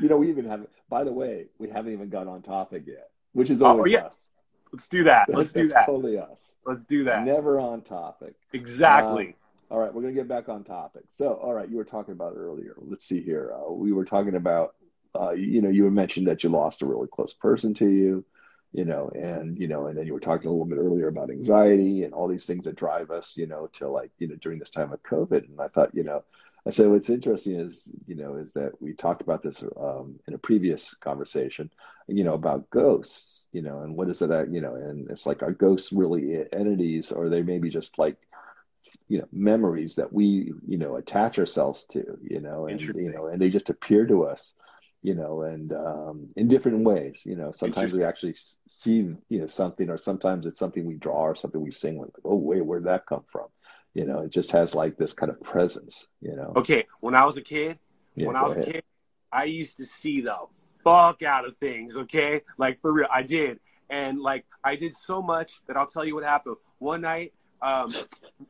you 0.00 0.08
know, 0.08 0.16
we 0.16 0.30
even 0.30 0.44
haven't. 0.46 0.70
By 0.88 1.04
the 1.04 1.12
way, 1.12 1.46
we 1.58 1.68
haven't 1.68 1.92
even 1.92 2.08
got 2.08 2.26
on 2.28 2.42
topic 2.42 2.84
yet, 2.86 3.10
which 3.32 3.50
is 3.50 3.62
Oh, 3.62 3.66
always 3.66 3.92
yeah. 3.92 4.06
us. 4.06 4.26
let's 4.72 4.88
do 4.88 5.04
that. 5.04 5.28
Let's 5.28 5.52
do 5.52 5.68
that. 5.68 5.86
Totally 5.86 6.18
us. 6.18 6.40
Let's 6.66 6.84
do 6.84 7.04
that. 7.04 7.24
Never 7.24 7.60
on 7.60 7.82
topic. 7.82 8.34
Exactly. 8.52 9.28
Um, 9.28 9.34
All 9.74 9.80
right, 9.80 9.92
we're 9.92 10.02
gonna 10.02 10.14
get 10.14 10.28
back 10.28 10.48
on 10.48 10.62
topic. 10.62 11.02
So, 11.10 11.34
all 11.34 11.52
right, 11.52 11.68
you 11.68 11.76
were 11.76 11.84
talking 11.84 12.12
about 12.12 12.34
earlier. 12.36 12.76
Let's 12.76 13.04
see 13.04 13.20
here. 13.20 13.52
Uh, 13.52 13.72
we 13.72 13.90
were 13.90 14.04
talking 14.04 14.36
about, 14.36 14.76
uh, 15.20 15.32
you 15.32 15.62
know, 15.62 15.68
you 15.68 15.90
mentioned 15.90 16.28
that 16.28 16.44
you 16.44 16.50
lost 16.50 16.82
a 16.82 16.86
really 16.86 17.08
close 17.08 17.34
person 17.34 17.74
to 17.74 17.88
you, 17.88 18.24
you 18.72 18.84
know, 18.84 19.10
and 19.16 19.58
you 19.58 19.66
know, 19.66 19.88
and 19.88 19.98
then 19.98 20.06
you 20.06 20.12
were 20.12 20.20
talking 20.20 20.46
a 20.46 20.52
little 20.52 20.64
bit 20.64 20.78
earlier 20.78 21.08
about 21.08 21.28
anxiety 21.28 22.04
and 22.04 22.14
all 22.14 22.28
these 22.28 22.46
things 22.46 22.66
that 22.66 22.76
drive 22.76 23.10
us, 23.10 23.32
you 23.36 23.48
know, 23.48 23.66
to 23.72 23.88
like, 23.88 24.12
you 24.18 24.28
know, 24.28 24.36
during 24.36 24.60
this 24.60 24.70
time 24.70 24.92
of 24.92 25.02
COVID. 25.02 25.48
And 25.48 25.60
I 25.60 25.66
thought, 25.66 25.92
you 25.92 26.04
know, 26.04 26.22
I 26.64 26.70
said 26.70 26.86
what's 26.86 27.10
interesting 27.10 27.56
is, 27.56 27.88
you 28.06 28.14
know, 28.14 28.36
is 28.36 28.52
that 28.52 28.80
we 28.80 28.92
talked 28.92 29.22
about 29.22 29.42
this 29.42 29.60
um, 29.76 30.20
in 30.28 30.34
a 30.34 30.38
previous 30.38 30.94
conversation, 30.94 31.68
you 32.06 32.22
know, 32.22 32.34
about 32.34 32.70
ghosts, 32.70 33.48
you 33.50 33.62
know, 33.62 33.80
and 33.80 33.96
what 33.96 34.08
is 34.08 34.22
it 34.22 34.28
that, 34.28 34.52
you 34.52 34.60
know, 34.60 34.76
and 34.76 35.10
it's 35.10 35.26
like, 35.26 35.42
are 35.42 35.50
ghosts 35.50 35.92
really 35.92 36.44
entities, 36.52 37.10
or 37.10 37.28
they 37.28 37.42
maybe 37.42 37.70
just 37.70 37.98
like 37.98 38.18
you 39.08 39.18
know 39.18 39.28
memories 39.32 39.96
that 39.96 40.12
we 40.12 40.52
you 40.66 40.78
know 40.78 40.96
attach 40.96 41.38
ourselves 41.38 41.86
to 41.90 42.18
you 42.22 42.40
know 42.40 42.66
and 42.66 42.80
you 42.80 43.12
know 43.12 43.26
and 43.26 43.40
they 43.40 43.50
just 43.50 43.70
appear 43.70 44.06
to 44.06 44.24
us 44.24 44.54
you 45.02 45.14
know 45.14 45.42
and 45.42 45.72
um 45.72 46.28
in 46.36 46.48
different 46.48 46.84
ways 46.84 47.20
you 47.24 47.36
know 47.36 47.52
sometimes 47.52 47.94
we 47.94 48.04
actually 48.04 48.34
see 48.68 48.96
you 49.28 49.40
know 49.40 49.46
something 49.46 49.90
or 49.90 49.98
sometimes 49.98 50.46
it's 50.46 50.58
something 50.58 50.84
we 50.86 50.94
draw 50.96 51.22
or 51.22 51.34
something 51.34 51.60
we 51.60 51.70
sing 51.70 51.98
like 51.98 52.10
oh 52.24 52.36
wait 52.36 52.64
where'd 52.64 52.84
that 52.84 53.06
come 53.06 53.24
from 53.30 53.46
you 53.94 54.04
know 54.06 54.20
it 54.20 54.30
just 54.30 54.52
has 54.52 54.74
like 54.74 54.96
this 54.96 55.12
kind 55.12 55.30
of 55.30 55.40
presence 55.42 56.06
you 56.20 56.34
know 56.34 56.52
Okay, 56.56 56.86
when 57.00 57.14
I 57.14 57.24
was 57.24 57.36
a 57.36 57.42
kid, 57.42 57.78
Yeah, 58.14 58.26
when 58.28 58.36
I 58.36 58.42
was 58.42 58.52
ahead. 58.52 58.68
a 58.68 58.72
kid, 58.72 58.84
I 59.32 59.44
used 59.44 59.76
to 59.78 59.84
see 59.84 60.20
the 60.20 60.36
fuck 60.84 61.22
out 61.22 61.44
of 61.46 61.56
things. 61.58 61.96
Okay, 61.96 62.42
like 62.58 62.80
for 62.80 62.92
real, 62.92 63.08
I 63.12 63.22
did, 63.22 63.58
and 63.90 64.20
like 64.20 64.46
I 64.62 64.76
did 64.76 64.94
so 64.94 65.20
much 65.22 65.60
that 65.66 65.76
I'll 65.76 65.86
tell 65.86 66.04
you 66.04 66.14
what 66.14 66.24
happened. 66.24 66.56
One 66.78 67.00
night, 67.02 67.32
um, 67.64 67.92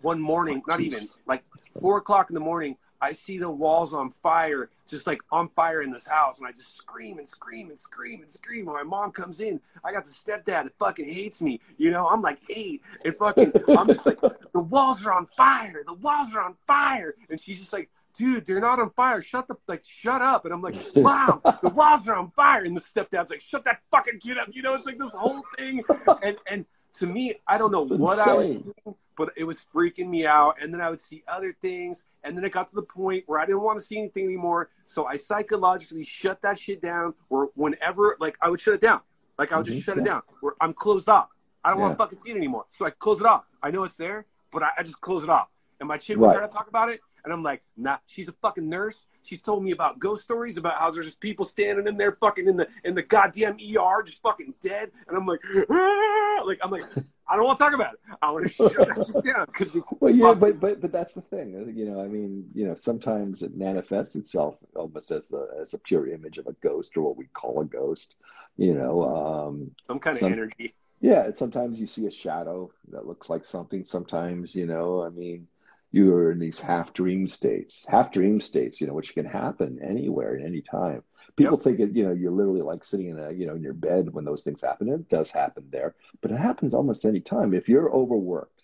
one 0.03 0.21
morning, 0.21 0.63
not 0.67 0.81
even 0.81 1.09
like 1.27 1.45
four 1.81 1.99
o'clock 1.99 2.31
in 2.31 2.35
the 2.35 2.41
morning, 2.41 2.77
I 3.01 3.13
see 3.13 3.39
the 3.39 3.51
walls 3.51 3.95
on 3.95 4.11
fire, 4.11 4.71
just 4.89 5.07
like 5.07 5.21
on 5.31 5.49
fire 5.51 5.83
in 5.83 5.91
this 5.93 6.07
house, 6.07 6.39
and 6.39 6.47
I 6.47 6.53
just 6.53 6.77
scream 6.77 7.19
and 7.19 7.29
scream 7.29 7.69
and 7.71 7.79
scream 7.79 8.23
and 8.23 8.31
scream. 8.31 8.67
And 8.67 8.77
my 8.77 8.83
mom 8.83 9.13
comes 9.13 9.41
in. 9.41 9.61
I 9.85 9.93
got 9.93 10.07
the 10.07 10.11
stepdad 10.11 10.45
that 10.65 10.73
fucking 10.79 11.05
hates 11.07 11.41
me. 11.41 11.61
You 11.77 11.91
know, 11.91 12.09
I'm 12.09 12.23
like 12.23 12.39
eight, 12.49 12.83
and 13.05 13.15
fucking, 13.17 13.53
I'm 13.69 13.89
just 13.89 14.07
like, 14.07 14.21
the 14.21 14.61
walls 14.61 15.05
are 15.07 15.13
on 15.13 15.27
fire. 15.37 15.83
The 15.87 15.95
walls 15.95 16.35
are 16.35 16.41
on 16.41 16.57
fire, 16.67 17.15
and 17.31 17.41
she's 17.41 17.61
just 17.61 17.73
like, 17.73 17.91
dude, 18.17 18.47
they're 18.47 18.61
not 18.61 18.81
on 18.81 18.91
fire. 18.91 19.21
Shut 19.21 19.49
the 19.49 19.57
like, 19.69 19.85
shut 19.85 20.23
up. 20.23 20.45
And 20.45 20.55
I'm 20.55 20.63
like, 20.63 20.77
mom, 20.97 21.43
the 21.63 21.69
walls 21.69 22.09
are 22.09 22.17
on 22.17 22.31
fire. 22.31 22.65
And 22.65 22.77
the 22.77 22.81
stepdad's 22.81 23.31
like, 23.31 23.43
shut 23.43 23.65
that 23.65 23.81
fucking 23.91 24.21
kid 24.21 24.39
up. 24.39 24.49
You 24.53 24.63
know, 24.63 24.75
it's 24.75 24.87
like 24.87 24.99
this 24.99 25.13
whole 25.13 25.43
thing. 25.59 25.85
And 26.23 26.37
and 26.51 26.65
to 26.95 27.07
me, 27.07 27.35
I 27.47 27.59
don't 27.59 27.73
know 27.73 27.83
It's 27.83 27.93
what 27.93 28.19
I 28.19 28.33
was 28.33 28.57
insane. 28.57 28.95
But 29.17 29.31
it 29.37 29.45
was 29.45 29.65
freaking 29.75 30.09
me 30.09 30.27
out. 30.27 30.57
And 30.61 30.73
then 30.73 30.81
I 30.81 30.91
would 30.91 31.01
see 31.01 31.23
other 31.29 31.53
things, 31.63 32.05
and 32.23 32.37
then 32.37 32.45
it 32.45 32.53
got 32.53 32.69
to 32.71 32.75
the 32.75 32.83
point 32.83 33.25
where 33.27 33.39
I 33.39 33.47
didn't 33.47 33.63
want 33.63 33.79
to 33.79 33.85
see 33.85 33.99
anything 33.99 34.25
anymore. 34.25 34.71
So 34.85 35.07
I 35.07 35.17
psychologically 35.17 36.03
shut 36.03 36.41
that 36.43 36.59
shit 36.59 36.81
down. 36.83 37.15
Or 37.31 37.51
whenever, 37.55 38.17
like, 38.21 38.37
I 38.41 38.49
would 38.51 38.61
shut 38.61 38.75
it 38.75 38.81
down. 38.81 39.01
Like 39.39 39.51
I 39.53 39.57
would 39.57 39.67
just 39.67 39.79
Mhm, 39.79 39.83
shut 39.85 39.99
it 39.99 40.05
down. 40.05 40.23
Where 40.41 40.55
I'm 40.61 40.73
closed 40.73 41.09
off. 41.09 41.29
I 41.65 41.71
don't 41.71 41.81
want 41.81 41.95
to 41.95 41.97
fucking 41.99 42.19
see 42.19 42.31
it 42.31 42.37
anymore. 42.37 42.67
So 42.71 42.85
I 42.87 42.91
close 42.91 43.21
it 43.21 43.27
off. 43.27 43.45
I 43.63 43.71
know 43.71 43.85
it's 43.85 43.97
there, 43.97 44.27
but 44.53 44.63
I, 44.63 44.69
I 44.79 44.83
just 44.83 45.01
close 45.01 45.23
it 45.25 45.31
off. 45.31 45.49
And 45.81 45.89
my 45.89 45.97
chick 45.97 46.17
would 46.19 46.27
Right. 46.27 46.37
try 46.39 46.47
to 46.47 46.53
talk 46.53 46.69
about 46.69 46.89
it, 46.91 47.01
and 47.25 47.33
I'm 47.33 47.43
like, 47.43 47.63
nah. 47.77 47.97
She's 48.07 48.29
a 48.29 48.33
fucking 48.33 48.69
nurse. 48.69 49.07
She's 49.23 49.41
told 49.43 49.65
me 49.65 49.73
about 49.73 49.99
ghost 49.99 50.23
stories 50.23 50.57
about 50.57 50.79
how 50.79 50.91
there's 50.91 51.07
just 51.07 51.19
people 51.21 51.45
standing 51.45 51.89
in 51.89 51.97
there, 51.97 52.13
fucking 52.13 52.47
in 52.47 52.57
the 52.57 52.69
in 52.85 52.95
the 52.95 53.03
goddamn 53.03 53.55
ER, 53.55 54.03
just 54.05 54.21
fucking 54.23 54.55
dead. 54.61 54.93
And 55.09 55.17
I'm 55.17 55.27
like, 55.27 55.41
"Ah!" 55.71 56.14
Like 56.47 56.59
I'm 56.63 56.71
like, 56.71 56.85
I 57.29 57.37
don't 57.37 57.45
want 57.45 57.59
to 57.59 57.65
talk 57.65 57.75
about 57.75 57.95
it. 57.95 58.01
I 58.23 58.31
want 58.31 58.47
to 58.47 58.53
shut 58.55 58.73
that 58.75 59.23
down 59.25 59.47
because 59.47 59.77
Well, 60.01 60.15
yeah, 60.15 60.35
but 60.35 60.61
but 60.61 60.81
but 60.81 60.93
that's 60.93 61.15
the 61.15 61.21
thing, 61.23 61.57
uh, 61.57 61.71
you 61.71 61.91
know. 61.91 62.01
I 62.01 62.07
mean, 62.09 62.49
you 62.55 62.67
know, 62.67 62.75
sometimes 62.75 63.43
it 63.43 63.57
manifests 63.57 64.17
itself 64.17 64.57
almost 64.77 65.11
as 65.11 65.33
a 65.33 65.47
as 65.61 65.75
a 65.75 65.79
pure 65.79 66.09
image 66.09 66.39
of 66.39 66.47
a 66.47 66.53
ghost 66.55 66.97
or 66.97 67.03
what 67.03 67.17
we 67.17 67.27
call 67.27 67.61
a 67.61 67.65
ghost, 67.65 68.15
you 68.57 68.75
know. 68.75 69.05
Um, 69.05 69.71
some 69.87 69.99
kind 69.99 70.17
of 70.17 70.23
energy. 70.23 70.75
yeah, 71.01 71.25
and 71.25 71.37
sometimes 71.37 71.81
you 71.81 71.87
see 71.87 72.07
a 72.07 72.11
shadow 72.11 72.71
that 72.91 73.07
looks 73.07 73.31
like 73.31 73.45
something. 73.45 73.85
Sometimes, 73.85 74.55
you 74.55 74.67
know, 74.67 75.03
I 75.03 75.09
mean, 75.11 75.49
you're 75.93 76.33
in 76.33 76.39
these 76.39 76.61
half 76.61 76.93
dream 76.93 77.29
states, 77.29 77.85
half 77.89 78.13
dream 78.13 78.41
states, 78.41 78.81
you 78.81 78.87
know, 78.87 78.95
which 78.95 79.15
can 79.15 79.25
happen 79.27 79.79
anywhere 79.83 80.37
at 80.37 80.45
any 80.45 80.61
time. 80.61 81.03
People 81.37 81.57
think 81.57 81.81
it, 81.81 81.97
you 81.97 82.05
know, 82.05 82.13
you're 82.13 82.31
literally 82.31 82.63
like 82.63 82.85
sitting 82.85 83.09
in 83.09 83.19
a, 83.19 83.33
you 83.33 83.47
know, 83.47 83.57
in 83.57 83.63
your 83.63 83.73
bed 83.73 84.13
when 84.13 84.25
those 84.25 84.45
things 84.45 84.61
happen. 84.61 84.89
It 84.89 85.09
does 85.09 85.31
happen 85.31 85.65
there, 85.71 85.95
but 86.21 86.31
it 86.31 86.37
happens 86.37 86.75
almost 86.75 87.05
any 87.05 87.21
time. 87.21 87.55
If 87.55 87.69
you're 87.69 87.93
overworked, 87.93 88.63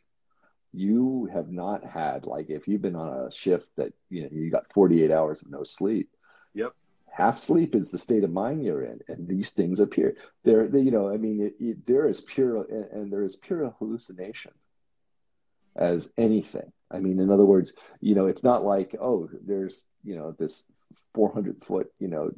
you 0.73 1.29
have 1.33 1.51
not 1.51 1.85
had 1.85 2.27
like 2.27 2.49
if 2.49 2.69
you've 2.69 2.83
been 2.83 2.97
on 2.97 3.27
a 3.27 3.31
shift 3.31 3.67
that 3.77 3.93
you 4.09 4.23
know 4.23 4.29
you 4.31 4.51
got 4.51 4.73
48 4.73 5.11
hours 5.11 5.43
of 5.43 5.51
no 5.51 5.65
sleep. 5.65 6.11
Yep. 6.55 6.75
Half 7.11 7.39
sleep 7.39 7.75
is 7.75 7.91
the 7.91 7.99
state 7.99 8.23
of 8.23 8.31
mind 8.31 8.65
you're 8.65 8.85
in, 8.85 9.01
and 9.09 9.27
these 9.27 9.51
things 9.51 9.81
appear. 9.81 10.17
There, 10.45 10.69
they, 10.69 10.81
you 10.81 10.93
know, 10.93 11.11
I 11.11 11.17
mean, 11.17 11.41
it, 11.41 11.55
it, 11.59 11.87
there 11.87 12.09
is 12.09 12.21
pure 12.21 12.63
and, 12.63 12.85
and 12.93 13.13
there 13.13 13.25
is 13.25 13.35
pure 13.35 13.75
hallucination 13.79 14.53
as 15.75 16.09
anything. 16.17 16.73
I 16.91 17.01
mean, 17.01 17.19
in 17.21 17.31
other 17.31 17.45
words, 17.45 17.73
you 18.01 18.15
know, 18.15 18.27
it's 18.27 18.45
not 18.45 18.65
like 18.65 18.95
oh, 19.01 19.29
there's 19.45 19.85
you 20.05 20.15
know 20.15 20.33
this 20.39 20.63
400 21.15 21.65
foot 21.65 21.93
you 21.99 22.09
know 22.09 22.31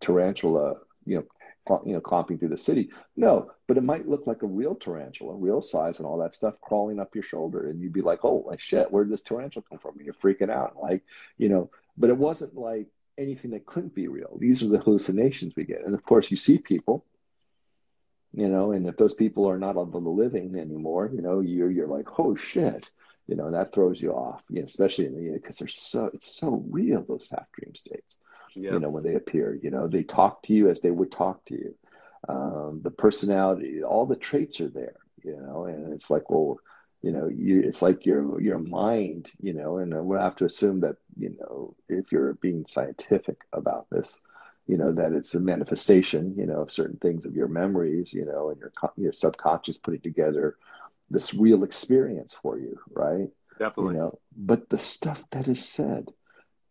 tarantula 0.00 0.74
you 1.06 1.16
know 1.16 1.24
cl- 1.66 1.82
you 1.86 1.92
know 1.92 2.00
clomping 2.00 2.38
through 2.38 2.48
the 2.48 2.58
city. 2.58 2.90
No, 3.16 3.50
but 3.66 3.76
it 3.76 3.84
might 3.84 4.08
look 4.08 4.26
like 4.26 4.42
a 4.42 4.46
real 4.46 4.74
tarantula, 4.74 5.34
real 5.34 5.62
size, 5.62 5.98
and 5.98 6.06
all 6.06 6.18
that 6.18 6.34
stuff 6.34 6.60
crawling 6.60 7.00
up 7.00 7.14
your 7.14 7.24
shoulder, 7.24 7.66
and 7.66 7.80
you'd 7.80 7.92
be 7.92 8.02
like, 8.02 8.24
oh, 8.24 8.44
like 8.46 8.60
shit, 8.60 8.90
where 8.90 9.04
did 9.04 9.12
this 9.12 9.22
tarantula 9.22 9.64
come 9.68 9.78
from? 9.78 9.96
And 9.96 10.04
you're 10.04 10.14
freaking 10.14 10.50
out, 10.50 10.76
like 10.80 11.02
you 11.38 11.48
know. 11.48 11.70
But 11.96 12.10
it 12.10 12.16
wasn't 12.16 12.56
like 12.56 12.88
anything 13.18 13.50
that 13.52 13.66
couldn't 13.66 13.94
be 13.94 14.08
real. 14.08 14.36
These 14.38 14.62
are 14.62 14.68
the 14.68 14.78
hallucinations 14.78 15.54
we 15.56 15.64
get, 15.64 15.84
and 15.84 15.94
of 15.94 16.04
course, 16.04 16.30
you 16.30 16.36
see 16.36 16.58
people 16.58 17.04
you 18.32 18.48
know 18.48 18.70
and 18.70 18.86
if 18.86 18.96
those 18.96 19.14
people 19.14 19.48
are 19.48 19.58
not 19.58 19.76
of 19.76 19.90
the 19.90 19.98
living 19.98 20.56
anymore 20.56 21.10
you 21.12 21.20
know 21.20 21.40
you're 21.40 21.68
you're 21.68 21.88
like 21.88 22.20
oh 22.20 22.36
shit 22.36 22.88
you 23.30 23.36
know, 23.36 23.46
and 23.46 23.54
that 23.54 23.72
throws 23.72 24.02
you 24.02 24.12
off, 24.12 24.42
you 24.50 24.58
know, 24.58 24.66
especially 24.66 25.06
in 25.06 25.14
the 25.14 25.32
because 25.34 25.58
they're 25.58 25.68
so 25.68 26.10
it's 26.12 26.36
so 26.36 26.64
real 26.68 27.04
those 27.04 27.30
half 27.30 27.46
dream 27.52 27.76
states. 27.76 28.16
Yeah. 28.56 28.72
You 28.72 28.80
know, 28.80 28.90
when 28.90 29.04
they 29.04 29.14
appear, 29.14 29.56
you 29.62 29.70
know, 29.70 29.86
they 29.86 30.02
talk 30.02 30.42
to 30.42 30.52
you 30.52 30.68
as 30.68 30.80
they 30.80 30.90
would 30.90 31.12
talk 31.12 31.44
to 31.44 31.54
you. 31.54 31.74
Um, 32.28 32.80
the 32.82 32.90
personality, 32.90 33.84
all 33.84 34.04
the 34.04 34.16
traits 34.16 34.60
are 34.60 34.68
there, 34.68 34.96
you 35.22 35.36
know, 35.36 35.66
and 35.66 35.92
it's 35.92 36.10
like, 36.10 36.28
well, 36.28 36.58
you 37.02 37.12
know, 37.12 37.28
you 37.28 37.60
it's 37.60 37.82
like 37.82 38.04
your 38.04 38.40
your 38.40 38.58
mind, 38.58 39.30
you 39.40 39.52
know, 39.52 39.78
and 39.78 39.94
we'll 40.04 40.20
have 40.20 40.36
to 40.36 40.44
assume 40.46 40.80
that, 40.80 40.96
you 41.16 41.36
know, 41.38 41.76
if 41.88 42.10
you're 42.10 42.34
being 42.34 42.66
scientific 42.66 43.42
about 43.52 43.86
this, 43.90 44.20
you 44.66 44.76
know, 44.76 44.90
that 44.90 45.12
it's 45.12 45.36
a 45.36 45.40
manifestation, 45.40 46.34
you 46.36 46.46
know, 46.46 46.62
of 46.62 46.72
certain 46.72 46.96
things 46.96 47.24
of 47.26 47.36
your 47.36 47.48
memories, 47.48 48.12
you 48.12 48.26
know, 48.26 48.50
and 48.50 48.58
your 48.58 48.72
your 48.96 49.12
subconscious 49.12 49.78
putting 49.78 50.00
together 50.00 50.56
this 51.10 51.34
real 51.34 51.64
experience 51.64 52.34
for 52.40 52.58
you, 52.58 52.78
right? 52.92 53.28
Definitely. 53.58 53.94
You 53.94 54.00
know, 54.00 54.18
but 54.36 54.68
the 54.68 54.78
stuff 54.78 55.22
that 55.32 55.48
is 55.48 55.66
said, 55.68 56.08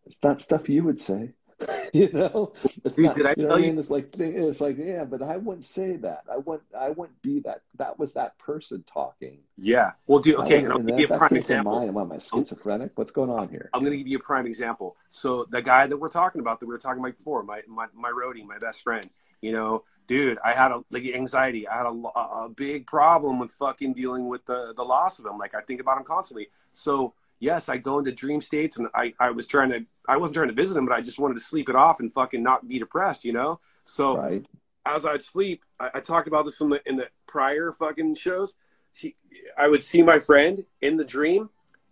it's 0.05 0.23
not 0.23 0.41
stuff 0.41 0.69
you 0.69 0.83
would 0.83 0.99
say. 0.99 1.33
you 1.93 2.09
know, 2.13 2.53
it's 2.85 2.95
Dude, 2.95 3.05
not, 3.07 3.15
did 3.15 3.25
I 3.25 3.33
you 3.35 3.43
know 3.43 3.49
tell 3.49 3.57
I 3.57 3.59
you- 3.59 3.65
mean? 3.67 3.79
It's 3.79 3.89
like 3.91 4.15
it's 4.17 4.61
like 4.61 4.77
yeah, 4.77 5.03
but 5.03 5.21
I 5.21 5.35
wouldn't 5.35 5.65
say 5.65 5.97
that. 5.97 6.23
I 6.31 6.37
wouldn't. 6.37 6.63
I 6.73 6.89
wouldn't 6.89 7.21
be 7.21 7.41
that. 7.41 7.63
That 7.77 7.99
was 7.99 8.13
that 8.13 8.37
person 8.37 8.83
talking. 8.91 9.39
Yeah. 9.57 9.91
Well, 10.07 10.19
dude, 10.19 10.35
okay, 10.35 10.61
That 10.61 10.63
and 10.63 10.71
I'll 10.73 10.79
give 10.79 10.97
you 10.99 11.07
a 11.13 11.17
prime 11.17 11.35
example. 11.35 11.77
I 11.77 11.83
am 11.83 11.97
I 11.97 12.17
schizophrenic? 12.17 12.91
What's 12.95 13.11
going 13.11 13.29
on 13.29 13.49
here? 13.49 13.69
I'm 13.73 13.81
going 13.81 13.91
to 13.91 13.97
give 13.97 14.07
you 14.07 14.19
a 14.19 14.21
prime 14.21 14.47
example. 14.47 14.95
So 15.09 15.45
the 15.49 15.61
guy 15.61 15.85
that 15.85 15.97
we're 15.97 16.07
talking 16.09 16.39
about, 16.39 16.61
that 16.61 16.65
we 16.65 16.71
were 16.73 16.79
talking 16.79 17.01
about 17.01 17.17
before, 17.17 17.43
my 17.43 17.61
my 17.67 17.87
my 17.93 18.09
roadie, 18.09 18.45
my 18.45 18.57
best 18.57 18.81
friend. 18.81 19.07
You 19.41 19.51
know, 19.51 19.83
dude, 20.09 20.39
I 20.43 20.53
had 20.53 20.71
a 20.71 20.83
like 20.89 21.05
anxiety. 21.05 21.67
I 21.67 21.77
had 21.77 21.85
a, 21.85 21.89
a 21.89 22.49
big 22.49 22.85
problem 22.87 23.39
with 23.39 23.51
fucking 23.51 23.93
dealing 23.93 24.27
with 24.27 24.45
the 24.45 24.73
the 24.75 24.83
loss 24.83 25.19
of 25.19 25.25
him. 25.25 25.37
Like 25.37 25.55
I 25.55 25.61
think 25.61 25.79
about 25.79 25.97
him 25.97 26.03
constantly. 26.03 26.47
So 26.71 27.13
yes, 27.39 27.69
I 27.69 27.77
go 27.77 27.99
into 27.99 28.11
dream 28.11 28.41
states, 28.41 28.77
and 28.77 28.89
I 28.93 29.13
I 29.19 29.29
was 29.31 29.45
trying 29.45 29.69
to 29.69 29.85
I 30.07 30.17
wasn't 30.17 30.35
trying 30.35 30.49
to 30.49 30.53
visit 30.53 30.75
him, 30.75 30.85
but 30.85 30.95
I 30.95 31.01
just 31.01 31.19
wanted 31.19 31.35
to 31.35 31.39
sleep 31.39 31.69
it 31.69 31.75
off 31.75 32.01
and 32.01 32.11
fucking 32.11 32.43
not 32.43 32.67
be 32.67 32.79
depressed. 32.79 33.23
You 33.23 33.33
know. 33.33 33.59
So 33.85 34.17
Right. 34.17 34.45
as 34.85 35.05
I'd 35.05 35.21
sleep, 35.21 35.63
I, 35.79 35.89
I 35.95 35.99
talked 35.99 36.27
about 36.27 36.43
this 36.45 36.59
in 36.59 36.69
the 36.69 36.81
in 36.89 36.97
the 36.97 37.07
prior 37.27 37.71
fucking 37.71 38.15
shows. 38.15 38.57
He, 38.91 39.15
I 39.57 39.67
would 39.67 39.83
see 39.83 40.01
my 40.01 40.17
friend 40.19 40.65
in 40.81 40.97
the 40.97 41.05
dream, 41.05 41.49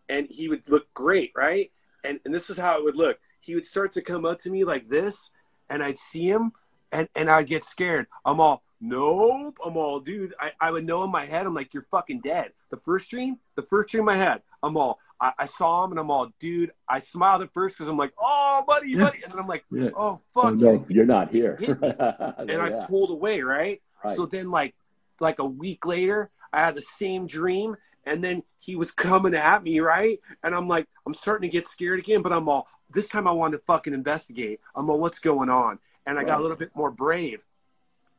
and 0.09 0.27
he 0.29 0.49
would 0.49 0.67
look 0.67 0.91
great, 0.95 1.31
right? 1.35 1.71
And 2.03 2.19
and 2.25 2.33
this 2.33 2.49
is 2.49 2.57
how 2.57 2.79
it 2.79 2.83
would 2.83 2.95
look. 2.95 3.19
He 3.39 3.53
would 3.53 3.65
start 3.65 3.93
to 3.93 4.01
come 4.01 4.25
up 4.25 4.39
to 4.39 4.49
me 4.49 4.63
like 4.65 4.89
this, 4.89 5.29
and 5.69 5.83
I'd 5.83 5.99
see 5.99 6.27
him, 6.27 6.51
and 6.91 7.07
and 7.15 7.29
I'd 7.29 7.47
get 7.47 7.63
scared. 7.63 8.07
I'm 8.25 8.39
all 8.39 8.63
nope. 8.79 9.57
I'm 9.65 9.77
all 9.77 9.99
dude. 9.99 10.33
I, 10.39 10.51
I 10.59 10.71
would 10.71 10.85
know 10.85 11.03
in 11.03 11.11
my 11.11 11.25
head. 11.25 11.45
I'm 11.45 11.53
like 11.53 11.73
you're 11.73 11.87
fucking 11.91 12.21
dead. 12.21 12.51
The 12.69 12.77
first 12.77 13.09
dream, 13.09 13.37
the 13.55 13.61
first 13.63 13.89
dream 13.89 14.07
I 14.09 14.15
had. 14.17 14.41
I'm 14.63 14.77
all. 14.77 14.99
I, 15.19 15.33
I 15.39 15.45
saw 15.45 15.83
him, 15.83 15.91
and 15.91 15.99
I'm 15.99 16.11
all, 16.11 16.31
dude. 16.39 16.71
I 16.87 16.99
smiled 16.99 17.41
at 17.41 17.51
first 17.53 17.75
because 17.75 17.87
I'm 17.87 17.97
like, 17.97 18.13
oh, 18.19 18.63
buddy, 18.67 18.89
Yeah. 18.91 19.05
buddy, 19.05 19.23
and 19.23 19.31
then 19.31 19.39
I'm 19.39 19.47
like, 19.47 19.65
Yeah. 19.71 19.89
oh 19.95 20.19
fuck, 20.33 20.45
Oh, 20.45 20.49
no, 20.51 20.85
you're 20.89 21.05
not 21.07 21.31
here. 21.31 21.57
and 21.59 22.61
I 22.61 22.85
pulled 22.87 23.09
away, 23.09 23.41
right? 23.41 23.81
right. 24.03 24.15
So 24.15 24.25
then, 24.27 24.51
like, 24.51 24.75
like 25.19 25.39
a 25.39 25.45
week 25.45 25.85
later, 25.87 26.29
I 26.53 26.63
had 26.63 26.75
the 26.75 26.81
same 26.81 27.25
dream, 27.25 27.75
and 28.05 28.23
then 28.23 28.43
he 28.59 28.75
was 28.75 28.91
coming 28.91 29.33
at 29.33 29.63
me, 29.63 29.79
right? 29.79 30.19
And 30.43 30.53
I'm 30.53 30.67
like, 30.67 30.87
I'm 31.07 31.15
starting 31.15 31.49
to 31.49 31.51
get 31.51 31.65
scared 31.67 31.99
again, 31.99 32.21
but 32.21 32.31
I'm 32.31 32.47
all, 32.47 32.67
this 32.91 33.07
time 33.07 33.27
I 33.27 33.31
wanted 33.31 33.57
to 33.57 33.63
fucking 33.63 33.93
investigate. 33.93 34.59
I'm 34.75 34.87
all, 34.89 34.99
what's 34.99 35.19
going 35.19 35.49
on? 35.49 35.79
And 36.07 36.17
I 36.17 36.23
got 36.23 36.39
a 36.39 36.41
little 36.41 36.57
bit 36.57 36.71
more 36.73 36.89
brave, 36.89 37.43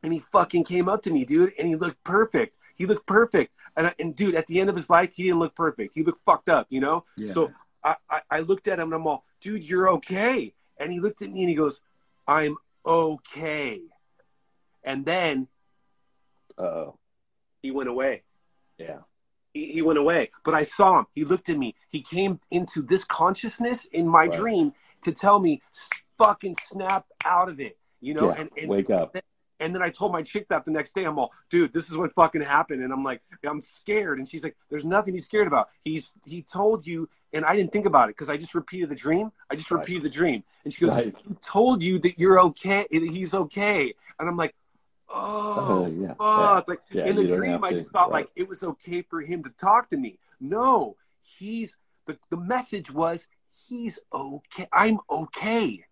and 0.03 0.13
he 0.13 0.19
fucking 0.19 0.63
came 0.63 0.87
up 0.87 1.01
to 1.03 1.11
me, 1.11 1.25
dude, 1.25 1.53
and 1.59 1.67
he 1.67 1.75
looked 1.75 2.01
perfect. 2.03 2.55
He 2.75 2.85
looked 2.85 3.05
perfect, 3.07 3.51
and 3.75 3.87
I, 3.87 3.93
and 3.99 4.15
dude, 4.15 4.35
at 4.35 4.47
the 4.47 4.59
end 4.61 4.69
of 4.69 4.75
his 4.75 4.89
life, 4.89 5.09
he 5.15 5.23
didn't 5.23 5.39
look 5.39 5.55
perfect. 5.55 5.95
He 5.95 6.03
looked 6.03 6.23
fucked 6.23 6.49
up, 6.49 6.67
you 6.69 6.79
know. 6.79 7.03
Yeah. 7.17 7.33
So 7.33 7.51
I, 7.83 7.95
I, 8.09 8.21
I 8.29 8.39
looked 8.41 8.67
at 8.67 8.79
him, 8.79 8.89
and 8.89 8.93
I'm 8.93 9.07
all, 9.07 9.25
dude, 9.41 9.63
you're 9.63 9.89
okay. 9.89 10.53
And 10.77 10.93
he 10.93 10.99
looked 10.99 11.21
at 11.21 11.31
me, 11.31 11.41
and 11.41 11.49
he 11.49 11.55
goes, 11.55 11.81
I'm 12.27 12.57
okay. 12.85 13.81
And 14.83 15.03
then 15.03 15.47
oh, 16.57 16.95
he 17.63 17.71
went 17.71 17.89
away. 17.89 18.21
yeah. 18.77 18.99
He, 19.51 19.71
he 19.71 19.81
went 19.81 19.97
away. 19.97 20.29
But 20.45 20.53
I 20.53 20.61
saw 20.61 20.99
him. 20.99 21.07
He 21.15 21.25
looked 21.25 21.49
at 21.49 21.57
me. 21.57 21.73
He 21.89 22.03
came 22.03 22.39
into 22.51 22.83
this 22.83 23.03
consciousness 23.03 23.85
in 23.85 24.07
my 24.07 24.25
Right. 24.27 24.31
dream 24.31 24.73
to 25.01 25.11
tell 25.11 25.39
me, 25.39 25.61
fucking 26.19 26.55
snap 26.67 27.07
out 27.25 27.49
of 27.49 27.59
it. 27.59 27.78
You 28.01 28.13
know, 28.13 28.29
yeah. 28.33 28.41
and, 28.41 28.49
and 28.57 28.69
Wake 28.69 28.89
up. 28.89 29.15
and 29.59 29.75
then 29.75 29.81
I 29.81 29.89
told 29.89 30.11
my 30.13 30.21
chick 30.21 30.47
that 30.49 30.63
the 30.65 30.71
next 30.71 30.95
day. 30.95 31.03
I'm 31.03 31.19
all, 31.19 31.31
dude, 31.49 31.73
this 31.73 31.89
is 31.89 31.97
what 31.97 32.13
fucking 32.13 32.41
happened. 32.41 32.81
And 32.81 32.93
I'm 32.93 33.03
like, 33.03 33.21
I'm 33.45 33.59
scared. 33.61 34.19
And 34.19 34.27
she's 34.27 34.43
like, 34.43 34.55
there's 34.69 34.85
nothing 34.85 35.13
he's 35.13 35.25
scared 35.25 35.47
about. 35.47 35.67
He's 35.83 36.11
he 36.25 36.41
told 36.43 36.87
you, 36.87 37.09
and 37.33 37.43
I 37.43 37.55
didn't 37.55 37.71
think 37.73 37.85
about 37.85 38.09
it 38.09 38.15
because 38.15 38.29
I 38.29 38.37
just 38.37 38.55
repeated 38.55 38.89
the 38.89 38.95
dream. 38.95 39.31
I 39.49 39.55
just 39.55 39.69
Right. 39.69 39.79
repeated 39.79 40.03
the 40.03 40.09
dream. 40.09 40.43
And 40.63 40.73
she 40.73 40.85
goes, 40.85 40.95
Right. 40.95 41.15
he 41.27 41.33
told 41.45 41.83
you 41.83 41.99
that 41.99 42.17
you're 42.17 42.39
okay, 42.39 42.87
that 42.91 43.03
he's 43.03 43.33
okay. 43.33 43.93
And 44.19 44.29
I'm 44.29 44.37
like, 44.37 44.55
oh, 45.09 45.85
Oh, 45.85 45.87
yeah. 45.87 46.13
fuck. 46.13 46.67
Like 46.69 46.79
Yeah, 46.91 47.05
in 47.07 47.15
the 47.17 47.27
dream, 47.27 47.63
I 47.63 47.69
to- 47.71 47.75
just 47.75 47.89
thought 47.91 48.11
right. 48.11 48.21
like 48.25 48.31
it 48.35 48.47
was 48.47 48.63
okay 48.63 49.01
for 49.01 49.21
him 49.21 49.43
to 49.43 49.49
talk 49.51 49.89
to 49.89 49.97
me. 49.97 50.19
No, 50.39 50.95
he's 51.21 51.75
the 52.05 52.17
the 52.29 52.37
message 52.37 52.89
was 52.91 53.27
he's 53.67 53.99
okay. 54.13 54.67
I'm 54.71 54.99
okay. 55.09 55.83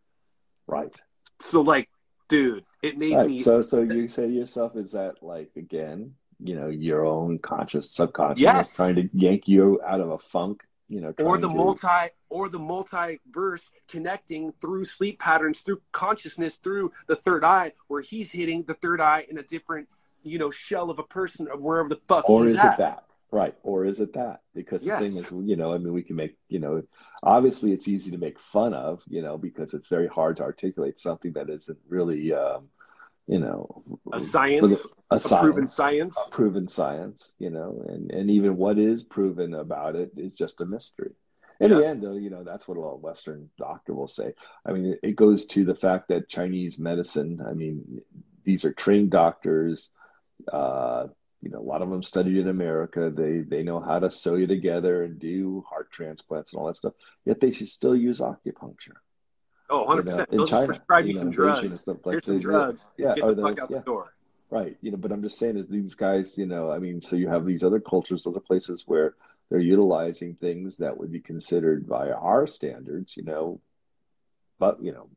Right. 0.68 0.96
So 1.40 1.62
like, 1.62 1.90
dude, 2.28 2.66
it 2.82 2.98
made 2.98 3.16
Right. 3.16 3.28
me 3.30 3.42
So, 3.42 3.62
so 3.62 3.82
you 3.82 4.08
say 4.08 4.28
to 4.28 4.34
yourself, 4.34 4.76
is 4.76 4.92
that 4.92 5.22
like 5.24 5.52
again, 5.56 6.14
you 6.40 6.56
know, 6.56 6.68
your 6.68 7.06
own 7.06 7.40
conscious, 7.40 7.90
subconscious, 7.92 8.42
Yes. 8.42 8.76
trying 8.76 8.96
to 8.96 9.10
yank 9.14 9.48
you 9.48 9.82
out 9.86 10.00
of 10.02 10.12
a 10.12 10.18
funk, 10.20 10.64
you 10.90 11.02
know, 11.02 11.14
or 11.20 11.38
the 11.38 11.48
to- 11.48 11.54
multi 11.54 12.10
or 12.30 12.50
the 12.50 12.60
multiverse 12.60 13.70
connecting 13.88 14.54
through 14.62 14.86
sleep 14.86 15.20
patterns 15.20 15.62
through 15.62 15.82
consciousness 15.92 16.56
through 16.56 16.92
the 17.08 17.16
third 17.16 17.44
eye 17.44 17.74
where 17.88 18.02
he's 18.02 18.32
hitting 18.32 18.64
the 18.64 18.74
third 18.76 19.02
eye 19.02 19.26
in 19.30 19.38
a 19.38 19.44
different 19.44 19.88
you 20.24 20.38
know 20.38 20.52
shell 20.52 20.90
of 20.90 21.00
a 21.00 21.04
person 21.04 21.48
of 21.48 21.62
wherever 21.62 21.90
the 21.90 22.00
fuck 22.08 22.30
or 22.30 22.46
is 22.46 22.56
at. 22.58 22.74
it 22.74 22.78
that? 22.78 23.04
Right. 23.30 23.56
Or 23.64 23.86
is 23.86 24.00
it 24.00 24.14
that? 24.14 24.42
Because 24.56 24.84
the 24.84 24.98
thing 24.98 25.18
is, 25.18 25.30
you 25.32 25.58
know, 25.58 25.74
I 25.74 25.78
mean, 25.78 25.92
we 25.92 26.02
can 26.02 26.16
make, 26.16 26.38
you 26.48 26.60
know, 26.60 26.84
obviously 27.22 27.74
it's 27.74 27.88
easy 27.88 28.12
to 28.12 28.18
make 28.18 28.40
fun 28.40 28.74
of, 28.74 29.02
you 29.08 29.22
know, 29.22 29.38
because 29.38 29.74
it's 29.74 29.88
very 29.88 30.08
hard 30.08 30.38
to 30.38 30.44
articulate 30.44 30.98
something 30.98 31.34
that 31.34 31.50
isn't 31.50 31.78
really, 31.90 32.34
um, 32.34 32.70
you 33.28 33.40
know, 33.40 33.84
a 34.14 34.20
science 34.20 34.86
a 35.12 35.16
a 35.16 35.20
science. 35.20 35.42
proven 35.42 35.68
science 35.68 36.18
proven 36.32 36.68
science, 36.70 37.34
you 37.38 37.50
know, 37.50 37.84
and, 37.90 38.12
and 38.12 38.32
even 38.32 38.56
what 38.56 38.78
is 38.78 39.04
proven 39.04 39.54
about 39.54 39.98
it 39.98 40.12
is 40.16 40.34
just 40.36 40.62
a 40.62 40.66
mystery. 40.66 41.12
In 41.60 41.72
the 41.72 41.86
end, 41.86 42.04
though, 42.04 42.16
you 42.16 42.30
know, 42.30 42.44
that's 42.44 42.68
what 42.68 42.76
a 42.76 42.96
Western 42.96 43.50
doctor 43.58 43.94
will 43.94 44.08
say. 44.08 44.34
I 44.66 44.72
mean, 44.72 44.94
it, 44.94 45.00
it 45.02 45.16
goes 45.16 45.48
to 45.48 45.66
the 45.66 45.76
fact 45.76 46.10
that 46.10 46.30
Chinese 46.30 46.78
medicine, 46.78 47.44
I 47.46 47.54
mean, 47.54 48.02
these 48.44 48.64
are 48.64 48.72
trained 48.72 49.10
doctors. 49.10 49.90
Uh, 50.52 51.08
you 51.42 51.50
know, 51.50 51.60
a 51.60 51.62
lot 51.62 51.82
of 51.82 51.90
them 51.90 52.04
studied 52.04 52.38
in 52.38 52.48
America. 52.48 53.12
They 53.16 53.40
they 53.40 53.64
know 53.64 53.80
how 53.80 54.00
to 54.00 54.12
sew 54.12 54.36
you 54.36 54.48
together 54.48 55.04
and 55.04 55.20
do 55.20 55.64
heart 55.70 55.92
transplants 55.92 56.54
and 56.54 56.60
all 56.60 56.68
that 56.68 56.78
stuff. 56.78 56.94
Yet 57.26 57.40
they 57.40 57.52
should 57.52 57.70
still 57.70 57.96
use 57.96 58.20
acupuncture. 58.20 58.98
oh 59.70 59.86
100% 59.86 59.98
you 59.98 60.04
know, 60.04 60.26
in 60.32 60.38
they'll 60.38 60.48
China, 60.48 60.66
prescribe 60.68 61.06
you, 61.06 61.14
know, 61.14 61.20
some 61.20 61.32
Beijing 61.32 61.62
and 61.62 61.70
drugs 61.70 61.80
stuff 61.82 61.98
like 62.06 62.14
here's 62.14 62.26
some 62.26 62.40
drugs 62.40 62.86
yeah, 62.98 63.14
get 63.16 63.24
or 63.24 63.36
the 63.36 63.44
fuck 63.44 63.60
out 63.60 63.72
yeah. 63.72 63.78
the 63.78 63.84
door 63.84 64.14
Right. 64.50 64.78
You 64.82 64.92
know, 64.92 64.98
but 64.98 65.12
I'm 65.12 65.22
just 65.22 65.38
saying 65.38 65.58
is 65.58 65.68
these 65.68 65.94
guys, 65.94 66.38
you 66.38 66.46
know, 66.46 66.72
I 66.72 66.80
mean, 66.80 67.02
so 67.02 67.16
you 67.16 67.28
have 67.28 67.46
these 67.46 67.64
other 67.64 67.82
cultures, 67.82 68.26
other 68.26 68.40
places 68.40 68.84
where 68.86 69.16
they're 69.50 69.60
utilizing 69.60 70.36
things 70.36 70.78
that 70.78 70.98
would 70.98 71.12
be 71.12 71.20
considered 71.20 71.88
by 71.88 72.12
our 72.12 72.48
standards, 72.48 73.18
you 73.18 73.24
know, 73.24 73.60
but 74.58 74.82
you 74.82 74.94
know, 74.94 75.10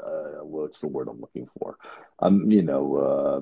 uh, 0.00 0.44
what's 0.44 0.80
the 0.80 0.88
word 0.88 1.08
I'm 1.08 1.20
looking 1.20 1.48
for? 1.58 1.78
Um, 2.20 2.50
you 2.50 2.62
know, 2.62 2.96
uh, 2.96 3.40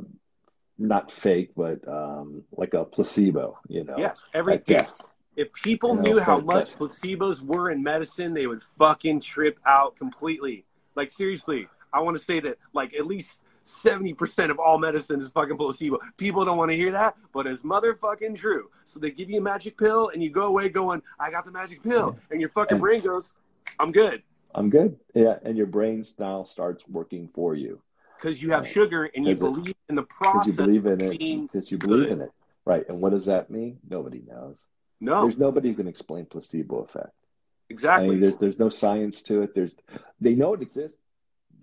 not 0.78 1.12
fake, 1.12 1.50
but 1.56 1.86
um, 1.86 2.42
like 2.56 2.74
a 2.74 2.84
placebo, 2.84 3.58
you 3.68 3.84
know, 3.84 3.96
yes 3.98 4.24
every 4.34 4.58
best. 4.58 5.02
if 5.36 5.52
people 5.52 5.90
You 5.90 5.96
know, 5.96 6.02
knew 6.02 6.20
how 6.20 6.40
much 6.40 6.70
but- 6.78 6.88
placebos 6.90 7.40
were 7.42 7.70
in 7.70 7.82
medicine 7.82 8.34
they 8.34 8.46
would 8.46 8.62
fucking 8.62 9.20
trip 9.20 9.58
out 9.66 9.96
completely 9.96 10.64
like 10.94 11.08
seriously 11.10 11.68
i 11.92 12.00
want 12.00 12.16
to 12.18 12.22
say 12.22 12.38
that 12.40 12.58
like 12.74 12.94
at 12.94 13.06
least 13.06 13.40
70% 13.64 14.50
of 14.50 14.58
all 14.58 14.76
medicine 14.76 15.20
is 15.20 15.28
fucking 15.28 15.56
placebo. 15.56 15.98
People 16.16 16.44
don't 16.44 16.58
want 16.58 16.72
to 16.72 16.76
hear 16.76 16.90
that, 16.90 17.14
but 17.32 17.46
it's 17.46 17.62
motherfucking 17.62 18.34
true. 18.36 18.68
So 18.84 18.98
they 18.98 19.12
give 19.12 19.30
you 19.30 19.38
a 19.38 19.40
magic 19.40 19.78
pill 19.78 20.08
and 20.08 20.20
you 20.20 20.30
go 20.30 20.46
away 20.46 20.68
going, 20.68 21.00
I 21.20 21.30
got 21.30 21.44
the 21.44 21.52
magic 21.52 21.80
pill. 21.80 22.18
And 22.32 22.40
your 22.40 22.50
fucking 22.50 22.72
And- 22.72 22.80
brain 22.80 23.00
goes, 23.02 23.32
I'm 23.78 23.92
good. 23.92 24.24
I'm 24.52 24.68
good. 24.68 24.98
Yeah, 25.14 25.36
and 25.44 25.56
your 25.56 25.68
brain 25.68 26.02
style 26.02 26.44
starts 26.44 26.82
working 26.88 27.28
for 27.36 27.54
you 27.54 27.80
Because 28.22 28.40
you 28.40 28.52
have 28.52 28.62
Right. 28.62 28.72
sugar 28.72 29.04
and 29.16 29.24
you 29.26 29.32
it- 29.32 29.40
believe 29.40 29.74
in 29.88 29.96
the 29.96 30.04
process 30.04 30.46
you 30.46 30.52
believe 30.52 30.86
in 30.86 31.00
it. 31.00 31.18
Because 31.42 31.72
you 31.72 31.78
believe 31.78 32.04
good. 32.04 32.12
in 32.12 32.20
it, 32.20 32.30
right? 32.64 32.88
And 32.88 33.00
what 33.00 33.10
does 33.10 33.26
that 33.26 33.50
mean? 33.50 33.80
Nobody 33.90 34.22
knows. 34.24 34.64
No, 35.00 35.22
There's 35.22 35.38
nobody 35.38 35.70
who 35.70 35.74
can 35.74 35.88
explain 35.88 36.26
placebo 36.26 36.78
effect. 36.84 37.10
exactly. 37.68 38.06
I 38.06 38.10
mean, 38.10 38.20
there's 38.20 38.36
there's 38.36 38.58
no 38.60 38.68
science 38.68 39.22
to 39.24 39.42
it. 39.42 39.54
There's 39.56 39.74
they 40.20 40.36
know 40.36 40.54
it 40.54 40.62
exists. 40.62 40.96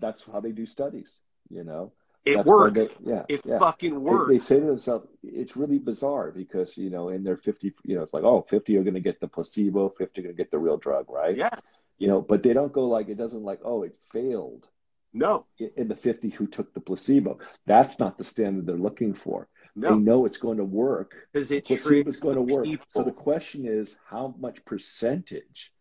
That's 0.00 0.22
how 0.24 0.40
they 0.40 0.52
do 0.52 0.66
studies, 0.66 1.20
you 1.48 1.64
know. 1.64 1.92
It 2.26 2.36
That's 2.36 2.48
works. 2.48 2.78
they- 2.78 3.10
yeah, 3.10 3.24
it 3.30 3.40
yeah. 3.46 3.58
fucking 3.58 3.92
They- 3.92 3.96
works. 3.96 4.28
They, 4.28 4.38
say 4.40 4.60
to 4.60 4.66
themselves, 4.66 5.06
it's 5.22 5.56
really 5.56 5.78
bizarre 5.78 6.30
because, 6.30 6.76
you 6.76 6.90
know, 6.90 7.08
in 7.08 7.24
their 7.24 7.38
50, 7.38 7.72
you 7.84 7.96
know, 7.96 8.02
it's 8.02 8.12
like, 8.12 8.24
oh, 8.24 8.42
50 8.42 8.76
are 8.76 8.82
going 8.82 8.94
to 8.94 9.00
get 9.00 9.20
the 9.20 9.28
placebo, 9.28 9.88
50 9.88 10.20
are 10.20 10.24
going 10.24 10.36
to 10.36 10.42
get 10.42 10.50
the 10.50 10.58
real 10.58 10.76
drug, 10.76 11.08
right? 11.10 11.34
yeah. 11.36 11.58
You 11.96 12.08
know, 12.08 12.20
but 12.20 12.42
they 12.42 12.52
don't 12.52 12.72
go 12.72 12.86
like, 12.88 13.08
it 13.08 13.16
doesn't 13.16 13.42
like, 13.42 13.60
oh, 13.64 13.82
it 13.84 13.94
failed 14.10 14.68
No. 15.12 15.46
in 15.58 15.88
the 15.88 15.96
50 15.96 16.30
who 16.30 16.46
took 16.46 16.72
the 16.72 16.80
placebo. 16.80 17.38
That's 17.66 17.98
not 17.98 18.16
the 18.18 18.24
standard 18.24 18.66
they're 18.66 18.76
looking 18.76 19.14
for. 19.14 19.48
No. 19.74 19.90
They 19.90 19.96
know 19.96 20.24
it's 20.24 20.38
going 20.38 20.58
to 20.58 20.64
work. 20.64 21.14
Because 21.32 21.50
it 21.50 21.64
Placebo 21.66 22.10
is 22.10 22.20
going 22.20 22.36
to 22.36 22.42
work. 22.42 22.64
people. 22.64 22.86
So 22.90 23.02
the 23.02 23.12
question 23.12 23.66
is, 23.66 23.94
how 24.08 24.34
much 24.38 24.64
percentage 24.64 25.72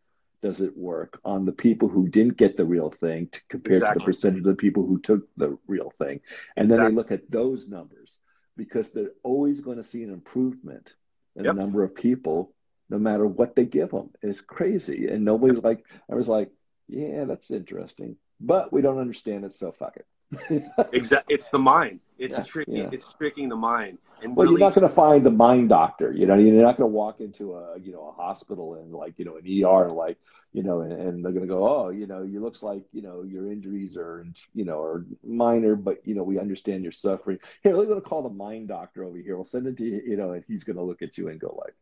does 0.42 0.62
it 0.62 0.78
work 0.78 1.20
on 1.26 1.46
the 1.46 1.52
people 1.52 1.90
who 1.90 2.08
didn't 2.08 2.38
get 2.38 2.56
the 2.56 2.66
real 2.66 2.90
thing 2.90 3.28
to, 3.32 3.42
compared 3.50 3.82
to 3.82 3.94
the 3.96 4.06
percentage 4.06 4.40
of 4.40 4.46
the 4.46 4.56
people 4.56 4.86
who 4.86 5.00
took 5.00 5.28
the 5.38 5.58
real 5.68 5.92
thing? 5.98 6.22
And 6.56 6.70
then 6.72 6.80
they 6.84 6.92
look 6.92 7.12
at 7.12 7.30
those 7.30 7.68
numbers 7.68 8.18
because 8.56 8.92
they're 8.92 9.12
always 9.24 9.60
going 9.60 9.78
to 9.78 9.84
see 9.84 10.04
an 10.04 10.12
improvement 10.12 10.94
in 11.36 11.46
Yep. 11.46 11.56
the 11.56 11.62
number 11.62 11.84
of 11.84 11.96
people, 11.96 12.54
no 12.90 12.98
matter 12.98 13.26
what 13.26 13.56
they 13.56 13.66
give 13.66 13.92
them. 13.92 14.10
It's 14.22 14.42
crazy, 14.42 15.08
and 15.08 15.24
nobody's 15.26 15.64
like, 15.64 15.84
I 16.12 16.16
was 16.16 16.28
like, 16.28 16.50
yeah, 16.88 17.26
that's 17.26 17.52
interesting, 17.52 18.16
but 18.40 18.72
we 18.74 18.82
don't 18.82 19.00
understand 19.00 19.46
it, 19.46 19.54
so 19.54 19.72
fuck 19.72 19.98
it. 19.98 20.06
Exactly. 20.94 21.34
It's 21.34 21.50
the 21.50 21.58
mind. 21.60 22.00
It's 22.20 22.38
Yeah, 22.38 22.44
tricking. 22.44 22.76
yeah. 22.76 22.90
It's 22.92 23.12
tricking 23.14 23.50
the 23.50 23.56
mind. 23.56 23.98
And 24.22 24.36
Well, 24.36 24.46
really, 24.48 24.60
you're 24.60 24.70
not 24.70 24.76
going 24.76 24.88
to 24.88 24.94
find 24.94 25.26
the 25.26 25.32
mind 25.32 25.70
doctor. 25.70 26.12
You 26.12 26.26
know, 26.28 26.36
you're 26.36 26.54
not 26.62 26.78
going 26.78 26.90
to 26.90 26.94
walk 26.94 27.20
into 27.22 27.54
a 27.56 27.80
you 27.80 27.92
know 27.94 28.10
a 28.10 28.12
hospital 28.12 28.76
and 28.76 28.92
like 28.94 29.14
you 29.18 29.26
know 29.26 29.38
an 29.38 29.46
ER 29.66 29.88
and 29.88 29.96
like 29.96 30.18
you 30.52 30.62
know 30.62 30.82
and, 30.82 30.92
and 30.92 31.24
they're 31.26 31.32
going 31.32 31.48
to 31.48 31.54
go, 31.54 31.68
oh, 31.68 31.90
you 31.90 32.06
know, 32.06 32.22
you 32.24 32.42
looks 32.42 32.62
like 32.62 32.84
you 32.92 33.02
know 33.02 33.24
your 33.24 33.50
injuries 33.52 33.98
are 33.98 34.26
you 34.54 34.66
know 34.66 34.80
are 34.82 35.06
minor, 35.24 35.76
but 35.76 36.06
you 36.06 36.14
know 36.16 36.24
we 36.24 36.38
understand 36.38 36.84
you're 36.84 36.92
suffering. 36.92 37.40
Here, 37.64 37.76
we're 37.76 37.86
going 37.86 38.02
to 38.02 38.08
call 38.08 38.22
the 38.24 38.30
mind 38.30 38.68
doctor 38.68 39.06
over 39.06 39.18
here. 39.18 39.36
We'll 39.36 39.46
send 39.46 39.66
it 39.68 39.78
to 39.78 39.86
you, 39.86 40.02
you 40.06 40.18
know, 40.18 40.32
and 40.34 40.44
he's 40.48 40.64
going 40.66 40.78
to 40.78 40.84
look 40.84 41.02
at 41.02 41.18
you 41.18 41.30
and 41.30 41.40
go 41.40 41.58
like, 41.66 41.76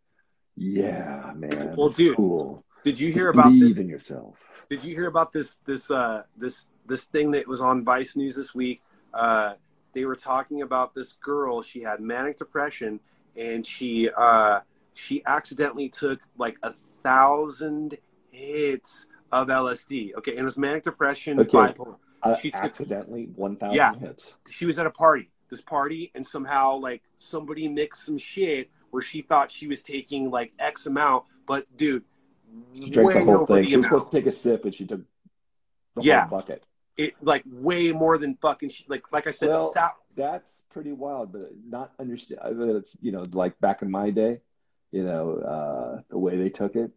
yeah, 0.56 1.34
man, 1.36 1.76
Well, 1.78 1.90
dude, 1.90 2.16
cool. 2.16 2.64
did 2.84 3.00
you 3.00 3.08
Just 3.10 3.18
hear 3.20 3.30
about 3.32 3.46
believe 3.46 3.76
this? 3.76 3.82
in 3.82 3.90
yourself. 3.90 4.36
Did 4.70 4.84
you 4.84 4.96
hear 4.96 5.08
about 5.08 5.32
this? 5.32 5.56
This 5.66 5.90
uh, 5.90 6.24
this 6.36 6.68
this 6.86 7.06
thing 7.06 7.32
that 7.32 7.48
was 7.48 7.62
on 7.62 7.84
Vice 7.84 8.16
News 8.16 8.36
this 8.36 8.54
week. 8.54 8.82
Uh, 9.14 9.54
they 9.94 10.06
were 10.06 10.16
talking 10.16 10.62
about 10.62 10.94
this 10.94 11.14
girl. 11.14 11.62
She 11.62 11.82
had 11.82 12.00
manic 12.02 12.38
depression, 12.38 13.00
and 13.36 13.66
she 13.66 14.10
uh, 14.16 14.60
she 14.94 15.24
accidentally 15.26 15.90
took 15.90 16.20
like 16.38 16.58
a 16.64 16.74
thousand 17.04 17.98
hits 18.32 19.06
of 19.32 19.48
LSD. 19.48 20.16
Okay, 20.18 20.32
and 20.32 20.42
it 20.42 20.44
was 20.44 20.58
manic 20.58 20.84
depression, 20.84 21.40
Okay. 21.40 21.50
bipolar. 21.52 21.96
Uh, 22.24 22.36
She 22.36 22.52
took- 22.52 22.62
accidentally, 22.62 23.30
one 23.36 23.56
thousand 23.56 23.76
Yeah. 23.76 23.94
hits. 23.96 24.36
she 24.50 24.66
was 24.66 24.78
at 24.80 24.86
a 24.86 24.92
party, 24.92 25.30
this 25.50 25.62
party, 25.62 26.12
and 26.16 26.26
somehow 26.26 26.76
like 26.78 27.04
somebody 27.18 27.68
mixed 27.70 28.06
some 28.06 28.18
shit 28.18 28.70
where 28.90 29.02
she 29.02 29.22
thought 29.22 29.52
she 29.52 29.68
was 29.68 29.82
taking 29.84 30.30
like 30.30 30.52
X 30.60 30.86
amount, 30.88 31.26
but 31.46 31.66
dude, 31.78 32.04
She 32.74 32.90
drank 32.90 33.08
way 33.08 33.14
the 33.16 33.24
whole 33.26 33.36
over 33.42 33.46
thing. 33.56 33.64
the 33.64 33.70
She 33.70 33.78
was 33.78 33.86
supposed 33.86 34.12
to 34.12 34.18
take 34.18 34.26
a 34.28 34.32
sip, 34.32 34.66
and 34.66 34.74
she 34.74 34.86
took 34.86 35.02
the 35.96 36.02
Yeah. 36.04 36.28
whole 36.28 36.40
bucket. 36.40 36.64
It 36.98 37.14
like 37.22 37.44
way 37.46 37.92
more 37.92 38.18
than 38.18 38.36
fucking 38.42 38.70
sh- 38.70 38.84
like 38.88 39.12
like 39.12 39.28
I 39.28 39.32
said. 39.32 39.50
Well, 39.50 39.72
that, 39.76 39.92
that's 40.16 40.64
pretty 40.72 40.92
wild, 40.94 41.32
but 41.32 41.52
not 41.68 41.92
understand. 42.00 42.40
It's 42.44 42.98
you 43.02 43.12
know 43.12 43.26
like 43.32 43.60
back 43.60 43.82
in 43.84 43.92
my 43.92 44.10
day, 44.10 44.42
you 44.92 45.04
know 45.04 45.36
uh, 45.38 46.02
the 46.10 46.18
way 46.18 46.38
they 46.38 46.50
took 46.50 46.76
it. 46.76 46.92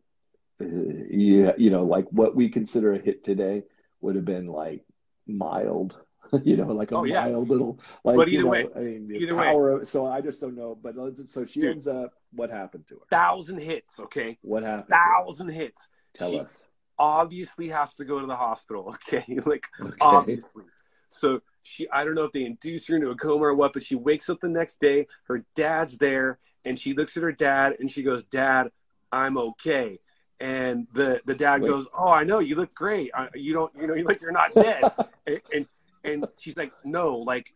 Uh, 0.61 0.65
you 0.67 1.53
you 1.59 1.71
know 1.71 1.85
like 1.85 2.07
what 2.11 2.35
we 2.35 2.49
consider 2.49 2.93
a 2.95 2.99
hit 2.99 3.25
today 3.25 3.65
would 4.01 4.17
have 4.17 4.25
been 4.25 4.47
like 4.47 4.85
mild, 5.27 5.99
you 6.45 6.57
know, 6.57 6.69
like 6.69 6.93
a 6.93 6.97
Oh, 6.97 7.05
yeah. 7.05 7.27
mild 7.29 7.49
little 7.51 7.79
like. 8.03 8.17
But 8.17 8.29
you 8.29 8.39
either 8.39 8.45
know, 8.45 8.51
way- 8.51 8.69
I 8.75 8.79
mean, 8.81 9.09
the 9.09 9.15
either 9.17 9.37
way. 9.37 9.55
of, 9.83 9.87
so 9.89 10.07
I 10.07 10.23
just 10.23 10.41
don't 10.41 10.57
know. 10.57 10.79
But 10.81 10.95
so 11.27 11.45
she 11.45 11.61
Dude. 11.61 11.73
ends 11.73 11.87
up. 11.89 12.15
What 12.33 12.51
happened 12.51 12.87
to 12.89 12.95
her? 12.97 13.01
thousand 13.11 13.59
hits, 13.59 13.99
okay, 14.01 14.39
What 14.43 14.63
happened? 14.63 14.89
thousand 14.95 15.49
hits. 15.51 15.89
Tell 16.15 16.31
She 16.31 16.39
us. 16.41 16.65
obviously 16.99 17.69
has 17.69 17.95
to 17.95 18.05
go 18.05 18.21
to 18.21 18.27
the 18.27 18.37
hospital, 18.37 18.95
okay, 19.09 19.25
like 19.47 19.67
Okay. 19.81 19.97
obviously. 20.01 20.65
So 21.09 21.41
she, 21.63 21.89
I 21.91 22.05
don't 22.05 22.15
know 22.15 22.25
if 22.25 22.33
they 22.33 22.45
induce 22.45 22.87
her 22.87 22.97
into 22.97 23.11
a 23.11 23.17
coma 23.17 23.47
or 23.47 23.55
what, 23.55 23.73
but 23.73 23.83
she 23.83 23.97
wakes 23.97 24.29
up 24.31 24.41
the 24.41 24.49
next 24.49 24.81
day. 24.81 25.07
Her 25.25 25.45
dad's 25.57 25.99
there, 25.99 26.39
and 26.65 26.79
she 26.79 26.95
looks 26.95 27.17
at 27.17 27.23
her 27.23 27.33
dad 27.33 27.77
and 27.81 27.91
she 27.91 28.03
goes, 28.03 28.23
"Dad, 28.23 28.71
I'm 29.11 29.37
okay." 29.37 29.99
And 30.39 30.87
the 30.95 31.21
the 31.27 31.35
dad 31.35 31.63
Wait. 31.63 31.69
goes, 31.69 31.89
"Oh, 31.97 32.11
I 32.11 32.23
know 32.25 32.39
you 32.39 32.55
look 32.55 32.73
great. 32.75 33.11
I, 33.15 33.29
you 33.35 33.53
don't, 33.53 33.73
you 33.75 33.87
know, 33.89 33.95
you 33.95 34.05
like 34.05 34.21
you're 34.21 34.31
not 34.31 34.55
dead." 34.55 34.85
and, 35.27 35.41
and 35.53 35.67
and 36.05 36.29
she's 36.41 36.57
like, 36.57 36.73
"No, 36.85 37.17
like 37.19 37.53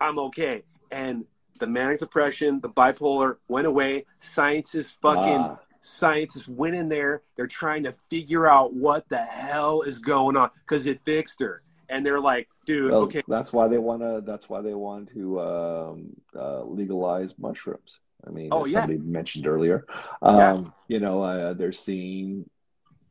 I'm 0.00 0.18
okay." 0.18 0.62
And 0.92 1.24
the 1.58 1.66
manic 1.66 2.00
depression, 2.00 2.60
the 2.60 2.68
bipolar 2.68 3.36
went 3.48 3.66
away. 3.66 4.04
Scientists 4.20 4.96
fucking 5.02 5.40
Ah. 5.40 5.58
scientists 5.80 6.46
went 6.48 6.74
in 6.74 6.88
there. 6.88 7.22
They're 7.36 7.46
trying 7.46 7.82
to 7.84 7.92
figure 7.92 8.46
out 8.46 8.72
what 8.72 9.08
the 9.08 9.18
hell 9.18 9.82
is 9.82 9.98
going 9.98 10.36
on 10.36 10.50
because 10.64 10.86
it 10.86 11.00
fixed 11.00 11.40
her. 11.40 11.62
And 11.88 12.06
they're 12.06 12.20
like, 12.20 12.48
dude, 12.66 12.92
Well, 12.92 13.02
okay, 13.02 13.22
that's 13.28 13.52
why 13.52 13.68
they 13.68 13.78
want 13.78 14.00
to. 14.02 14.22
That's 14.24 14.48
why 14.48 14.60
they 14.62 14.74
want 14.74 15.08
to 15.10 15.40
um, 15.40 16.16
uh, 16.34 16.62
legalize 16.64 17.34
mushrooms. 17.38 17.98
I 18.26 18.30
mean, 18.30 18.48
Oh, 18.52 18.64
as 18.64 18.72
yeah. 18.72 18.80
somebody 18.80 18.98
mentioned 19.00 19.46
earlier, 19.46 19.84
um, 20.22 20.36
Yeah. 20.36 20.64
you 20.88 21.00
know, 21.00 21.22
uh, 21.22 21.52
they're 21.54 21.72
seeing, 21.72 22.48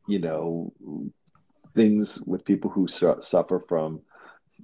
you 0.08 0.18
know, 0.18 0.72
things 1.74 2.20
with 2.22 2.44
people 2.44 2.70
who 2.70 2.88
su- 2.88 3.18
suffer 3.20 3.60
from, 3.60 4.00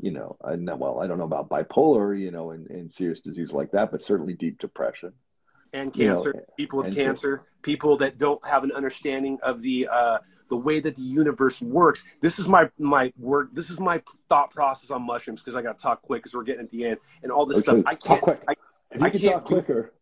you 0.01 0.11
know, 0.11 0.37
I 0.45 0.57
know, 0.57 0.77
well, 0.77 1.01
I 1.01 1.07
don't 1.07 1.19
know 1.19 1.25
about 1.25 1.49
bipolar, 1.49 2.19
you 2.19 2.31
know, 2.31 2.51
and, 2.53 2.69
and 2.71 2.91
serious 2.91 3.21
disease 3.21 3.53
like 3.53 3.71
that, 3.73 3.91
but 3.91 4.03
certainly 4.03 4.35
deep 4.35 4.59
depression. 4.59 5.13
and 5.73 5.95
you 5.97 6.09
know, 6.09 6.15
cancer, 6.17 6.45
people 6.57 6.79
with 6.83 6.95
cancer, 6.95 7.43
people 7.63 7.97
that 7.99 8.19
don't 8.19 8.45
have 8.47 8.65
an 8.65 8.73
understanding 8.73 9.39
of 9.43 9.61
the 9.61 9.89
uh, 9.91 10.19
the 10.51 10.57
way 10.57 10.81
that 10.81 10.95
the 10.97 11.03
universe 11.03 11.61
works. 11.61 12.05
This 12.23 12.39
is 12.39 12.49
my 12.49 12.71
my 12.79 13.13
work. 13.19 13.49
This 13.53 13.71
is 13.71 13.79
my 13.81 14.03
thought 14.29 14.51
process 14.51 14.91
on 14.91 15.03
mushrooms 15.03 15.41
because 15.41 15.55
I 15.57 15.63
got 15.63 15.79
to 15.79 15.83
talk 15.83 16.01
quick 16.03 16.23
because 16.23 16.35
we're 16.35 16.45
getting 16.45 16.63
at 16.63 16.71
the 16.71 16.85
end 16.87 16.99
and 17.23 17.31
all 17.33 17.45
this 17.45 17.59
Okay, 17.59 17.83
stuff. 17.83 17.83
I 17.87 17.95
can't. 17.97 18.23
quick. 18.23 18.41
I, 18.49 18.55
I 19.01 19.11
can 19.11 19.21
can't 19.21 19.35
talk 19.35 19.47
do- 19.47 19.55
quicker, 19.55 19.93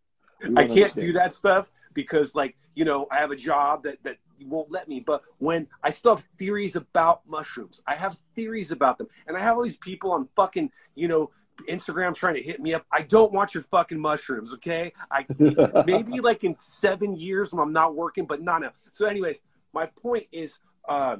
I 0.42 0.47
can't 0.47 0.70
understand. 0.70 1.07
do 1.07 1.12
that 1.14 1.34
stuff 1.34 1.70
because, 1.94 2.34
like, 2.34 2.57
you 2.74 2.84
know, 2.84 3.09
I 3.11 3.16
have 3.16 3.30
a 3.32 3.36
job 3.36 3.82
that 3.84 3.97
that 4.05 4.18
won't 4.45 4.70
let 4.70 4.89
me. 4.89 5.01
But 5.01 5.22
when 5.39 5.66
I 5.82 5.91
still 5.91 6.16
have 6.16 6.24
theories 6.39 6.76
about 6.76 7.22
mushrooms, 7.26 7.82
I 7.87 7.95
have 7.95 8.16
theories 8.34 8.72
about 8.72 8.99
them, 8.99 9.09
and 9.26 9.37
I 9.37 9.41
have 9.41 9.57
all 9.57 9.62
these 9.62 9.76
people 9.78 10.12
on 10.12 10.28
fucking, 10.37 10.70
you 10.95 11.09
know, 11.09 11.30
Instagram 11.68 12.14
trying 12.14 12.34
to 12.34 12.43
hit 12.43 12.61
me 12.61 12.74
up. 12.74 12.84
I 12.93 13.03
don't 13.03 13.32
want 13.32 13.55
your 13.55 13.62
fucking 13.64 13.99
mushrooms, 13.99 14.53
okay? 14.55 14.93
I 15.11 15.24
maybe 15.87 16.20
like 16.20 16.45
in 16.45 16.57
seven 16.59 17.16
years 17.16 17.53
when 17.53 17.62
I'm 17.62 17.72
not 17.72 17.95
working, 17.95 18.26
but 18.26 18.43
not 18.43 18.62
now. 18.62 18.72
So, 18.93 19.07
anyways, 19.07 19.41
my 19.72 19.87
point 19.87 20.26
is, 20.32 20.59
uh, 20.89 21.16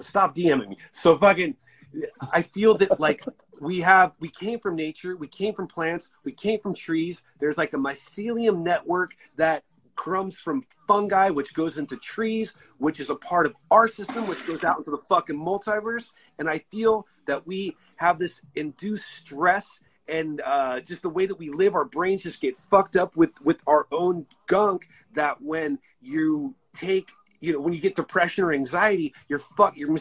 stop 0.00 0.34
DMing 0.34 0.68
me. 0.68 0.76
So 0.92 1.16
fucking, 1.16 1.56
I 2.30 2.42
feel 2.42 2.76
that 2.78 3.00
like 3.00 3.24
we 3.60 3.80
have, 3.80 4.12
we 4.20 4.28
came 4.28 4.58
from 4.58 4.76
nature, 4.76 5.16
we 5.16 5.28
came 5.28 5.54
from 5.54 5.66
plants, 5.66 6.10
we 6.24 6.32
came 6.32 6.60
from 6.60 6.74
trees. 6.74 7.22
There's 7.40 7.58
like 7.58 7.74
a 7.74 7.76
mycelium 7.76 8.62
network 8.62 9.14
that 9.36 9.64
comes 9.96 10.38
from 10.38 10.62
fungi, 10.86 11.30
which 11.30 11.54
goes 11.54 11.78
into 11.78 11.96
trees, 11.96 12.54
which 12.78 13.00
is 13.00 13.10
a 13.10 13.14
part 13.16 13.46
of 13.46 13.54
our 13.70 13.86
system, 13.88 14.26
which 14.26 14.46
goes 14.46 14.64
out 14.64 14.78
into 14.78 14.90
the 14.90 15.00
fucking 15.08 15.36
multiverse. 15.36 16.10
And 16.38 16.48
I 16.48 16.58
feel 16.70 17.06
that 17.26 17.46
we 17.46 17.76
have 17.96 18.18
this 18.18 18.40
induced 18.54 19.06
stress 19.06 19.80
and 20.08 20.40
uh, 20.40 20.80
just 20.80 21.02
the 21.02 21.08
way 21.08 21.26
that 21.26 21.38
we 21.38 21.50
live, 21.50 21.74
our 21.74 21.84
brains 21.84 22.22
just 22.22 22.40
get 22.40 22.56
fucked 22.56 22.96
up 22.96 23.16
with 23.16 23.30
with 23.42 23.62
our 23.66 23.86
own 23.92 24.26
gunk. 24.46 24.88
That 25.14 25.40
when 25.40 25.78
you 26.00 26.54
take, 26.74 27.10
you 27.40 27.52
know, 27.52 27.60
when 27.60 27.72
you 27.72 27.80
get 27.80 27.96
depression 27.96 28.44
or 28.44 28.52
anxiety, 28.52 29.14
you're 29.28 29.38
fuck, 29.38 29.76
you're 29.76 29.96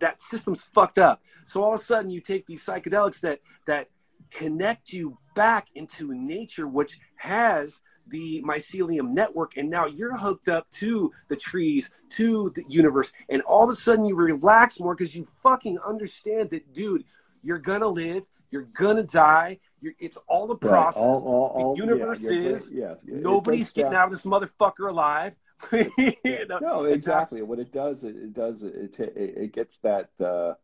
that 0.00 0.22
system's 0.22 0.62
fucked 0.62 0.98
up. 0.98 1.22
So 1.44 1.62
all 1.62 1.74
of 1.74 1.80
a 1.80 1.84
sudden, 1.84 2.10
you 2.10 2.20
take 2.20 2.46
these 2.46 2.64
psychedelics 2.64 3.20
that 3.20 3.40
that 3.66 3.88
connect 4.30 4.92
you 4.92 5.18
back 5.34 5.68
into 5.74 6.14
nature, 6.14 6.66
which 6.66 6.98
has 7.16 7.80
the 8.08 8.42
mycelium 8.42 9.10
network, 9.12 9.56
and 9.56 9.70
now 9.70 9.86
you're 9.86 10.16
hooked 10.16 10.48
up 10.48 10.68
to 10.70 11.12
the 11.28 11.36
trees, 11.36 11.90
to 12.10 12.52
the 12.54 12.64
universe, 12.68 13.12
and 13.28 13.42
all 13.42 13.64
of 13.64 13.70
a 13.70 13.72
sudden 13.72 14.04
you 14.04 14.14
relax 14.14 14.80
more 14.80 14.94
because 14.94 15.14
you 15.14 15.24
fucking 15.42 15.78
understand 15.86 16.50
that, 16.50 16.72
dude, 16.74 17.04
you're 17.42 17.58
gonna 17.58 17.86
live, 17.88 18.24
you're 18.50 18.68
gonna 18.74 19.02
die. 19.02 19.58
You're, 19.80 19.94
it's 19.98 20.16
all 20.28 20.46
the 20.46 20.54
Right. 20.54 20.70
process. 20.72 21.00
All, 21.02 21.22
all, 21.24 21.46
all, 21.54 21.74
the 21.74 21.80
universe 21.82 22.20
yeah, 22.20 22.30
is 22.30 22.70
yeah, 22.70 22.94
yeah. 23.04 23.16
Nobody's 23.18 23.72
getting 23.72 23.92
down- 23.92 24.02
out 24.02 24.12
of 24.12 24.12
this 24.12 24.24
motherfucker 24.24 24.88
alive. 24.88 25.34
You 26.24 26.46
know? 26.48 26.58
No, 26.58 26.84
exactly. 26.84 27.42
What 27.42 27.58
it 27.58 27.72
does, 27.72 28.04
it, 28.04 28.16
it 28.16 28.32
does, 28.32 28.62
it, 28.62 28.98
it, 28.98 29.14
it 29.16 29.52
gets 29.52 29.78
that, 29.78 30.10
uh, 30.20 30.54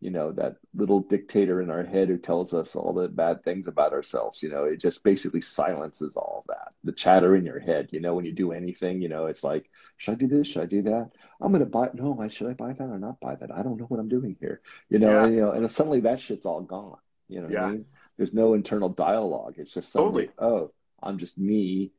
you 0.00 0.10
know, 0.10 0.30
that 0.32 0.56
little 0.74 1.00
dictator 1.00 1.60
in 1.60 1.70
our 1.70 1.82
head 1.84 2.08
who 2.08 2.18
tells 2.18 2.54
us 2.54 2.76
all 2.76 2.92
the 2.92 3.08
bad 3.08 3.42
things 3.42 3.66
about 3.66 3.92
ourselves. 3.92 4.42
You 4.42 4.48
know, 4.48 4.64
it 4.64 4.80
just 4.80 5.02
basically 5.02 5.40
silences 5.40 6.16
all 6.16 6.44
that. 6.48 6.72
The 6.84 6.92
chatter 6.92 7.34
in 7.34 7.44
your 7.44 7.58
head. 7.58 7.88
You 7.90 8.00
know, 8.00 8.14
when 8.14 8.24
you 8.24 8.32
do 8.32 8.52
anything, 8.52 9.02
you 9.02 9.08
know, 9.08 9.26
it's 9.26 9.42
like, 9.42 9.68
should 9.96 10.12
I 10.12 10.14
do 10.14 10.28
this? 10.28 10.46
Should 10.46 10.62
I 10.62 10.66
do 10.66 10.82
that? 10.82 11.10
I'm 11.40 11.50
gonna 11.52 11.66
buy. 11.66 11.90
No, 11.94 12.16
I 12.20 12.28
should 12.28 12.48
I 12.48 12.52
buy 12.54 12.72
that 12.74 12.84
or 12.84 12.98
not 12.98 13.18
buy 13.20 13.34
that? 13.34 13.50
I 13.50 13.62
don't 13.62 13.76
know 13.78 13.86
what 13.86 13.98
I'm 14.00 14.08
doing 14.08 14.36
here. 14.38 14.60
You 14.88 14.98
know, 15.00 15.10
Yeah. 15.10 15.24
and, 15.24 15.34
you 15.34 15.40
know, 15.40 15.50
and 15.52 15.70
suddenly 15.70 16.00
that 16.00 16.20
shit's 16.20 16.46
all 16.46 16.60
gone. 16.60 16.98
You 17.28 17.38
know 17.40 17.44
what 17.46 17.52
Yeah. 17.52 17.64
I 17.64 17.70
mean? 17.72 17.84
There's 18.16 18.32
no 18.32 18.54
internal 18.54 18.88
dialogue. 18.88 19.54
It's 19.58 19.74
just 19.74 19.90
suddenly, 19.92 20.30
oh, 20.38 20.72
I'm 21.02 21.18
just 21.18 21.38
me. 21.38 21.92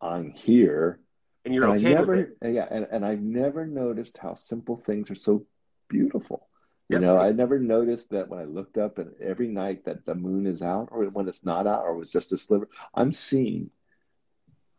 I'm 0.00 0.30
here. 0.30 1.00
And 1.44 1.54
you're 1.54 1.64
and 1.64 1.74
okay 1.78 1.90
I 1.90 1.94
never, 1.94 2.16
with 2.16 2.28
it. 2.42 2.52
yeah, 2.54 2.66
and, 2.70 2.86
and 2.90 3.04
I've 3.04 3.20
never 3.22 3.66
noticed 3.66 4.18
how 4.18 4.34
simple 4.34 4.76
things 4.76 5.10
are 5.10 5.14
so 5.14 5.46
beautiful. 5.88 6.45
You 6.88 6.98
Yep. 6.98 7.00
know, 7.00 7.18
I 7.18 7.32
never 7.32 7.58
noticed 7.58 8.10
that 8.10 8.28
when 8.28 8.38
I 8.38 8.44
looked 8.44 8.78
up 8.78 8.98
and 8.98 9.12
every 9.20 9.48
night 9.48 9.84
that 9.86 10.06
the 10.06 10.14
moon 10.14 10.46
is 10.46 10.62
out, 10.62 10.88
or 10.92 11.04
when 11.06 11.28
it's 11.28 11.44
not 11.44 11.66
out, 11.66 11.82
or 11.84 11.90
it 11.94 11.98
was 11.98 12.12
just 12.12 12.32
a 12.32 12.38
sliver, 12.38 12.68
I'm 12.94 13.12
seeing 13.12 13.70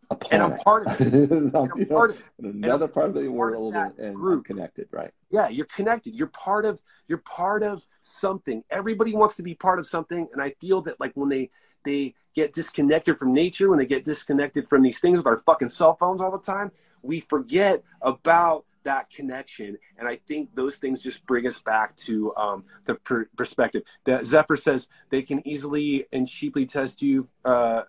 a 0.10 0.18
And 0.32 0.42
I'm 0.42 0.54
part 0.58 0.88
of 0.88 0.94
it. 0.94 1.02
And 1.32 1.56
I'm, 1.56 1.64
And 1.64 1.72
I'm 1.74 1.86
know, 1.90 1.96
part 1.96 2.12
of 2.12 2.18
it. 2.18 2.26
another 2.46 2.88
part 2.88 3.10
of 3.10 3.16
the 3.16 3.28
of 3.28 3.34
world 3.34 3.74
that 3.74 3.92
and, 3.98 4.00
and 4.00 4.08
I'm 4.08 4.20
group. 4.22 4.46
connected, 4.46 4.88
right? 4.92 5.12
Yeah, 5.30 5.50
you're 5.50 5.66
connected. 5.66 6.16
You're 6.16 6.28
part 6.28 6.66
of 6.66 6.82
you're 7.08 7.18
part 7.20 7.64
of 7.64 7.86
something. 8.00 8.64
Everybody 8.70 9.14
wants 9.14 9.36
to 9.36 9.44
be 9.44 9.56
part 9.56 9.80
of 9.80 9.86
something, 9.86 10.28
and 10.32 10.42
I 10.42 10.52
feel 10.62 10.82
that 10.84 11.00
like 11.00 11.12
when 11.16 11.30
they 11.30 11.50
they 11.84 12.16
get 12.34 12.54
disconnected 12.54 13.18
from 13.18 13.34
nature, 13.34 13.70
when 13.70 13.80
they 13.80 13.86
get 13.86 14.06
disconnected 14.06 14.70
from 14.70 14.82
these 14.84 15.00
things 15.00 15.18
with 15.18 15.28
our 15.28 15.38
fucking 15.38 15.70
cell 15.70 15.96
phones 15.96 16.22
all 16.22 16.32
the 16.32 16.40
time, 16.40 16.72
we 17.02 17.20
forget 17.20 17.84
about 18.02 18.66
that 18.88 19.10
connection. 19.10 19.78
And 19.98 20.08
I 20.08 20.16
think 20.28 20.56
those 20.56 20.78
things 20.78 21.04
just 21.04 21.26
bring 21.26 21.46
us 21.46 21.60
back 21.60 21.96
to 22.08 22.34
um, 22.36 22.64
the 22.86 22.96
per- 22.96 23.30
perspective. 23.38 23.84
That 24.06 24.26
Zephyr 24.26 24.56
says 24.56 24.88
they 25.10 25.22
can 25.22 25.46
easily 25.48 26.06
and 26.12 26.28
cheaply 26.28 26.66
test 26.66 27.02
you. 27.02 27.28
Uh, 27.44 27.84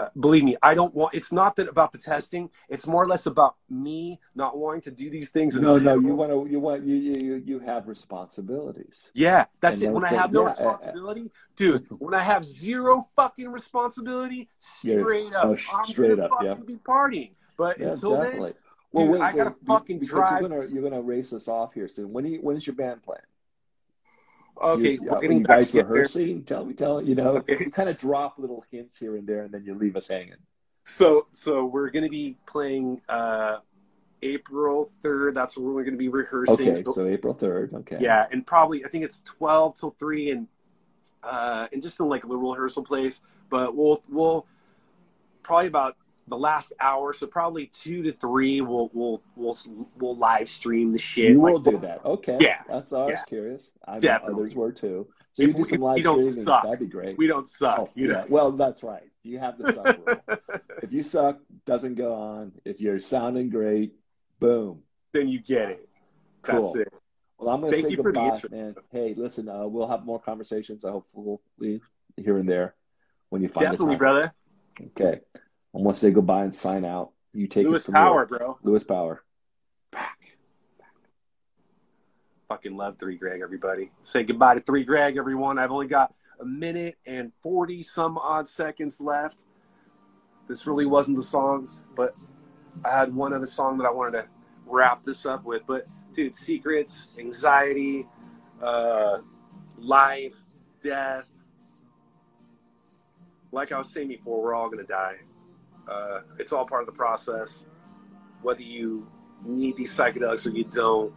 uh, 0.00 0.08
believe 0.18 0.42
me, 0.42 0.56
I 0.62 0.74
don't 0.74 0.92
want. 0.94 1.14
It's 1.14 1.30
not 1.30 1.54
that 1.56 1.68
about 1.68 1.92
the 1.92 1.98
testing. 1.98 2.48
It's 2.68 2.86
more 2.86 3.02
or 3.02 3.06
less 3.06 3.26
about 3.26 3.56
me 3.68 4.18
not 4.34 4.56
wanting 4.56 4.80
to 4.82 4.90
do 4.90 5.08
these 5.08 5.28
things. 5.28 5.54
No, 5.54 5.76
no, 5.78 6.00
you 6.00 6.14
want 6.14 6.30
to, 6.32 6.50
you 6.50 6.58
want, 6.58 6.84
you, 6.84 6.96
you, 6.96 7.42
you 7.44 7.58
have 7.60 7.86
responsibilities. 7.86 8.96
Yeah, 9.12 9.44
that's 9.60 9.76
And 9.76 9.84
it. 9.84 9.92
When 9.92 10.04
I 10.04 10.08
have 10.08 10.32
no 10.32 10.40
yeah, 10.40 10.46
uh, 10.46 10.50
responsibility, 10.50 11.30
dude. 11.54 11.86
When 11.98 12.14
I 12.14 12.22
have 12.22 12.44
zero 12.44 13.06
fucking 13.14 13.48
responsibility, 13.52 14.48
straight 14.58 15.32
up, 15.34 15.44
oh, 15.44 15.56
I'm 15.72 15.84
straight 15.84 16.16
gonna 16.16 16.24
up, 16.24 16.30
fucking 16.30 16.46
yeah. 16.46 16.54
be 16.66 16.76
partying. 16.76 17.32
But 17.56 17.78
Yeah, 17.78 17.92
until 17.92 18.16
definitely. 18.16 18.54
Dude, 18.94 19.20
I 19.20 19.32
gotta 19.34 19.50
be- 19.50 19.66
fucking 19.66 19.98
because 19.98 20.08
drive- 20.10 20.40
You're 20.40 20.48
gonna, 20.50 20.66
you're 20.72 20.82
gonna 20.82 21.02
race 21.02 21.32
us 21.32 21.48
off 21.48 21.74
here 21.74 21.88
soon. 21.88 22.12
When, 22.12 22.24
you, 22.26 22.38
when's 22.38 22.66
your 22.66 22.76
band 22.76 23.02
playing? 23.02 23.20
okay, 24.62 24.92
you, 24.92 25.02
we're 25.02 25.16
are 25.16 25.20
getting 25.20 25.38
you 25.40 25.44
back 25.44 25.58
guys 25.60 25.70
together. 25.70 25.88
rehearsing? 25.88 26.44
Tell 26.44 26.64
me, 26.64 26.74
tell 26.74 27.02
you 27.02 27.14
know, 27.14 27.36
Okay. 27.38 27.56
you 27.60 27.70
kind 27.70 27.88
of 27.88 27.98
drop 27.98 28.38
little 28.38 28.64
hints 28.70 28.96
here 28.96 29.16
and 29.16 29.26
there, 29.26 29.42
and 29.42 29.52
then 29.52 29.64
you 29.64 29.74
leave 29.74 29.96
us 29.96 30.08
hanging. 30.08 30.34
So, 30.84 31.26
so 31.32 31.64
we're 31.64 31.90
gonna 31.90 32.08
be 32.08 32.36
playing 32.46 33.00
uh, 33.08 33.58
April 34.22 34.90
third. 35.02 35.34
That's 35.34 35.56
when 35.56 35.72
we're 35.74 35.84
gonna 35.84 35.96
be 35.96 36.08
rehearsing. 36.08 36.70
Okay, 36.70 36.82
so 36.84 37.06
April 37.06 37.34
third. 37.34 37.72
Okay. 37.74 37.98
Yeah, 38.00 38.26
and 38.30 38.46
probably 38.46 38.84
I 38.84 38.88
think 38.88 39.04
it's 39.04 39.22
twelve 39.24 39.78
till 39.78 39.96
three, 39.98 40.30
and 40.30 40.46
uh, 41.22 41.66
and 41.72 41.82
just 41.82 41.98
in 42.00 42.08
like 42.08 42.24
a 42.24 42.26
little 42.26 42.50
rehearsal 42.52 42.84
place. 42.84 43.22
But 43.50 43.74
we'll 43.74 44.02
we'll 44.10 44.46
probably 45.42 45.66
about 45.68 45.96
the 46.28 46.36
last 46.38 46.72
hour, 46.80 47.12
so 47.12 47.26
probably 47.26 47.66
two 47.66 48.02
to 48.02 48.12
three. 48.12 48.60
We'll 48.60 48.90
we'll 48.92 49.22
we'll 49.36 49.58
we'll 49.98 50.16
live 50.16 50.48
stream 50.48 50.92
the 50.92 50.98
shit. 50.98 51.30
You 51.32 51.42
like, 51.42 51.52
will 51.52 51.58
do 51.60 51.78
that. 51.78 52.04
Okay. 52.04 52.38
Yeah, 52.40 52.60
That's 52.68 52.92
I 52.92 53.04
was 53.04 53.10
yeah. 53.16 53.22
curious. 53.24 53.70
I 53.86 53.98
Definitely. 53.98 54.42
others 54.42 54.54
were 54.54 54.72
too. 54.72 55.08
So 55.34 55.42
If 55.42 55.48
you 55.48 55.54
do 55.54 55.64
some 55.64 55.80
live 55.80 56.00
streaming. 56.00 56.32
suck, 56.44 56.62
That'd 56.64 56.78
be 56.78 56.86
great. 56.86 57.18
We 57.18 57.26
don't 57.26 57.48
suck, 57.48 57.78
Oh, 57.80 57.88
you 57.94 58.08
know. 58.08 58.24
Well, 58.28 58.52
that's 58.52 58.82
right. 58.82 59.10
You 59.24 59.38
have 59.40 59.58
the 59.58 59.72
suck 59.72 59.98
rule. 60.06 60.38
if 60.82 60.92
you 60.92 61.02
suck, 61.02 61.40
doesn't 61.66 61.96
go 61.96 62.14
on. 62.14 62.52
If 62.64 62.80
you're 62.80 63.00
sounding 63.00 63.50
great, 63.50 63.94
boom. 64.38 64.82
then 65.12 65.28
you 65.28 65.40
get 65.40 65.70
it. 65.70 65.88
Cool. 66.42 66.72
That's 66.74 66.86
it. 66.86 66.92
Well, 67.38 67.52
I'm 67.52 67.60
going 67.60 67.72
to 67.72 67.76
Thank 67.76 67.86
say 67.88 67.90
you 67.90 67.96
for 68.02 68.12
the 68.12 68.20
goodbye, 68.20 68.56
man. 68.56 68.74
Hey, 68.90 69.14
listen, 69.16 69.48
uh, 69.48 69.66
we'll 69.66 69.88
have 69.88 70.04
more 70.04 70.20
conversations, 70.20 70.84
uh, 70.84 70.92
hopefully, 70.92 71.80
here 72.16 72.38
and 72.38 72.48
there 72.48 72.74
when 73.30 73.42
you 73.42 73.48
find 73.48 73.70
Definitely, 73.72 73.96
brother. 73.96 74.32
Okay. 74.80 75.20
I'm 75.74 75.82
going 75.82 75.94
to 75.94 76.00
say 76.00 76.10
and 76.12 76.54
sign 76.54 76.84
out. 76.84 77.10
You 77.32 77.48
take 77.48 77.66
Lewis 77.66 77.84
Power, 77.84 78.26
bro. 78.26 78.58
Lewis 78.62 78.84
Power. 78.84 79.24
Back. 79.90 80.36
Fucking 82.48 82.76
love 82.76 82.96
Three 82.98 83.16
Greg, 83.16 83.40
everybody. 83.42 83.90
Say 84.04 84.22
goodbye 84.22 84.54
to 84.54 84.60
Three 84.60 84.84
Greg, 84.84 85.16
everyone. 85.16 85.58
I've 85.58 85.72
only 85.72 85.88
got 85.88 86.14
a 86.40 86.44
minute 86.44 86.96
and 87.06 87.32
40 87.42 87.82
some 87.82 88.16
odd 88.18 88.48
seconds 88.48 89.00
left. 89.00 89.42
This 90.46 90.66
really 90.66 90.86
wasn't 90.86 91.16
the 91.16 91.24
song, 91.24 91.68
but 91.96 92.14
I 92.84 92.90
had 92.90 93.12
one 93.12 93.32
other 93.32 93.46
song 93.46 93.78
that 93.78 93.86
I 93.86 93.90
wanted 93.90 94.22
to 94.22 94.28
wrap 94.66 95.04
this 95.04 95.26
up 95.26 95.44
with. 95.44 95.62
But, 95.66 95.86
dude, 96.12 96.36
secrets, 96.36 97.08
anxiety, 97.18 98.06
uh, 98.62 99.18
life, 99.78 100.36
death. 100.82 101.26
Like 103.50 103.72
I 103.72 103.78
was 103.78 103.90
saying 103.90 104.08
before, 104.08 104.40
we're 104.40 104.54
all 104.54 104.68
going 104.68 104.84
to 104.84 104.92
die. 104.92 105.16
Uh, 105.88 106.20
it's 106.38 106.52
all 106.52 106.66
part 106.66 106.82
of 106.82 106.86
the 106.86 106.92
process. 106.96 107.66
Whether 108.42 108.62
you 108.62 109.06
need 109.44 109.76
these 109.76 109.96
psychedelics 109.96 110.46
or 110.46 110.50
you 110.50 110.64
don't, 110.64 111.12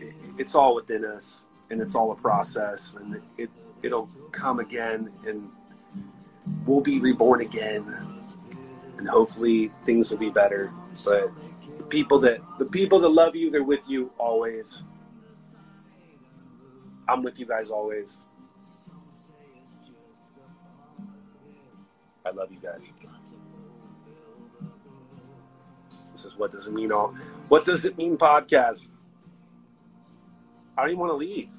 it, 0.00 0.14
it's 0.38 0.54
all 0.54 0.74
within 0.74 1.04
us, 1.04 1.46
and 1.70 1.80
it's 1.80 1.94
all 1.94 2.12
a 2.12 2.16
process, 2.16 2.94
and 2.94 3.20
it 3.38 3.50
it'll 3.82 4.08
come 4.32 4.60
again, 4.60 5.12
and 5.26 5.48
we'll 6.66 6.80
be 6.80 6.98
reborn 7.00 7.40
again, 7.40 7.94
and 8.98 9.08
hopefully 9.08 9.70
things 9.84 10.10
will 10.10 10.18
be 10.18 10.30
better. 10.30 10.72
But 11.04 11.30
the 11.78 11.84
people 11.84 12.18
that 12.20 12.40
the 12.58 12.64
people 12.64 13.00
that 13.00 13.08
love 13.08 13.36
you, 13.36 13.50
they're 13.50 13.64
with 13.64 13.88
you 13.88 14.12
always. 14.18 14.84
I'm 17.08 17.22
with 17.22 17.38
you 17.38 17.46
guys 17.46 17.70
always. 17.70 18.26
I 22.24 22.30
love 22.30 22.50
you 22.50 22.58
guys. 22.58 22.92
What 26.36 26.52
does 26.52 26.66
it 26.66 26.72
mean 26.72 26.92
all 26.92 27.14
what 27.48 27.64
does 27.64 27.84
it 27.84 27.96
mean 27.96 28.16
podcast. 28.16 28.96
I 30.76 30.82
don't 30.82 30.90
even 30.90 31.00
want 31.00 31.12
to 31.12 31.16
leave. 31.16 31.50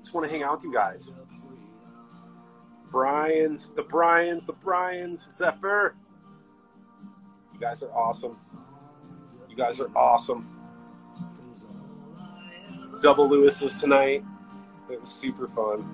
Just 0.00 0.14
want 0.14 0.26
to 0.26 0.32
hang 0.32 0.42
out 0.42 0.56
with 0.56 0.64
you 0.64 0.72
guys. 0.72 1.12
Brian's, 2.90 3.70
the 3.70 3.82
Brian's, 3.82 4.44
the 4.44 4.52
Brian's, 4.52 5.28
Zephyr. 5.34 5.94
You 7.54 7.60
guys 7.60 7.82
are 7.82 7.90
awesome. 7.92 8.36
You 9.48 9.56
guys 9.56 9.80
are 9.80 9.88
awesome. 9.96 10.56
Double 13.00 13.28
Lewis's 13.28 13.72
tonight. 13.80 14.24
It 14.90 15.00
was 15.00 15.10
super 15.10 15.48
fun. 15.48 15.88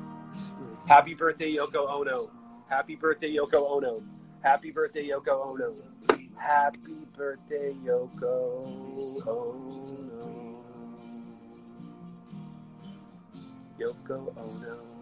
Happy 0.88 1.14
birthday, 1.14 1.54
Yoko 1.54 1.88
Ono. 1.88 2.30
Happy 2.68 2.96
birthday, 2.96 3.34
Yoko 3.34 3.70
Ono. 3.70 4.02
Happy 4.42 4.70
birthday, 4.70 5.08
Yoko 5.08 5.46
Ono. 5.46 5.72
Happy 6.36 7.05
birthday, 7.16 7.74
Yoko 7.84 8.12
oh, 8.24 9.22
Ono. 9.26 10.62
Yoko 13.80 14.34
oh, 14.36 14.42
Ono. 14.42 14.95